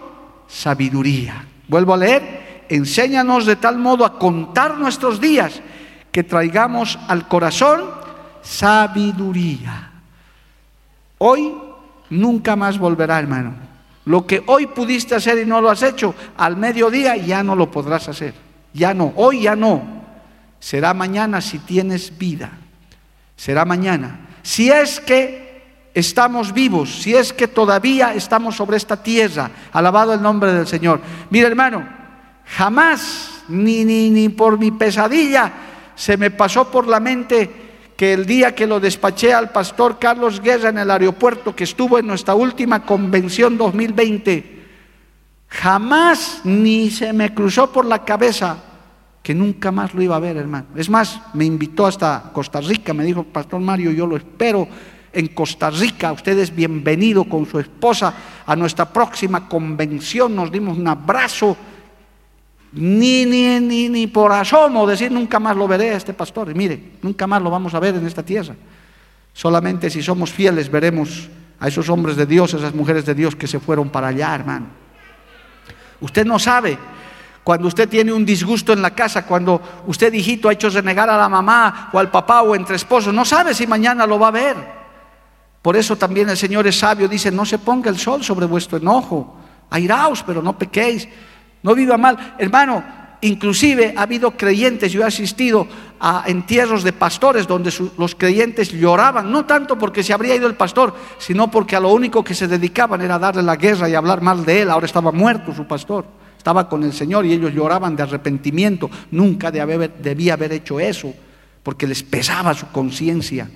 sabiduría. 0.49 1.47
Vuelvo 1.69 1.95
a 1.95 1.99
leer, 1.99 2.67
enséñanos 2.69 3.47
de 3.47 3.57
tal 3.57 3.79
modo 3.79 4.05
a 4.05 4.19
contar 4.19 4.79
nuestros 4.79 5.21
días 5.21 5.61
que 6.11 6.25
traigamos 6.25 6.99
al 7.09 7.29
corazón 7.29 7.83
sabiduría. 8.43 9.91
Hoy 11.19 11.55
nunca 12.11 12.57
más 12.57 12.79
volverá, 12.79 13.19
hermano. 13.19 13.55
Lo 14.05 14.27
que 14.27 14.43
hoy 14.47 14.67
pudiste 14.67 15.15
hacer 15.15 15.39
y 15.39 15.47
no 15.47 15.61
lo 15.61 15.71
has 15.71 15.83
hecho, 15.83 16.15
al 16.37 16.57
mediodía 16.57 17.17
ya 17.17 17.43
no 17.45 17.55
lo 17.55 17.71
podrás 17.71 18.09
hacer. 18.09 18.35
Ya 18.75 18.93
no, 18.95 19.13
hoy 19.17 19.43
ya 19.43 19.55
no. 19.55 20.03
Será 20.59 20.93
mañana 20.93 21.41
si 21.41 21.59
tienes 21.61 22.19
vida. 22.19 22.51
Será 23.37 23.65
mañana. 23.65 24.29
Si 24.43 24.71
es 24.71 25.01
que 25.01 25.91
estamos 25.95 26.53
vivos, 26.53 27.03
si 27.03 27.15
es 27.15 27.33
que 27.33 27.49
todavía 27.49 28.15
estamos 28.15 28.57
sobre 28.57 28.77
esta 28.77 29.03
tierra, 29.03 29.51
alabado 29.73 30.15
el 30.15 30.23
nombre 30.23 30.53
del 30.53 30.67
Señor. 30.67 31.01
Mira 31.31 31.49
hermano, 31.49 31.87
jamás, 32.47 33.43
ni, 33.49 33.85
ni, 33.85 34.11
ni 34.11 34.29
por 34.29 34.59
mi 34.59 34.71
pesadilla, 34.71 35.53
se 35.95 36.17
me 36.17 36.31
pasó 36.31 36.71
por 36.71 36.87
la 36.89 37.01
mente 37.01 37.63
que 37.97 38.15
el 38.15 38.27
día 38.27 38.55
que 38.55 38.67
lo 38.67 38.81
despaché 38.81 39.33
al 39.33 39.51
pastor 39.51 39.99
Carlos 39.99 40.41
Guerra 40.41 40.71
en 40.71 40.79
el 40.79 40.91
aeropuerto, 40.91 41.55
que 41.55 41.65
estuvo 41.65 41.99
en 41.99 42.07
nuestra 42.07 42.35
última 42.35 42.85
convención 42.85 43.57
2020, 43.57 44.63
jamás 45.49 46.41
ni 46.45 46.91
se 46.91 47.13
me 47.13 47.35
cruzó 47.35 47.71
por 47.71 47.85
la 47.85 48.05
cabeza 48.05 48.57
que 49.23 49.35
nunca 49.35 49.71
más 49.71 49.95
lo 49.95 50.03
iba 50.03 50.17
a 50.17 50.21
ver, 50.21 50.37
hermano. 50.37 50.67
Es 50.77 50.91
más, 50.91 51.21
me 51.35 51.45
invitó 51.45 51.87
hasta 51.87 52.31
Costa 52.33 52.61
Rica, 52.61 52.93
me 52.93 53.05
dijo, 53.05 53.23
Pastor 53.23 53.61
Mario, 53.61 53.93
yo 53.93 54.07
lo 54.07 54.17
espero 54.17 54.67
en 55.13 55.29
Costa 55.29 55.71
Rica, 55.71 56.13
usted 56.13 56.39
es 56.39 56.55
bienvenido 56.55 57.25
con 57.25 57.47
su 57.47 57.59
esposa 57.59 58.15
a 58.47 58.57
nuestra 58.57 58.93
próxima 58.93 59.49
convención, 59.49 60.35
nos 60.35 60.51
dimos 60.51 60.79
un 60.79 60.89
abrazo 60.89 61.57
ni, 62.73 63.27
ni, 63.27 63.61
ni, 63.61 63.89
ni 63.91 64.07
por 64.07 64.33
asomo 64.33 64.87
decir 64.87 65.13
nunca 65.13 65.39
más 65.39 65.55
lo 65.57 65.69
veré 65.69 65.91
a 65.91 65.97
este 65.97 66.15
pastor. 66.15 66.51
Y 66.51 66.55
mire, 66.55 66.93
nunca 67.03 67.27
más 67.27 67.43
lo 67.43 67.51
vamos 67.51 67.75
a 67.75 67.81
ver 67.81 67.95
en 67.95 68.07
esta 68.07 68.23
tierra. 68.23 68.55
Solamente 69.35 69.91
si 69.91 70.03
somos 70.03 70.31
fieles 70.31 70.71
veremos 70.71 71.29
a 71.61 71.69
esos 71.69 71.89
hombres 71.91 72.17
de 72.17 72.27
Dios, 72.27 72.55
esas 72.55 72.75
mujeres 72.75 73.05
de 73.05 73.15
Dios 73.15 73.37
que 73.37 73.47
se 73.47 73.61
fueron 73.61 73.91
para 73.91 74.09
allá, 74.09 74.35
hermano. 74.35 74.67
Usted 76.01 76.25
no 76.25 76.39
sabe 76.39 76.79
cuando 77.45 77.69
usted 77.69 77.89
tiene 77.89 78.13
un 78.13 78.25
disgusto 78.25 78.73
en 78.73 78.83
la 78.83 78.91
casa, 78.91 79.27
cuando 79.27 79.61
usted, 79.87 80.13
hijito, 80.13 80.49
ha 80.49 80.53
hecho 80.53 80.71
renegar 80.71 81.11
a 81.11 81.17
la 81.17 81.29
mamá 81.29 81.91
o 81.93 81.99
al 81.99 82.11
papá 82.11 82.43
o 82.43 82.55
entre 82.55 82.77
esposos, 82.77 83.13
no 83.13 83.25
sabe 83.25 83.55
si 83.55 83.67
mañana 83.67 84.07
lo 84.07 84.19
va 84.19 84.29
a 84.29 84.33
ver. 84.33 84.57
Por 85.61 85.77
eso 85.77 85.97
también 85.97 86.29
el 86.29 86.37
Señor 86.37 86.67
es 86.67 86.79
sabio, 86.79 87.09
dice, 87.09 87.31
no 87.31 87.45
se 87.45 87.59
ponga 87.59 87.91
el 87.91 87.99
sol 87.99 88.23
sobre 88.23 88.47
vuestro 88.47 88.79
enojo, 88.79 89.37
airaos, 89.71 90.23
pero 90.25 90.43
no 90.43 90.57
pequéis 90.59 91.09
no 91.63 91.75
viva 91.75 91.97
mal. 91.97 92.35
Hermano, 92.39 92.83
inclusive 93.21 93.95
ha 93.97 94.03
habido 94.03 94.33
creyentes, 94.33 94.93
yo 94.93 95.03
he 95.03 95.07
asistido 95.07 95.67
a 96.01 96.25
entierros 96.27 96.83
de 96.83 96.93
pastores 96.93 97.47
donde 97.47 97.73
los 97.97 98.15
creyentes 98.15 98.73
lloraban, 98.73 99.31
no 99.31 99.45
tanto 99.47 99.79
porque 99.79 100.03
se 100.03 100.13
habría 100.13 100.35
ido 100.35 100.49
el 100.49 100.57
pastor, 100.57 100.95
sino 101.19 101.51
porque 101.51 101.77
a 101.77 101.81
lo 101.81 101.91
único 101.91 102.25
que 102.25 102.35
se 102.35 102.49
dedicaban 102.49 103.01
era 103.01 103.19
darle 103.19 103.43
la 103.43 103.57
guerra 103.57 103.89
y 103.89 103.95
hablar 103.95 104.21
mal 104.21 104.45
de 104.45 104.63
él. 104.63 104.71
Ahora 104.71 104.87
estaba 104.87 105.13
muerto 105.13 105.55
su 105.55 105.65
pastor, 105.67 106.05
estaba 106.43 106.69
con 106.69 106.83
el 106.83 106.93
Señor 106.93 107.25
y 107.25 107.33
ellos 107.33 107.55
lloraban 107.55 107.95
de 107.95 108.03
arrepentimiento. 108.03 108.91
Nunca 109.13 109.53
debía 109.53 110.35
haber 110.35 110.53
hecho 110.53 110.81
eso, 110.81 111.15
porque 111.63 111.87
les 111.87 112.03
pesaba 112.03 112.53
su 112.53 112.67
conciencia. 112.73 113.49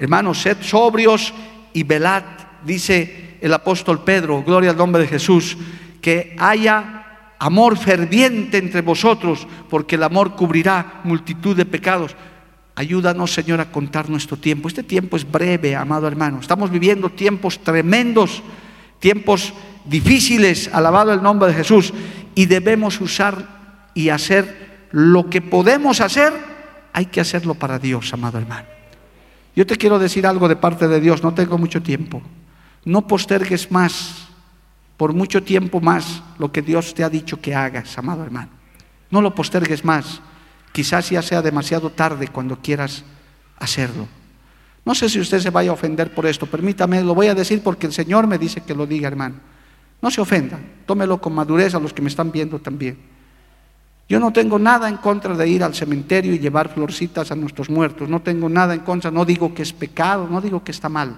Hermanos, 0.00 0.42
sed 0.42 0.56
sobrios 0.62 1.32
y 1.72 1.84
velad, 1.84 2.24
dice 2.66 3.36
el 3.40 3.54
apóstol 3.54 4.02
Pedro, 4.02 4.42
gloria 4.42 4.70
al 4.70 4.76
nombre 4.76 5.02
de 5.02 5.08
Jesús, 5.08 5.56
que 6.00 6.34
haya 6.40 7.34
amor 7.38 7.78
ferviente 7.78 8.58
entre 8.58 8.80
vosotros, 8.80 9.46
porque 9.70 9.94
el 9.94 10.02
amor 10.02 10.34
cubrirá 10.34 11.02
multitud 11.04 11.56
de 11.56 11.66
pecados. 11.66 12.16
Ayúdanos, 12.74 13.32
Señor, 13.32 13.60
a 13.60 13.70
contar 13.70 14.10
nuestro 14.10 14.36
tiempo. 14.36 14.66
Este 14.66 14.82
tiempo 14.82 15.16
es 15.16 15.30
breve, 15.30 15.76
amado 15.76 16.08
hermano. 16.08 16.40
Estamos 16.40 16.68
viviendo 16.68 17.10
tiempos 17.10 17.60
tremendos, 17.60 18.42
tiempos 18.98 19.54
difíciles, 19.84 20.70
alabado 20.72 21.12
el 21.12 21.22
nombre 21.22 21.48
de 21.48 21.54
Jesús, 21.54 21.92
y 22.34 22.46
debemos 22.46 23.00
usar 23.00 23.90
y 23.94 24.08
hacer 24.08 24.88
lo 24.90 25.28
que 25.28 25.40
podemos 25.40 26.00
hacer, 26.00 26.32
hay 26.92 27.06
que 27.06 27.20
hacerlo 27.20 27.54
para 27.54 27.78
Dios, 27.78 28.12
amado 28.12 28.38
hermano. 28.38 28.66
Yo 29.54 29.66
te 29.66 29.76
quiero 29.76 29.98
decir 29.98 30.26
algo 30.26 30.48
de 30.48 30.56
parte 30.56 30.88
de 30.88 31.00
Dios, 31.00 31.22
no 31.22 31.34
tengo 31.34 31.58
mucho 31.58 31.82
tiempo. 31.82 32.22
No 32.84 33.06
postergues 33.06 33.70
más 33.70 34.28
por 34.96 35.12
mucho 35.12 35.42
tiempo 35.42 35.80
más 35.80 36.22
lo 36.38 36.52
que 36.52 36.62
Dios 36.62 36.94
te 36.94 37.04
ha 37.04 37.10
dicho 37.10 37.40
que 37.40 37.54
hagas, 37.54 37.96
amado 37.98 38.22
hermano. 38.24 38.50
No 39.10 39.20
lo 39.20 39.34
postergues 39.34 39.84
más. 39.84 40.20
Quizás 40.72 41.10
ya 41.10 41.20
sea 41.20 41.42
demasiado 41.42 41.90
tarde 41.90 42.28
cuando 42.28 42.56
quieras 42.56 43.04
hacerlo. 43.58 44.08
No 44.84 44.94
sé 44.94 45.08
si 45.08 45.20
usted 45.20 45.38
se 45.38 45.50
vaya 45.50 45.70
a 45.70 45.74
ofender 45.74 46.12
por 46.12 46.26
esto. 46.26 46.46
Permítame, 46.46 47.02
lo 47.02 47.14
voy 47.14 47.28
a 47.28 47.34
decir 47.34 47.62
porque 47.62 47.86
el 47.86 47.92
Señor 47.92 48.26
me 48.26 48.38
dice 48.38 48.62
que 48.62 48.74
lo 48.74 48.86
diga, 48.86 49.06
hermano. 49.06 49.36
No 50.02 50.10
se 50.10 50.20
ofenda. 50.20 50.58
Tómelo 50.84 51.20
con 51.20 51.34
madurez 51.34 51.74
a 51.74 51.80
los 51.80 51.92
que 51.94 52.02
me 52.02 52.08
están 52.08 52.30
viendo 52.30 52.58
también. 52.58 52.98
Yo 54.08 54.20
no 54.20 54.32
tengo 54.32 54.58
nada 54.58 54.88
en 54.88 54.98
contra 54.98 55.34
de 55.34 55.48
ir 55.48 55.64
al 55.64 55.74
cementerio 55.74 56.34
y 56.34 56.38
llevar 56.38 56.68
florcitas 56.68 57.30
a 57.30 57.36
nuestros 57.36 57.70
muertos. 57.70 58.08
No 58.10 58.20
tengo 58.20 58.48
nada 58.48 58.74
en 58.74 58.80
contra. 58.80 59.10
No 59.10 59.24
digo 59.24 59.54
que 59.54 59.62
es 59.62 59.72
pecado, 59.72 60.28
no 60.28 60.40
digo 60.40 60.62
que 60.62 60.72
está 60.72 60.90
mal. 60.90 61.16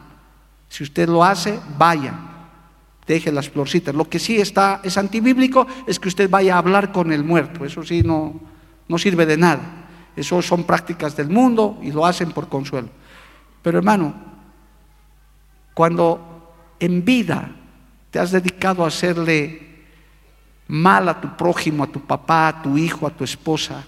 Si 0.69 0.85
usted 0.85 1.09
lo 1.09 1.25
hace, 1.25 1.59
vaya 1.77 2.15
deje 3.07 3.33
las 3.33 3.51
florcitas. 3.51 3.95
Lo 3.95 4.09
que 4.09 4.19
sí 4.19 4.41
está, 4.41 4.81
es 4.83 4.97
antibíblico, 4.97 5.67
es 5.87 5.99
que 5.99 6.09
usted 6.09 6.31
vaya 6.31 6.55
a 6.55 6.59
hablar 6.59 6.93
con 6.93 7.13
el 7.13 7.25
muerto. 7.25 7.65
Eso 7.65 7.83
sí 7.83 8.03
no, 8.03 8.41
no 8.89 8.99
sirve 8.99 9.27
de 9.27 9.37
nada. 9.37 9.63
Eso 10.17 10.41
son 10.43 10.65
prácticas 10.65 11.17
del 11.17 11.29
mundo 11.29 11.79
y 11.83 11.93
lo 11.93 12.07
hacen 12.07 12.33
por 12.33 12.49
consuelo. 12.49 12.89
Pero 13.63 13.79
hermano, 13.79 14.15
cuando 15.75 16.53
en 16.79 17.05
vida 17.05 17.51
te 18.15 18.21
has 18.21 18.31
dedicado 18.31 18.85
a 18.85 18.87
hacerle 18.87 19.61
mal 20.69 21.09
a 21.09 21.21
tu 21.21 21.37
prójimo, 21.37 21.83
a 21.83 21.89
tu 21.89 21.99
papá, 21.99 22.47
a 22.47 22.63
tu 22.63 22.79
hijo, 22.79 23.09
a 23.09 23.11
tu 23.11 23.25
esposa, 23.25 23.83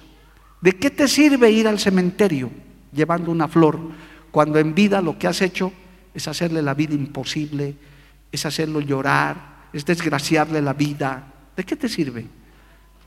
¿de 0.61 0.73
qué 0.73 0.91
te 0.91 1.07
sirve 1.07 1.49
ir 1.49 1.69
al 1.69 1.79
cementerio 1.79 2.51
llevando 2.93 3.31
una 3.31 3.47
flor 3.47 3.79
cuando 4.33 4.59
en 4.59 4.75
vida 4.75 5.01
lo 5.01 5.17
que 5.17 5.29
has 5.29 5.43
hecho 5.43 5.73
es 6.13 6.27
hacerle 6.27 6.61
la 6.61 6.75
vida 6.75 6.95
imposible, 6.95 7.77
es 8.33 8.45
hacerlo 8.45 8.81
llorar, 8.81 9.69
es 9.73 9.87
desgraciarle 9.87 10.61
la 10.61 10.73
vida. 10.73 11.33
¿De 11.57 11.63
qué 11.63 11.77
te 11.77 11.89
sirve? 11.89 12.27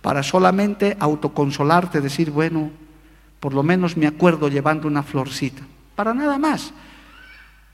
Para 0.02 0.24
solamente 0.24 0.96
autoconsolarte, 0.98 2.00
decir, 2.00 2.32
bueno, 2.32 2.72
por 3.42 3.54
lo 3.54 3.62
menos 3.62 3.98
me 3.98 4.08
acuerdo 4.08 4.48
llevando 4.48 4.88
una 4.88 5.04
florcita. 5.04 5.64
Para 5.98 6.14
nada 6.14 6.38
más. 6.38 6.72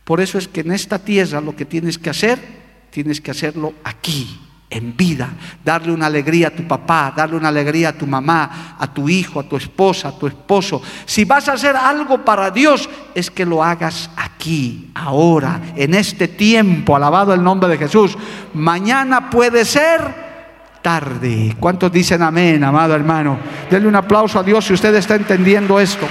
Por 0.03 0.19
eso 0.19 0.39
es 0.39 0.47
que 0.47 0.61
en 0.61 0.71
esta 0.71 0.97
tierra 0.97 1.41
lo 1.41 1.55
que 1.55 1.65
tienes 1.65 1.99
que 1.99 2.09
hacer, 2.09 2.64
tienes 2.95 3.19
que 3.19 3.31
hacerlo 3.31 3.73
aquí, 3.83 4.39
en 4.69 4.95
vida, 4.95 5.27
darle 5.65 5.91
una 5.91 6.05
alegría 6.05 6.47
a 6.47 6.51
tu 6.51 6.65
papá, 6.65 7.11
darle 7.13 7.35
una 7.35 7.49
alegría 7.49 7.89
a 7.89 7.93
tu 7.93 8.07
mamá, 8.07 8.77
a 8.79 8.87
tu 8.87 9.09
hijo, 9.09 9.41
a 9.41 9.43
tu 9.43 9.57
esposa, 9.57 10.07
a 10.07 10.17
tu 10.17 10.27
esposo. 10.27 10.81
Si 11.05 11.25
vas 11.25 11.49
a 11.49 11.53
hacer 11.53 11.75
algo 11.75 12.23
para 12.23 12.49
Dios, 12.51 12.89
es 13.13 13.29
que 13.29 13.45
lo 13.45 13.61
hagas 13.61 14.09
aquí, 14.15 14.91
ahora, 14.95 15.59
en 15.75 15.93
este 15.93 16.29
tiempo, 16.29 16.95
alabado 16.95 17.33
el 17.33 17.43
nombre 17.43 17.67
de 17.67 17.77
Jesús. 17.77 18.17
Mañana 18.53 19.29
puede 19.29 19.65
ser 19.65 20.79
tarde. 20.81 21.53
¿Cuántos 21.59 21.91
dicen 21.91 22.21
amén, 22.21 22.63
amado 22.63 22.95
hermano? 22.95 23.37
Denle 23.69 23.89
un 23.89 23.95
aplauso 23.97 24.39
a 24.39 24.43
Dios 24.43 24.63
si 24.63 24.71
usted 24.71 24.95
está 24.95 25.15
entendiendo 25.15 25.81
esto. 25.81 26.07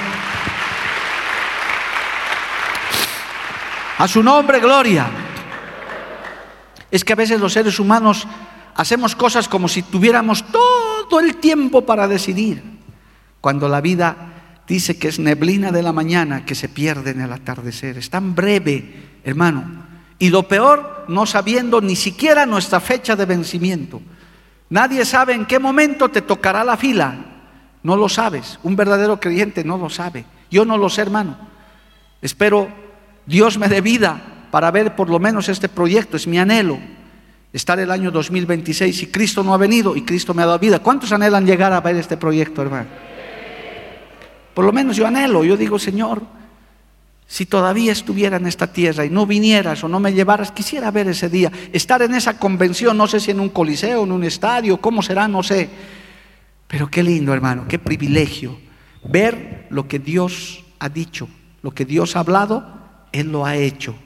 A 3.97 4.07
su 4.07 4.23
nombre, 4.23 4.61
gloria. 4.61 5.24
Es 6.95 7.05
que 7.05 7.13
a 7.13 7.17
veces 7.17 7.41
los 7.41 7.53
seres 7.53 7.81
humanos 7.81 8.25
hacemos 8.77 9.17
cosas 9.17 9.49
como 9.49 9.67
si 9.67 9.83
tuviéramos 9.83 10.45
todo 10.45 11.19
el 11.19 11.39
tiempo 11.39 11.85
para 11.85 12.07
decidir, 12.07 12.63
cuando 13.41 13.69
la 13.69 13.81
vida 13.81 14.63
dice 14.69 14.97
que 14.97 15.09
es 15.09 15.19
neblina 15.19 15.73
de 15.73 15.83
la 15.83 15.93
mañana 15.93 16.45
que 16.45 16.55
se 16.55 16.69
pierde 16.69 17.11
en 17.11 17.23
el 17.23 17.33
atardecer. 17.33 17.99
Es 17.99 18.11
tan 18.11 18.37
breve, 18.37 19.19
hermano. 19.25 19.65
Y 20.21 20.29
lo 20.29 20.47
peor, 20.47 21.07
no 21.09 21.27
sabiendo 21.27 21.81
ni 21.81 21.97
siquiera 21.97 22.47
nuestra 22.47 22.79
fecha 22.79 23.17
de 23.17 23.27
vencimiento. 23.27 24.01
Nadie 24.71 25.05
sabe 25.05 25.35
en 25.35 25.47
qué 25.47 25.59
momento 25.59 26.11
te 26.11 26.23
tocará 26.23 26.63
la 26.63 26.77
fila. 26.77 27.17
No 27.83 27.97
lo 27.97 28.09
sabes. 28.09 28.61
Un 28.63 28.77
verdadero 28.77 29.19
creyente 29.19 29.65
no 29.65 29.79
lo 29.79 29.91
sabe. 29.91 30.27
Yo 30.49 30.65
no 30.65 30.79
lo 30.79 30.89
sé, 30.89 31.03
hermano. 31.03 31.37
Espero 32.23 32.69
Dios 33.27 33.59
me 33.59 33.69
dé 33.69 33.81
vida 33.81 34.34
para 34.55 34.71
ver 34.71 34.95
por 34.95 35.11
lo 35.11 35.19
menos 35.19 35.49
este 35.49 35.69
proyecto. 35.69 36.17
Es 36.17 36.29
mi 36.29 36.39
anhelo. 36.39 36.79
Estar 37.53 37.81
el 37.81 37.91
año 37.91 38.13
2026 38.13 39.03
y 39.03 39.07
Cristo 39.09 39.43
no 39.43 39.53
ha 39.53 39.57
venido 39.57 39.97
y 39.97 40.03
Cristo 40.03 40.33
me 40.33 40.45
ha 40.45 40.47
dado 40.47 40.61
vida. 40.61 40.79
¿Cuántos 40.79 41.11
anhelan 41.11 41.45
llegar 41.45 41.73
a 41.73 41.81
ver 41.81 41.97
este 41.97 42.17
proyecto, 42.17 42.63
hermano? 42.63 42.87
Por 44.55 44.65
lo 44.65 44.71
menos 44.71 44.97
yo 44.97 45.09
anhelo. 45.09 45.43
Yo 45.43 45.57
digo, 45.57 45.77
Señor, 45.81 46.23
si 47.27 47.47
todavía 47.47 47.91
estuviera 47.91 48.37
en 48.37 48.47
esta 48.47 48.73
tierra 48.73 49.05
y 49.05 49.11
no 49.11 49.27
vinieras 49.27 49.83
o 49.83 49.89
no 49.89 49.99
me 49.99 50.13
llevaras, 50.13 50.53
quisiera 50.53 50.93
ver 50.93 51.09
ese 51.09 51.29
día, 51.29 51.51
estar 51.73 52.01
en 52.03 52.15
esa 52.15 52.39
convención, 52.39 52.97
no 52.97 53.09
sé 53.09 53.19
si 53.19 53.33
en 53.33 53.41
un 53.41 53.49
coliseo, 53.49 54.05
en 54.05 54.13
un 54.13 54.23
estadio, 54.23 54.81
cómo 54.81 55.03
será, 55.03 55.27
no 55.27 55.43
sé. 55.43 55.69
Pero 56.69 56.89
qué 56.89 57.03
lindo, 57.03 57.35
hermano, 57.35 57.65
qué 57.67 57.81
privilegio 57.81 58.57
ver 59.03 59.67
lo 59.71 59.89
que 59.89 59.99
Dios 59.99 60.65
ha 60.79 60.89
dicho, 60.89 61.27
lo 61.61 61.73
que 61.73 61.85
Dios 61.85 62.15
ha 62.15 62.21
hablado, 62.21 62.65
Él 63.11 63.33
lo 63.33 63.45
ha 63.45 63.57
hecho. 63.57 63.97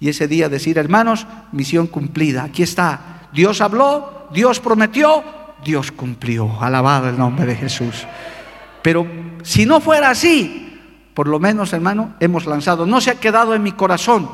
Y 0.00 0.08
ese 0.08 0.28
día 0.28 0.48
decir, 0.48 0.78
hermanos, 0.78 1.26
misión 1.52 1.86
cumplida, 1.86 2.44
aquí 2.44 2.62
está. 2.62 3.28
Dios 3.32 3.60
habló, 3.60 4.28
Dios 4.32 4.60
prometió, 4.60 5.24
Dios 5.64 5.92
cumplió. 5.92 6.60
Alabado 6.60 7.08
el 7.08 7.18
nombre 7.18 7.46
de 7.46 7.56
Jesús. 7.56 8.06
Pero 8.82 9.06
si 9.42 9.66
no 9.66 9.80
fuera 9.80 10.10
así, 10.10 10.68
por 11.14 11.26
lo 11.26 11.40
menos, 11.40 11.72
hermano, 11.72 12.14
hemos 12.20 12.46
lanzado. 12.46 12.86
No 12.86 13.00
se 13.00 13.10
ha 13.10 13.20
quedado 13.20 13.54
en 13.54 13.62
mi 13.62 13.72
corazón. 13.72 14.30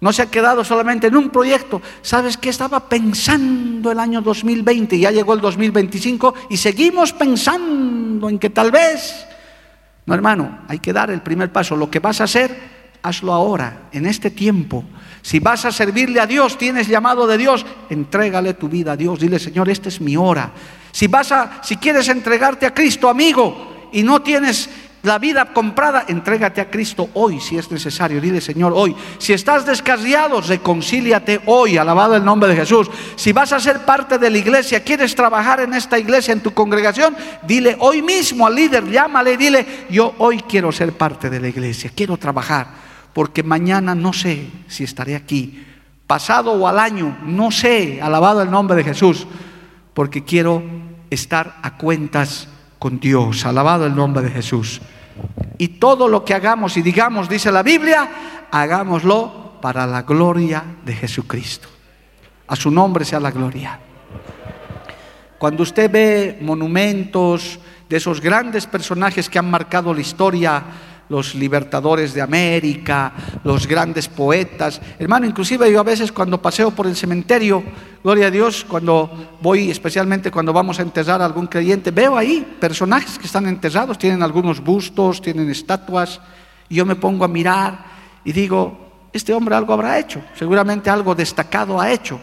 No 0.00 0.12
se 0.12 0.20
ha 0.20 0.30
quedado 0.30 0.62
solamente 0.64 1.06
en 1.06 1.16
un 1.16 1.30
proyecto. 1.30 1.80
¿Sabes 2.02 2.36
qué? 2.36 2.50
Estaba 2.50 2.88
pensando 2.90 3.90
el 3.90 3.98
año 3.98 4.20
2020, 4.20 4.98
ya 4.98 5.10
llegó 5.10 5.32
el 5.32 5.40
2025 5.40 6.34
y 6.50 6.58
seguimos 6.58 7.14
pensando 7.14 8.28
en 8.28 8.38
que 8.38 8.50
tal 8.50 8.70
vez... 8.70 9.26
No, 10.04 10.14
hermano, 10.14 10.58
hay 10.68 10.78
que 10.80 10.92
dar 10.92 11.10
el 11.10 11.22
primer 11.22 11.50
paso. 11.50 11.74
Lo 11.74 11.90
que 11.90 12.00
vas 12.00 12.20
a 12.20 12.24
hacer, 12.24 12.73
hazlo 13.04 13.34
ahora, 13.34 13.82
en 13.92 14.06
este 14.06 14.30
tiempo. 14.30 14.82
Si 15.20 15.38
vas 15.38 15.64
a 15.66 15.72
servirle 15.72 16.20
a 16.20 16.26
Dios, 16.26 16.56
tienes 16.56 16.88
llamado 16.88 17.26
de 17.26 17.36
Dios, 17.36 17.64
entrégale 17.90 18.54
tu 18.54 18.68
vida 18.68 18.92
a 18.92 18.96
Dios. 18.96 19.20
Dile, 19.20 19.38
Señor, 19.38 19.68
esta 19.68 19.90
es 19.90 20.00
mi 20.00 20.16
hora. 20.16 20.52
Si 20.90 21.06
vas 21.06 21.30
a, 21.30 21.60
si 21.62 21.76
quieres 21.76 22.08
entregarte 22.08 22.64
a 22.64 22.72
Cristo, 22.72 23.08
amigo, 23.08 23.90
y 23.92 24.02
no 24.02 24.22
tienes 24.22 24.70
la 25.02 25.18
vida 25.18 25.52
comprada, 25.52 26.06
entrégate 26.08 26.62
a 26.62 26.70
Cristo 26.70 27.10
hoy 27.12 27.40
si 27.40 27.58
es 27.58 27.70
necesario. 27.70 28.22
Dile, 28.22 28.40
Señor, 28.40 28.72
hoy. 28.74 28.96
Si 29.18 29.34
estás 29.34 29.66
descarriado, 29.66 30.40
reconcíliate 30.40 31.42
hoy. 31.44 31.76
Alabado 31.76 32.16
el 32.16 32.24
nombre 32.24 32.48
de 32.48 32.56
Jesús. 32.56 32.90
Si 33.16 33.32
vas 33.32 33.52
a 33.52 33.60
ser 33.60 33.80
parte 33.80 34.16
de 34.16 34.30
la 34.30 34.38
iglesia, 34.38 34.82
quieres 34.82 35.14
trabajar 35.14 35.60
en 35.60 35.74
esta 35.74 35.98
iglesia, 35.98 36.32
en 36.32 36.40
tu 36.40 36.54
congregación, 36.54 37.14
dile 37.46 37.76
hoy 37.80 38.00
mismo 38.00 38.46
al 38.46 38.54
líder, 38.54 38.90
llámale 38.90 39.34
y 39.34 39.36
dile, 39.36 39.66
yo 39.90 40.14
hoy 40.18 40.40
quiero 40.48 40.72
ser 40.72 40.92
parte 40.94 41.28
de 41.28 41.38
la 41.38 41.48
iglesia, 41.48 41.90
quiero 41.94 42.16
trabajar, 42.16 42.83
porque 43.14 43.42
mañana 43.42 43.94
no 43.94 44.12
sé 44.12 44.50
si 44.66 44.84
estaré 44.84 45.14
aquí. 45.14 45.64
Pasado 46.06 46.52
o 46.52 46.68
al 46.68 46.78
año, 46.78 47.16
no 47.24 47.50
sé. 47.50 48.02
Alabado 48.02 48.42
el 48.42 48.50
nombre 48.50 48.76
de 48.76 48.84
Jesús, 48.84 49.26
porque 49.94 50.24
quiero 50.24 50.62
estar 51.08 51.56
a 51.62 51.78
cuentas 51.78 52.48
con 52.78 52.98
Dios. 52.98 53.46
Alabado 53.46 53.86
el 53.86 53.94
nombre 53.94 54.24
de 54.24 54.30
Jesús. 54.30 54.82
Y 55.56 55.68
todo 55.68 56.08
lo 56.08 56.24
que 56.24 56.34
hagamos 56.34 56.76
y 56.76 56.82
digamos, 56.82 57.28
dice 57.28 57.52
la 57.52 57.62
Biblia, 57.62 58.10
hagámoslo 58.50 59.60
para 59.62 59.86
la 59.86 60.02
gloria 60.02 60.64
de 60.84 60.94
Jesucristo. 60.94 61.68
A 62.48 62.56
su 62.56 62.70
nombre 62.70 63.04
sea 63.04 63.20
la 63.20 63.30
gloria. 63.30 63.78
Cuando 65.38 65.62
usted 65.62 65.90
ve 65.90 66.38
monumentos 66.42 67.60
de 67.88 67.96
esos 67.96 68.20
grandes 68.20 68.66
personajes 68.66 69.28
que 69.28 69.38
han 69.38 69.50
marcado 69.50 69.94
la 69.94 70.00
historia, 70.00 70.62
los 71.08 71.34
libertadores 71.34 72.14
de 72.14 72.22
América, 72.22 73.12
los 73.44 73.66
grandes 73.66 74.08
poetas. 74.08 74.80
Hermano, 74.98 75.26
inclusive 75.26 75.70
yo 75.70 75.80
a 75.80 75.84
veces 75.84 76.12
cuando 76.12 76.40
paseo 76.40 76.70
por 76.70 76.86
el 76.86 76.96
cementerio, 76.96 77.62
gloria 78.02 78.28
a 78.28 78.30
Dios, 78.30 78.64
cuando 78.68 79.36
voy, 79.40 79.70
especialmente 79.70 80.30
cuando 80.30 80.52
vamos 80.52 80.78
a 80.78 80.82
enterrar 80.82 81.20
a 81.20 81.24
algún 81.24 81.46
creyente, 81.46 81.90
veo 81.90 82.16
ahí 82.16 82.56
personajes 82.58 83.18
que 83.18 83.26
están 83.26 83.46
enterrados, 83.46 83.98
tienen 83.98 84.22
algunos 84.22 84.60
bustos, 84.60 85.20
tienen 85.20 85.50
estatuas, 85.50 86.20
y 86.68 86.76
yo 86.76 86.86
me 86.86 86.96
pongo 86.96 87.24
a 87.24 87.28
mirar 87.28 87.84
y 88.24 88.32
digo, 88.32 89.08
este 89.12 89.34
hombre 89.34 89.54
algo 89.54 89.72
habrá 89.72 89.98
hecho, 89.98 90.22
seguramente 90.34 90.90
algo 90.90 91.14
destacado 91.14 91.80
ha 91.80 91.92
hecho, 91.92 92.18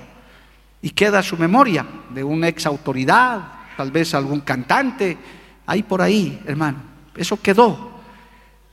y 0.82 0.89
queda 0.89 1.21
su 1.21 1.38
memoria 1.38 1.86
de 2.09 2.23
una 2.23 2.47
ex 2.47 2.65
autoridad, 2.65 3.41
tal 3.77 3.91
vez 3.91 4.13
algún 4.15 4.41
cantante, 4.41 5.17
ahí 5.65 5.84
por 5.84 6.01
ahí, 6.01 6.41
hermano, 6.45 6.79
eso 7.15 7.39
quedó. 7.39 7.91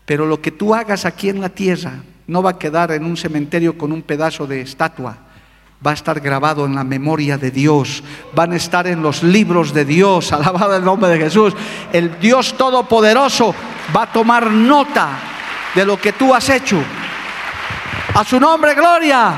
Pero 0.08 0.24
lo 0.24 0.40
que 0.40 0.52
tú 0.52 0.74
hagas 0.74 1.04
aquí 1.04 1.28
en 1.28 1.42
la 1.42 1.50
tierra 1.50 1.92
no 2.28 2.42
va 2.42 2.52
a 2.52 2.58
quedar 2.58 2.92
en 2.92 3.04
un 3.04 3.14
cementerio 3.14 3.76
con 3.76 3.92
un 3.92 4.00
pedazo 4.00 4.46
de 4.46 4.62
estatua. 4.62 5.18
Va 5.86 5.90
a 5.90 5.94
estar 5.94 6.18
grabado 6.18 6.64
en 6.64 6.74
la 6.74 6.82
memoria 6.82 7.36
de 7.36 7.50
Dios. 7.50 8.02
Van 8.34 8.52
a 8.54 8.56
estar 8.56 8.86
en 8.86 9.02
los 9.02 9.22
libros 9.22 9.74
de 9.74 9.84
Dios. 9.84 10.32
Alabado 10.32 10.74
el 10.76 10.82
nombre 10.82 11.10
de 11.10 11.18
Jesús. 11.18 11.52
El 11.92 12.18
Dios 12.18 12.56
Todopoderoso 12.56 13.54
va 13.94 14.04
a 14.04 14.10
tomar 14.10 14.50
nota 14.50 15.10
de 15.74 15.84
lo 15.84 16.00
que 16.00 16.14
tú 16.14 16.34
has 16.34 16.48
hecho. 16.48 16.78
A 18.14 18.24
su 18.24 18.40
nombre, 18.40 18.74
gloria. 18.74 19.34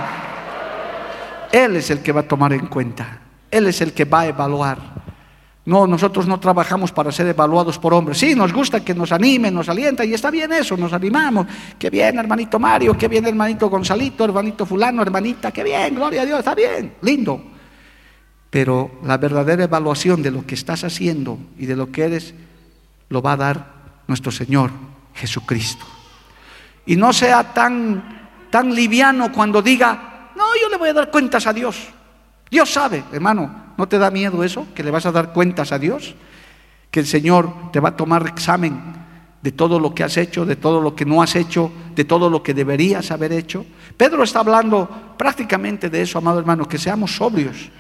Él 1.50 1.74
es 1.74 1.90
el 1.90 1.98
que 2.00 2.12
va 2.12 2.20
a 2.20 2.28
tomar 2.28 2.52
en 2.52 2.68
cuenta. 2.68 3.18
Él 3.50 3.66
es 3.66 3.80
el 3.80 3.92
que 3.92 4.04
va 4.04 4.20
a 4.20 4.26
evaluar. 4.28 4.78
No, 5.70 5.86
nosotros 5.86 6.26
no 6.26 6.40
trabajamos 6.40 6.90
para 6.90 7.12
ser 7.12 7.28
evaluados 7.28 7.78
por 7.78 7.94
hombres. 7.94 8.18
Sí, 8.18 8.34
nos 8.34 8.52
gusta 8.52 8.84
que 8.84 8.92
nos 8.92 9.12
animen, 9.12 9.54
nos 9.54 9.68
alienta 9.68 10.04
y 10.04 10.12
está 10.12 10.28
bien 10.28 10.52
eso, 10.52 10.76
nos 10.76 10.92
animamos. 10.92 11.46
Qué 11.78 11.88
bien, 11.88 12.18
hermanito 12.18 12.58
Mario, 12.58 12.98
qué 12.98 13.06
bien, 13.06 13.24
hermanito 13.24 13.70
Gonzalito, 13.70 14.24
hermanito 14.24 14.66
fulano, 14.66 15.00
hermanita, 15.00 15.52
qué 15.52 15.62
bien, 15.62 15.94
gloria 15.94 16.22
a 16.22 16.26
Dios, 16.26 16.40
está 16.40 16.56
bien, 16.56 16.94
lindo. 17.02 17.40
Pero 18.50 18.98
la 19.04 19.16
verdadera 19.16 19.62
evaluación 19.62 20.22
de 20.22 20.32
lo 20.32 20.44
que 20.44 20.56
estás 20.56 20.82
haciendo 20.82 21.38
y 21.56 21.66
de 21.66 21.76
lo 21.76 21.92
que 21.92 22.02
eres 22.02 22.34
lo 23.08 23.22
va 23.22 23.34
a 23.34 23.36
dar 23.36 23.66
nuestro 24.08 24.32
Señor 24.32 24.72
Jesucristo. 25.14 25.86
Y 26.84 26.96
no 26.96 27.12
sea 27.12 27.54
tan 27.54 28.28
tan 28.50 28.74
liviano 28.74 29.30
cuando 29.30 29.62
diga, 29.62 30.32
"No, 30.34 30.46
yo 30.60 30.68
le 30.68 30.78
voy 30.78 30.88
a 30.88 30.94
dar 30.94 31.12
cuentas 31.12 31.46
a 31.46 31.52
Dios." 31.52 31.76
Dios 32.50 32.68
sabe, 32.68 33.04
hermano, 33.12 33.69
¿No 33.80 33.88
te 33.88 33.98
da 33.98 34.10
miedo 34.10 34.44
eso? 34.44 34.66
¿Que 34.74 34.82
le 34.82 34.90
vas 34.90 35.06
a 35.06 35.10
dar 35.10 35.32
cuentas 35.32 35.72
a 35.72 35.78
Dios? 35.78 36.14
¿Que 36.90 37.00
el 37.00 37.06
Señor 37.06 37.50
te 37.72 37.80
va 37.80 37.88
a 37.88 37.96
tomar 37.96 38.26
examen 38.26 38.78
de 39.40 39.52
todo 39.52 39.80
lo 39.80 39.94
que 39.94 40.04
has 40.04 40.18
hecho, 40.18 40.44
de 40.44 40.56
todo 40.56 40.82
lo 40.82 40.94
que 40.94 41.06
no 41.06 41.22
has 41.22 41.34
hecho, 41.34 41.72
de 41.94 42.04
todo 42.04 42.28
lo 42.28 42.42
que 42.42 42.52
deberías 42.52 43.10
haber 43.10 43.32
hecho? 43.32 43.64
Pedro 43.96 44.22
está 44.22 44.40
hablando 44.40 44.86
prácticamente 45.16 45.88
de 45.88 46.02
eso, 46.02 46.18
amado 46.18 46.40
hermano, 46.40 46.68
que 46.68 46.76
seamos 46.76 47.16
sobrios, 47.16 47.70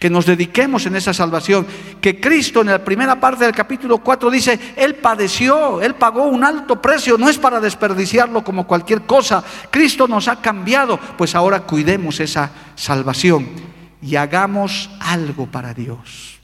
que 0.00 0.10
nos 0.10 0.26
dediquemos 0.26 0.86
en 0.86 0.96
esa 0.96 1.14
salvación, 1.14 1.68
que 2.00 2.20
Cristo 2.20 2.62
en 2.62 2.66
la 2.66 2.84
primera 2.84 3.20
parte 3.20 3.44
del 3.44 3.54
capítulo 3.54 3.98
4 3.98 4.32
dice, 4.32 4.58
Él 4.74 4.96
padeció, 4.96 5.80
Él 5.80 5.94
pagó 5.94 6.24
un 6.24 6.42
alto 6.42 6.82
precio, 6.82 7.16
no 7.16 7.28
es 7.28 7.38
para 7.38 7.60
desperdiciarlo 7.60 8.42
como 8.42 8.66
cualquier 8.66 9.02
cosa, 9.02 9.44
Cristo 9.70 10.08
nos 10.08 10.26
ha 10.26 10.40
cambiado, 10.40 10.98
pues 11.16 11.36
ahora 11.36 11.60
cuidemos 11.60 12.18
esa 12.18 12.50
salvación 12.74 13.73
y 14.04 14.16
hagamos 14.16 14.90
algo 15.00 15.46
para 15.46 15.72
Dios. 15.72 16.38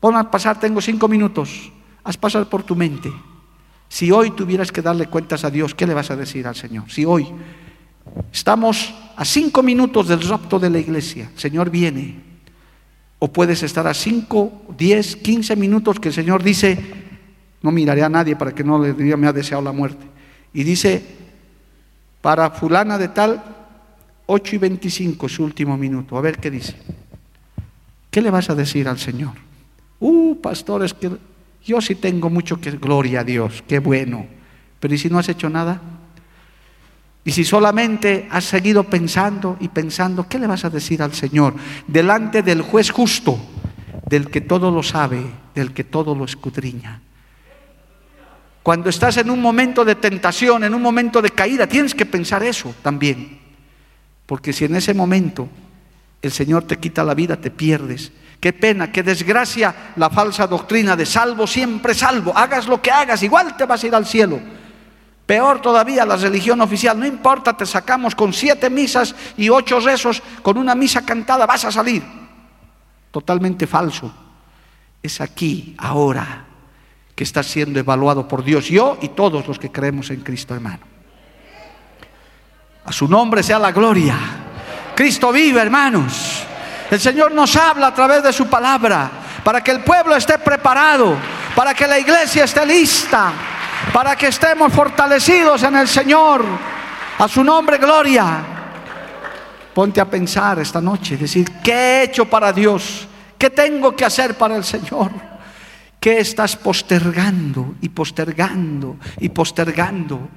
Pon 0.00 0.16
a 0.16 0.30
pasar, 0.30 0.60
tengo 0.60 0.82
cinco 0.82 1.08
minutos, 1.08 1.72
haz 2.04 2.16
pasar 2.16 2.46
por 2.46 2.62
tu 2.62 2.76
mente. 2.76 3.10
Si 3.88 4.12
hoy 4.12 4.32
tuvieras 4.32 4.70
que 4.70 4.82
darle 4.82 5.06
cuentas 5.06 5.44
a 5.44 5.50
Dios, 5.50 5.74
¿qué 5.74 5.86
le 5.86 5.94
vas 5.94 6.10
a 6.10 6.16
decir 6.16 6.46
al 6.46 6.54
Señor? 6.54 6.90
Si 6.90 7.06
hoy 7.06 7.26
estamos 8.30 8.94
a 9.16 9.24
cinco 9.24 9.62
minutos 9.62 10.08
del 10.08 10.20
rapto 10.20 10.58
de 10.58 10.68
la 10.68 10.78
iglesia, 10.78 11.30
el 11.32 11.40
Señor 11.40 11.70
viene, 11.70 12.22
o 13.18 13.32
puedes 13.32 13.62
estar 13.62 13.86
a 13.86 13.94
cinco, 13.94 14.66
diez, 14.76 15.16
quince 15.16 15.56
minutos 15.56 15.98
que 15.98 16.08
el 16.08 16.14
Señor 16.14 16.42
dice, 16.42 16.78
no 17.62 17.72
miraré 17.72 18.04
a 18.04 18.10
nadie 18.10 18.36
para 18.36 18.54
que 18.54 18.62
no 18.62 18.78
le 18.78 18.92
diga 18.92 19.16
me 19.16 19.26
ha 19.26 19.32
deseado 19.32 19.62
la 19.62 19.72
muerte, 19.72 20.04
y 20.52 20.64
dice, 20.64 21.02
para 22.20 22.50
fulana 22.50 22.98
de 22.98 23.08
tal, 23.08 23.57
8 24.30 24.56
y 24.56 24.58
25, 24.58 25.28
su 25.28 25.42
último 25.42 25.76
minuto. 25.78 26.18
A 26.18 26.20
ver 26.20 26.38
qué 26.38 26.50
dice. 26.50 26.76
¿Qué 28.10 28.20
le 28.20 28.30
vas 28.30 28.50
a 28.50 28.54
decir 28.54 28.86
al 28.86 28.98
Señor? 28.98 29.32
Uh, 30.00 30.36
pastores, 30.36 30.92
que 30.92 31.10
yo 31.64 31.80
sí 31.80 31.94
tengo 31.94 32.28
mucho 32.28 32.60
que 32.60 32.72
gloria 32.72 33.20
a 33.20 33.24
Dios, 33.24 33.64
qué 33.66 33.78
bueno. 33.78 34.26
Pero 34.80 34.94
¿y 34.94 34.98
si 34.98 35.08
no 35.08 35.18
has 35.18 35.30
hecho 35.30 35.48
nada? 35.48 35.80
Y 37.24 37.32
si 37.32 37.42
solamente 37.42 38.28
has 38.30 38.44
seguido 38.44 38.84
pensando 38.84 39.56
y 39.60 39.68
pensando, 39.68 40.28
¿qué 40.28 40.38
le 40.38 40.46
vas 40.46 40.64
a 40.64 40.70
decir 40.70 41.02
al 41.02 41.14
Señor? 41.14 41.54
Delante 41.86 42.42
del 42.42 42.60
juez 42.60 42.90
justo, 42.90 43.38
del 44.06 44.30
que 44.30 44.42
todo 44.42 44.70
lo 44.70 44.82
sabe, 44.82 45.22
del 45.54 45.72
que 45.72 45.84
todo 45.84 46.14
lo 46.14 46.26
escudriña. 46.26 47.00
Cuando 48.62 48.90
estás 48.90 49.16
en 49.16 49.30
un 49.30 49.40
momento 49.40 49.86
de 49.86 49.94
tentación, 49.94 50.64
en 50.64 50.74
un 50.74 50.82
momento 50.82 51.22
de 51.22 51.30
caída, 51.30 51.66
tienes 51.66 51.94
que 51.94 52.04
pensar 52.04 52.42
eso 52.42 52.74
también. 52.82 53.47
Porque 54.28 54.52
si 54.52 54.66
en 54.66 54.76
ese 54.76 54.92
momento 54.92 55.48
el 56.20 56.30
Señor 56.30 56.64
te 56.64 56.76
quita 56.76 57.02
la 57.02 57.14
vida, 57.14 57.38
te 57.38 57.50
pierdes. 57.50 58.12
Qué 58.38 58.52
pena, 58.52 58.92
qué 58.92 59.02
desgracia 59.02 59.92
la 59.96 60.10
falsa 60.10 60.46
doctrina 60.46 60.94
de 60.94 61.06
salvo, 61.06 61.46
siempre 61.46 61.94
salvo. 61.94 62.36
Hagas 62.36 62.66
lo 62.66 62.82
que 62.82 62.90
hagas, 62.90 63.22
igual 63.22 63.56
te 63.56 63.64
vas 63.64 63.82
a 63.82 63.86
ir 63.86 63.94
al 63.94 64.04
cielo. 64.04 64.38
Peor 65.24 65.62
todavía 65.62 66.04
la 66.04 66.16
religión 66.16 66.60
oficial, 66.60 67.00
no 67.00 67.06
importa, 67.06 67.56
te 67.56 67.64
sacamos 67.64 68.14
con 68.14 68.34
siete 68.34 68.68
misas 68.68 69.14
y 69.38 69.48
ocho 69.48 69.80
rezos, 69.80 70.22
con 70.42 70.58
una 70.58 70.74
misa 70.74 71.06
cantada 71.06 71.46
vas 71.46 71.64
a 71.64 71.72
salir. 71.72 72.02
Totalmente 73.10 73.66
falso. 73.66 74.12
Es 75.02 75.22
aquí, 75.22 75.74
ahora, 75.78 76.44
que 77.14 77.24
está 77.24 77.42
siendo 77.42 77.80
evaluado 77.80 78.28
por 78.28 78.44
Dios, 78.44 78.68
yo 78.68 78.98
y 79.00 79.08
todos 79.08 79.48
los 79.48 79.58
que 79.58 79.72
creemos 79.72 80.10
en 80.10 80.20
Cristo, 80.20 80.54
hermano. 80.54 80.87
A 82.88 82.92
su 82.92 83.06
nombre 83.06 83.42
sea 83.42 83.58
la 83.58 83.70
gloria. 83.70 84.16
Cristo 84.94 85.30
vive, 85.30 85.60
hermanos. 85.60 86.44
El 86.90 86.98
Señor 86.98 87.32
nos 87.32 87.54
habla 87.56 87.88
a 87.88 87.94
través 87.94 88.22
de 88.22 88.32
su 88.32 88.46
palabra 88.46 89.10
para 89.44 89.62
que 89.62 89.70
el 89.70 89.84
pueblo 89.84 90.16
esté 90.16 90.38
preparado, 90.38 91.16
para 91.54 91.74
que 91.74 91.86
la 91.86 91.98
iglesia 91.98 92.44
esté 92.44 92.64
lista 92.64 93.32
para 93.92 94.16
que 94.16 94.28
estemos 94.28 94.72
fortalecidos 94.72 95.62
en 95.62 95.76
el 95.76 95.88
Señor. 95.88 96.44
A 97.18 97.28
su 97.28 97.42
nombre, 97.42 97.78
gloria. 97.78 98.44
Ponte 99.74 100.00
a 100.00 100.08
pensar 100.08 100.58
esta 100.58 100.80
noche, 100.80 101.16
decir, 101.16 101.50
¿qué 101.62 101.72
he 101.72 102.02
hecho 102.04 102.24
para 102.24 102.52
Dios? 102.52 103.06
¿Qué 103.36 103.50
tengo 103.50 103.94
que 103.94 104.04
hacer 104.04 104.34
para 104.36 104.56
el 104.56 104.64
Señor? 104.64 105.10
¿Qué 106.00 106.18
estás 106.20 106.56
postergando 106.56 107.74
y 107.80 107.88
postergando 107.88 108.96
y 109.18 109.28
postergando? 109.28 110.28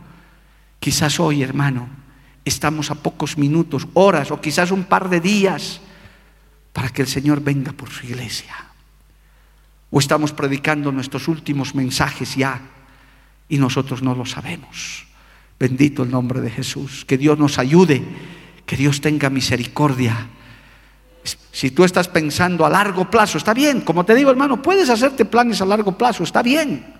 Quizás 0.79 1.19
hoy, 1.19 1.43
hermano, 1.43 1.87
estamos 2.45 2.91
a 2.91 2.95
pocos 2.95 3.37
minutos, 3.37 3.87
horas 3.93 4.31
o 4.31 4.41
quizás 4.41 4.71
un 4.71 4.83
par 4.83 5.09
de 5.09 5.19
días 5.19 5.81
para 6.73 6.89
que 6.89 7.01
el 7.01 7.07
Señor 7.07 7.41
venga 7.41 7.71
por 7.71 7.89
su 7.89 8.05
iglesia. 8.05 8.55
O 9.91 9.99
estamos 9.99 10.31
predicando 10.31 10.91
nuestros 10.91 11.27
últimos 11.27 11.75
mensajes 11.75 12.35
ya 12.35 12.61
y 13.49 13.57
nosotros 13.57 14.01
no 14.01 14.15
lo 14.15 14.25
sabemos. 14.25 15.05
Bendito 15.59 16.03
el 16.03 16.11
nombre 16.11 16.41
de 16.41 16.49
Jesús. 16.49 17.05
Que 17.05 17.17
Dios 17.17 17.37
nos 17.37 17.59
ayude, 17.59 18.01
que 18.65 18.77
Dios 18.77 19.01
tenga 19.01 19.29
misericordia. 19.29 20.27
Si 21.51 21.69
tú 21.69 21.83
estás 21.83 22.07
pensando 22.07 22.65
a 22.65 22.69
largo 22.69 23.09
plazo, 23.11 23.37
está 23.37 23.53
bien. 23.53 23.81
Como 23.81 24.05
te 24.05 24.15
digo, 24.15 24.31
hermano, 24.31 24.61
puedes 24.61 24.89
hacerte 24.89 25.25
planes 25.25 25.61
a 25.61 25.65
largo 25.65 25.97
plazo, 25.97 26.23
está 26.23 26.41
bien. 26.41 26.95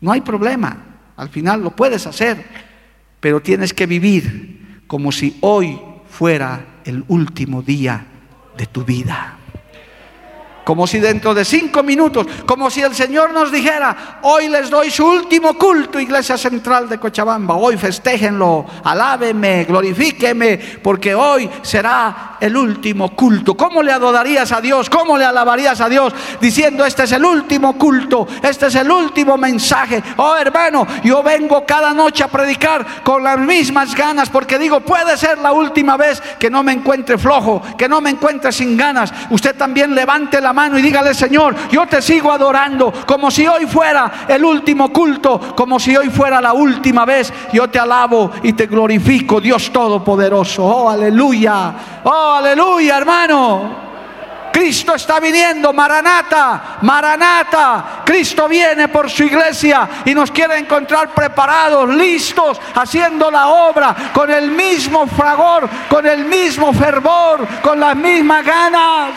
No 0.00 0.12
hay 0.12 0.20
problema. 0.20 0.76
Al 1.16 1.28
final 1.30 1.62
lo 1.62 1.74
puedes 1.74 2.06
hacer, 2.06 2.69
pero 3.20 3.40
tienes 3.40 3.74
que 3.74 3.86
vivir 3.86 4.82
como 4.86 5.12
si 5.12 5.36
hoy 5.40 5.78
fuera 6.08 6.80
el 6.84 7.04
último 7.08 7.62
día 7.62 8.06
de 8.56 8.66
tu 8.66 8.84
vida. 8.84 9.39
Como 10.64 10.86
si 10.86 10.98
dentro 10.98 11.34
de 11.34 11.44
cinco 11.44 11.82
minutos, 11.82 12.26
como 12.46 12.70
si 12.70 12.82
el 12.82 12.94
Señor 12.94 13.32
nos 13.32 13.50
dijera, 13.50 14.18
hoy 14.22 14.48
les 14.48 14.70
doy 14.70 14.90
su 14.90 15.06
último 15.06 15.54
culto, 15.54 15.98
Iglesia 15.98 16.36
Central 16.36 16.88
de 16.88 16.98
Cochabamba, 16.98 17.56
hoy 17.56 17.76
festéjenlo, 17.76 18.66
alábeme, 18.84 19.64
glorifíqueme, 19.64 20.58
porque 20.82 21.14
hoy 21.14 21.48
será 21.62 22.36
el 22.40 22.56
último 22.56 23.14
culto. 23.14 23.56
¿Cómo 23.56 23.82
le 23.82 23.92
adorarías 23.92 24.52
a 24.52 24.60
Dios? 24.60 24.88
¿Cómo 24.88 25.16
le 25.16 25.24
alabarías 25.24 25.80
a 25.80 25.88
Dios? 25.88 26.12
Diciendo, 26.40 26.84
este 26.84 27.04
es 27.04 27.12
el 27.12 27.24
último 27.24 27.76
culto, 27.76 28.26
este 28.42 28.66
es 28.66 28.74
el 28.74 28.90
último 28.90 29.36
mensaje. 29.36 30.02
Oh 30.16 30.36
hermano, 30.36 30.86
yo 31.02 31.22
vengo 31.22 31.64
cada 31.66 31.92
noche 31.92 32.24
a 32.24 32.28
predicar 32.28 33.02
con 33.02 33.22
las 33.22 33.38
mismas 33.38 33.94
ganas, 33.94 34.28
porque 34.28 34.58
digo, 34.58 34.80
puede 34.80 35.16
ser 35.16 35.38
la 35.38 35.52
última 35.52 35.96
vez 35.96 36.22
que 36.38 36.50
no 36.50 36.62
me 36.62 36.72
encuentre 36.72 37.18
flojo, 37.18 37.62
que 37.76 37.88
no 37.88 38.00
me 38.00 38.10
encuentre 38.10 38.52
sin 38.52 38.76
ganas. 38.76 39.12
Usted 39.30 39.56
también 39.56 39.94
levante 39.94 40.40
la 40.40 40.49
mano 40.52 40.78
y 40.78 40.82
dígale, 40.82 41.14
Señor, 41.14 41.54
yo 41.70 41.86
te 41.86 42.02
sigo 42.02 42.32
adorando 42.32 42.92
como 43.06 43.30
si 43.30 43.46
hoy 43.46 43.66
fuera 43.66 44.26
el 44.28 44.44
último 44.44 44.92
culto, 44.92 45.54
como 45.54 45.78
si 45.78 45.96
hoy 45.96 46.10
fuera 46.10 46.40
la 46.40 46.52
última 46.52 47.04
vez. 47.04 47.32
Yo 47.52 47.68
te 47.68 47.78
alabo 47.78 48.30
y 48.42 48.52
te 48.52 48.66
glorifico, 48.66 49.40
Dios 49.40 49.70
Todopoderoso. 49.72 50.64
Oh, 50.64 50.90
aleluya. 50.90 51.72
Oh, 52.04 52.34
aleluya, 52.36 52.98
hermano. 52.98 53.90
Cristo 54.52 54.94
está 54.94 55.20
viniendo, 55.20 55.72
Maranata, 55.72 56.78
Maranata. 56.82 58.02
Cristo 58.04 58.48
viene 58.48 58.88
por 58.88 59.08
su 59.08 59.22
iglesia 59.22 59.88
y 60.04 60.14
nos 60.14 60.30
quiere 60.30 60.58
encontrar 60.58 61.14
preparados, 61.14 61.88
listos, 61.88 62.60
haciendo 62.74 63.30
la 63.30 63.48
obra 63.48 63.94
con 64.12 64.30
el 64.30 64.50
mismo 64.50 65.06
fragor, 65.06 65.68
con 65.88 66.06
el 66.06 66.24
mismo 66.24 66.72
fervor, 66.72 67.46
con 67.62 67.78
las 67.78 67.96
mismas 67.96 68.44
ganas. 68.44 69.14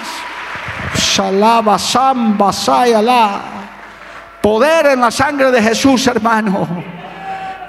Shalaba, 0.96 1.78
Samba, 1.78 2.52
Sayala. 2.52 3.42
Poder 4.42 4.88
en 4.88 5.00
la 5.00 5.12
sangre 5.12 5.52
de 5.52 5.62
Jesús, 5.62 6.08
hermano. 6.08 6.68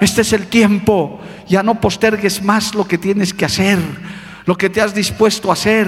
Este 0.01 0.21
es 0.21 0.33
el 0.33 0.47
tiempo. 0.47 1.21
Ya 1.47 1.63
no 1.63 1.79
postergues 1.79 2.43
más 2.43 2.75
lo 2.75 2.87
que 2.87 2.97
tienes 2.97 3.33
que 3.33 3.45
hacer, 3.45 3.79
lo 4.45 4.57
que 4.57 4.69
te 4.69 4.81
has 4.81 4.93
dispuesto 4.93 5.49
a 5.49 5.53
hacer. 5.53 5.87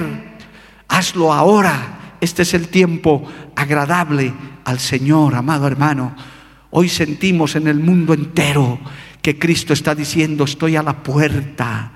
Hazlo 0.88 1.34
ahora. 1.34 1.96
Este 2.22 2.44
es 2.44 2.54
el 2.54 2.70
tiempo 2.70 3.24
agradable 3.56 4.34
al 4.66 4.80
Señor, 4.80 5.36
amado 5.36 5.68
hermano. 5.68 6.16
Hoy 6.72 6.90
sentimos 6.90 7.56
en 7.56 7.68
el 7.68 7.80
mundo 7.80 8.14
entero 8.14 8.80
que 9.22 9.38
Cristo 9.38 9.74
está 9.74 9.94
diciendo, 9.94 10.46
estoy 10.46 10.76
a 10.78 10.84
la 10.84 11.04
puerta. 11.04 11.92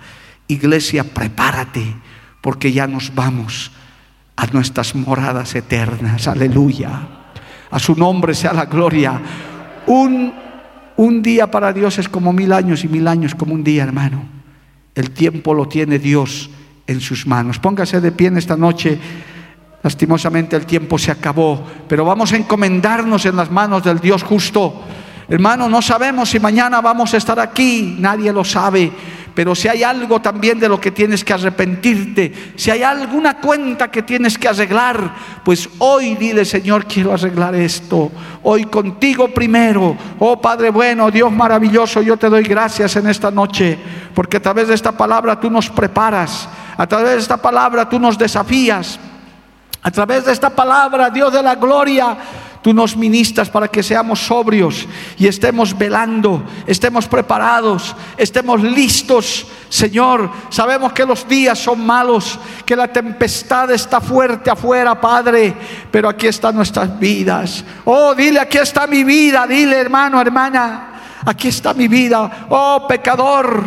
Iglesia, 0.48 1.04
prepárate, 1.04 1.96
porque 2.42 2.72
ya 2.72 2.88
nos 2.88 3.16
vamos 3.16 3.72
a 4.42 4.48
nuestras 4.48 4.96
moradas 4.96 5.54
eternas. 5.54 6.28
Aleluya. 6.28 6.90
A 7.70 7.78
su 7.78 7.96
nombre 7.96 8.34
sea 8.34 8.54
la 8.54 8.66
gloria. 8.66 9.22
Un, 9.86 10.34
un 10.98 11.22
día 11.22 11.52
para 11.52 11.72
Dios 11.72 12.00
es 12.00 12.10
como 12.10 12.34
mil 12.34 12.52
años 12.52 12.84
y 12.84 12.88
mil 12.88 13.08
años 13.08 13.36
como 13.36 13.54
un 13.54 13.64
día, 13.64 13.84
hermano. 13.84 14.24
El 14.96 15.12
tiempo 15.12 15.54
lo 15.54 15.68
tiene 15.68 16.00
Dios 16.00 16.50
en 16.88 17.02
sus 17.02 17.28
manos. 17.28 17.60
Póngase 17.60 18.02
de 18.02 18.12
pie 18.12 18.30
en 18.30 18.38
esta 18.38 18.58
noche. 18.58 18.98
Lastimosamente 19.84 20.56
el 20.56 20.66
tiempo 20.66 20.98
se 20.98 21.12
acabó, 21.12 21.64
pero 21.88 22.04
vamos 22.04 22.34
a 22.34 22.38
encomendarnos 22.38 23.28
en 23.28 23.36
las 23.36 23.52
manos 23.52 23.84
del 23.84 24.00
Dios 24.00 24.24
justo. 24.24 24.82
Hermano, 25.30 25.70
no 25.70 25.84
sabemos 25.84 26.30
si 26.30 26.40
mañana 26.40 26.82
vamos 26.82 27.14
a 27.14 27.18
estar 27.18 27.40
aquí, 27.40 27.96
nadie 28.00 28.34
lo 28.34 28.44
sabe. 28.44 28.92
Pero 29.34 29.56
si 29.56 29.68
hay 29.70 29.84
algo 29.84 30.22
también 30.22 30.60
de 30.60 30.68
lo 30.68 30.80
que 30.80 30.92
tienes 30.92 31.24
que 31.24 31.34
arrepentirte, 31.34 32.54
si 32.56 32.70
hay 32.70 32.84
alguna 32.84 33.38
cuenta 33.38 33.90
que 33.90 34.04
tienes 34.04 34.38
que 34.38 34.50
arreglar, 34.50 35.16
pues 35.44 35.70
hoy 35.80 36.16
dile, 36.16 36.44
Señor, 36.44 36.86
quiero 36.86 37.14
arreglar 37.14 37.56
esto. 37.56 38.12
Hoy 38.44 38.66
contigo 38.66 39.30
primero. 39.30 39.96
Oh 40.20 40.42
Padre 40.42 40.70
bueno, 40.70 41.10
Dios 41.10 41.32
maravilloso, 41.32 42.02
yo 42.02 42.18
te 42.18 42.30
doy 42.30 42.44
gracias 42.44 42.96
en 42.98 43.08
esta 43.08 43.32
noche, 43.32 43.78
porque 44.14 44.38
a 44.38 44.42
través 44.42 44.68
de 44.68 44.74
esta 44.74 44.92
palabra 44.92 45.40
tú 45.40 45.50
nos 45.50 45.70
preparas, 45.70 46.50
a 46.76 46.86
través 46.86 47.14
de 47.14 47.20
esta 47.20 47.38
palabra 47.38 47.88
tú 47.88 48.00
nos 48.00 48.18
desafías, 48.18 49.00
a 49.82 49.92
través 49.92 50.26
de 50.26 50.34
esta 50.34 50.50
palabra, 50.50 51.10
Dios 51.10 51.32
de 51.32 51.42
la 51.42 51.56
gloria, 51.56 52.18
Tú 52.62 52.74
nos 52.74 52.96
ministras 52.96 53.50
para 53.50 53.68
que 53.68 53.82
seamos 53.82 54.20
sobrios 54.20 54.88
y 55.18 55.26
estemos 55.26 55.76
velando, 55.76 56.44
estemos 56.68 57.08
preparados, 57.08 57.96
estemos 58.18 58.62
listos. 58.62 59.48
Señor, 59.68 60.30
sabemos 60.50 60.94
que 60.94 61.04
los 61.04 61.28
días 61.28 61.58
son 61.58 61.84
malos, 61.84 62.38
que 62.64 62.76
la 62.76 62.88
tempestad 62.88 63.72
está 63.72 64.00
fuerte 64.00 64.52
afuera, 64.52 65.02
Padre, 65.02 65.56
pero 65.90 66.08
aquí 66.08 66.28
están 66.28 66.56
nuestras 66.56 67.00
vidas. 67.00 67.64
Oh, 67.84 68.14
dile, 68.14 68.40
aquí 68.40 68.60
está 68.60 68.86
mi 68.86 69.04
vida, 69.04 69.48
dile 69.48 69.78
hermano, 69.78 70.22
hermana, 70.22 71.02
aquí 71.26 71.48
está 71.48 71.74
mi 71.74 71.88
vida. 71.88 72.46
Oh, 72.50 72.86
pecador, 72.88 73.64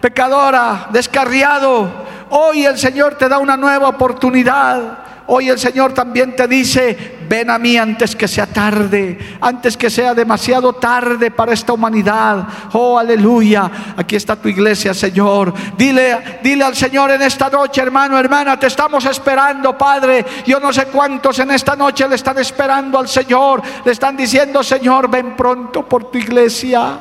pecadora, 0.00 0.88
descarriado. 0.90 1.88
Hoy 2.30 2.64
el 2.64 2.76
Señor 2.76 3.14
te 3.14 3.28
da 3.28 3.38
una 3.38 3.56
nueva 3.56 3.88
oportunidad. 3.88 5.11
Hoy 5.34 5.48
el 5.48 5.58
Señor 5.58 5.94
también 5.94 6.36
te 6.36 6.46
dice, 6.46 7.16
ven 7.26 7.48
a 7.48 7.58
mí 7.58 7.78
antes 7.78 8.14
que 8.14 8.28
sea 8.28 8.44
tarde, 8.44 9.16
antes 9.40 9.78
que 9.78 9.88
sea 9.88 10.12
demasiado 10.12 10.74
tarde 10.74 11.30
para 11.30 11.54
esta 11.54 11.72
humanidad. 11.72 12.46
Oh, 12.74 12.98
aleluya. 12.98 13.94
Aquí 13.96 14.14
está 14.14 14.36
tu 14.36 14.48
iglesia, 14.48 14.92
Señor. 14.92 15.54
Dile, 15.74 16.40
dile 16.42 16.64
al 16.64 16.76
Señor 16.76 17.12
en 17.12 17.22
esta 17.22 17.48
noche, 17.48 17.80
hermano, 17.80 18.18
hermana, 18.18 18.60
te 18.60 18.66
estamos 18.66 19.06
esperando, 19.06 19.78
Padre. 19.78 20.22
Yo 20.44 20.60
no 20.60 20.70
sé 20.70 20.84
cuántos 20.88 21.38
en 21.38 21.52
esta 21.52 21.76
noche 21.76 22.06
le 22.06 22.16
están 22.16 22.36
esperando 22.36 22.98
al 22.98 23.08
Señor. 23.08 23.62
Le 23.86 23.92
están 23.92 24.14
diciendo, 24.14 24.62
Señor, 24.62 25.08
ven 25.08 25.34
pronto 25.34 25.88
por 25.88 26.10
tu 26.10 26.18
iglesia. 26.18 26.98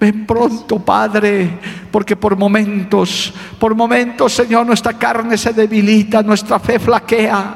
Ven 0.00 0.24
pronto, 0.24 0.78
Padre, 0.78 1.58
porque 1.90 2.16
por 2.16 2.34
momentos, 2.34 3.34
por 3.58 3.74
momentos, 3.74 4.32
Señor, 4.32 4.66
nuestra 4.66 4.94
carne 4.94 5.36
se 5.36 5.52
debilita, 5.52 6.22
nuestra 6.22 6.58
fe 6.58 6.78
flaquea. 6.78 7.54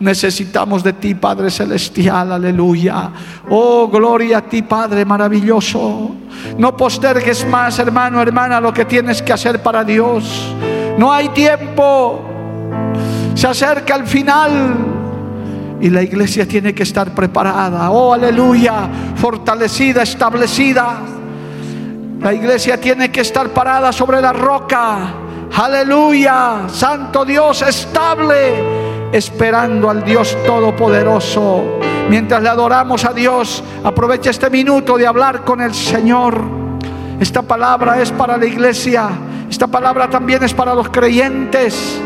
Necesitamos 0.00 0.82
de 0.82 0.94
ti, 0.94 1.14
Padre 1.14 1.52
Celestial, 1.52 2.32
aleluya. 2.32 3.12
Oh, 3.48 3.86
gloria 3.86 4.38
a 4.38 4.42
ti, 4.42 4.62
Padre 4.62 5.04
maravilloso. 5.04 6.16
No 6.58 6.76
postergues 6.76 7.46
más, 7.46 7.78
hermano, 7.78 8.20
hermana, 8.20 8.60
lo 8.60 8.72
que 8.72 8.86
tienes 8.86 9.22
que 9.22 9.32
hacer 9.32 9.62
para 9.62 9.84
Dios. 9.84 10.52
No 10.98 11.12
hay 11.12 11.28
tiempo. 11.28 12.24
Se 13.36 13.46
acerca 13.46 13.94
el 13.94 14.06
final. 14.08 14.76
Y 15.80 15.90
la 15.90 16.02
iglesia 16.02 16.48
tiene 16.48 16.74
que 16.74 16.82
estar 16.82 17.14
preparada. 17.14 17.88
Oh, 17.92 18.12
aleluya. 18.12 18.88
Fortalecida, 19.14 20.02
establecida. 20.02 21.13
La 22.24 22.32
iglesia 22.32 22.80
tiene 22.80 23.12
que 23.12 23.20
estar 23.20 23.50
parada 23.50 23.92
sobre 23.92 24.18
la 24.18 24.32
roca. 24.32 25.12
Aleluya. 25.54 26.62
Santo 26.68 27.22
Dios 27.22 27.60
estable. 27.60 29.10
Esperando 29.12 29.90
al 29.90 30.02
Dios 30.02 30.34
Todopoderoso. 30.46 31.80
Mientras 32.08 32.42
le 32.42 32.48
adoramos 32.48 33.04
a 33.04 33.12
Dios, 33.12 33.62
aprovecha 33.84 34.30
este 34.30 34.48
minuto 34.48 34.96
de 34.96 35.06
hablar 35.06 35.44
con 35.44 35.60
el 35.60 35.74
Señor. 35.74 36.40
Esta 37.20 37.42
palabra 37.42 38.00
es 38.00 38.10
para 38.10 38.38
la 38.38 38.46
iglesia. 38.46 39.10
Esta 39.50 39.66
palabra 39.66 40.08
también 40.08 40.42
es 40.44 40.54
para 40.54 40.74
los 40.74 40.88
creyentes 40.88 42.00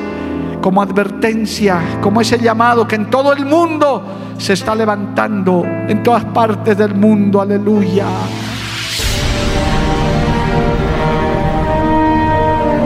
como 0.61 0.83
advertencia, 0.83 2.01
como 2.03 2.21
ese 2.21 2.41
llamado 2.41 2.89
que 2.89 2.97
en 2.97 3.09
todo 3.09 3.33
el 3.33 3.47
mundo 3.47 4.03
se 4.37 4.55
está 4.55 4.75
levantando, 4.75 5.65
en 5.65 6.03
todas 6.03 6.25
partes 6.25 6.77
del 6.77 6.97
mundo, 6.97 7.41
aleluya. 7.41 8.07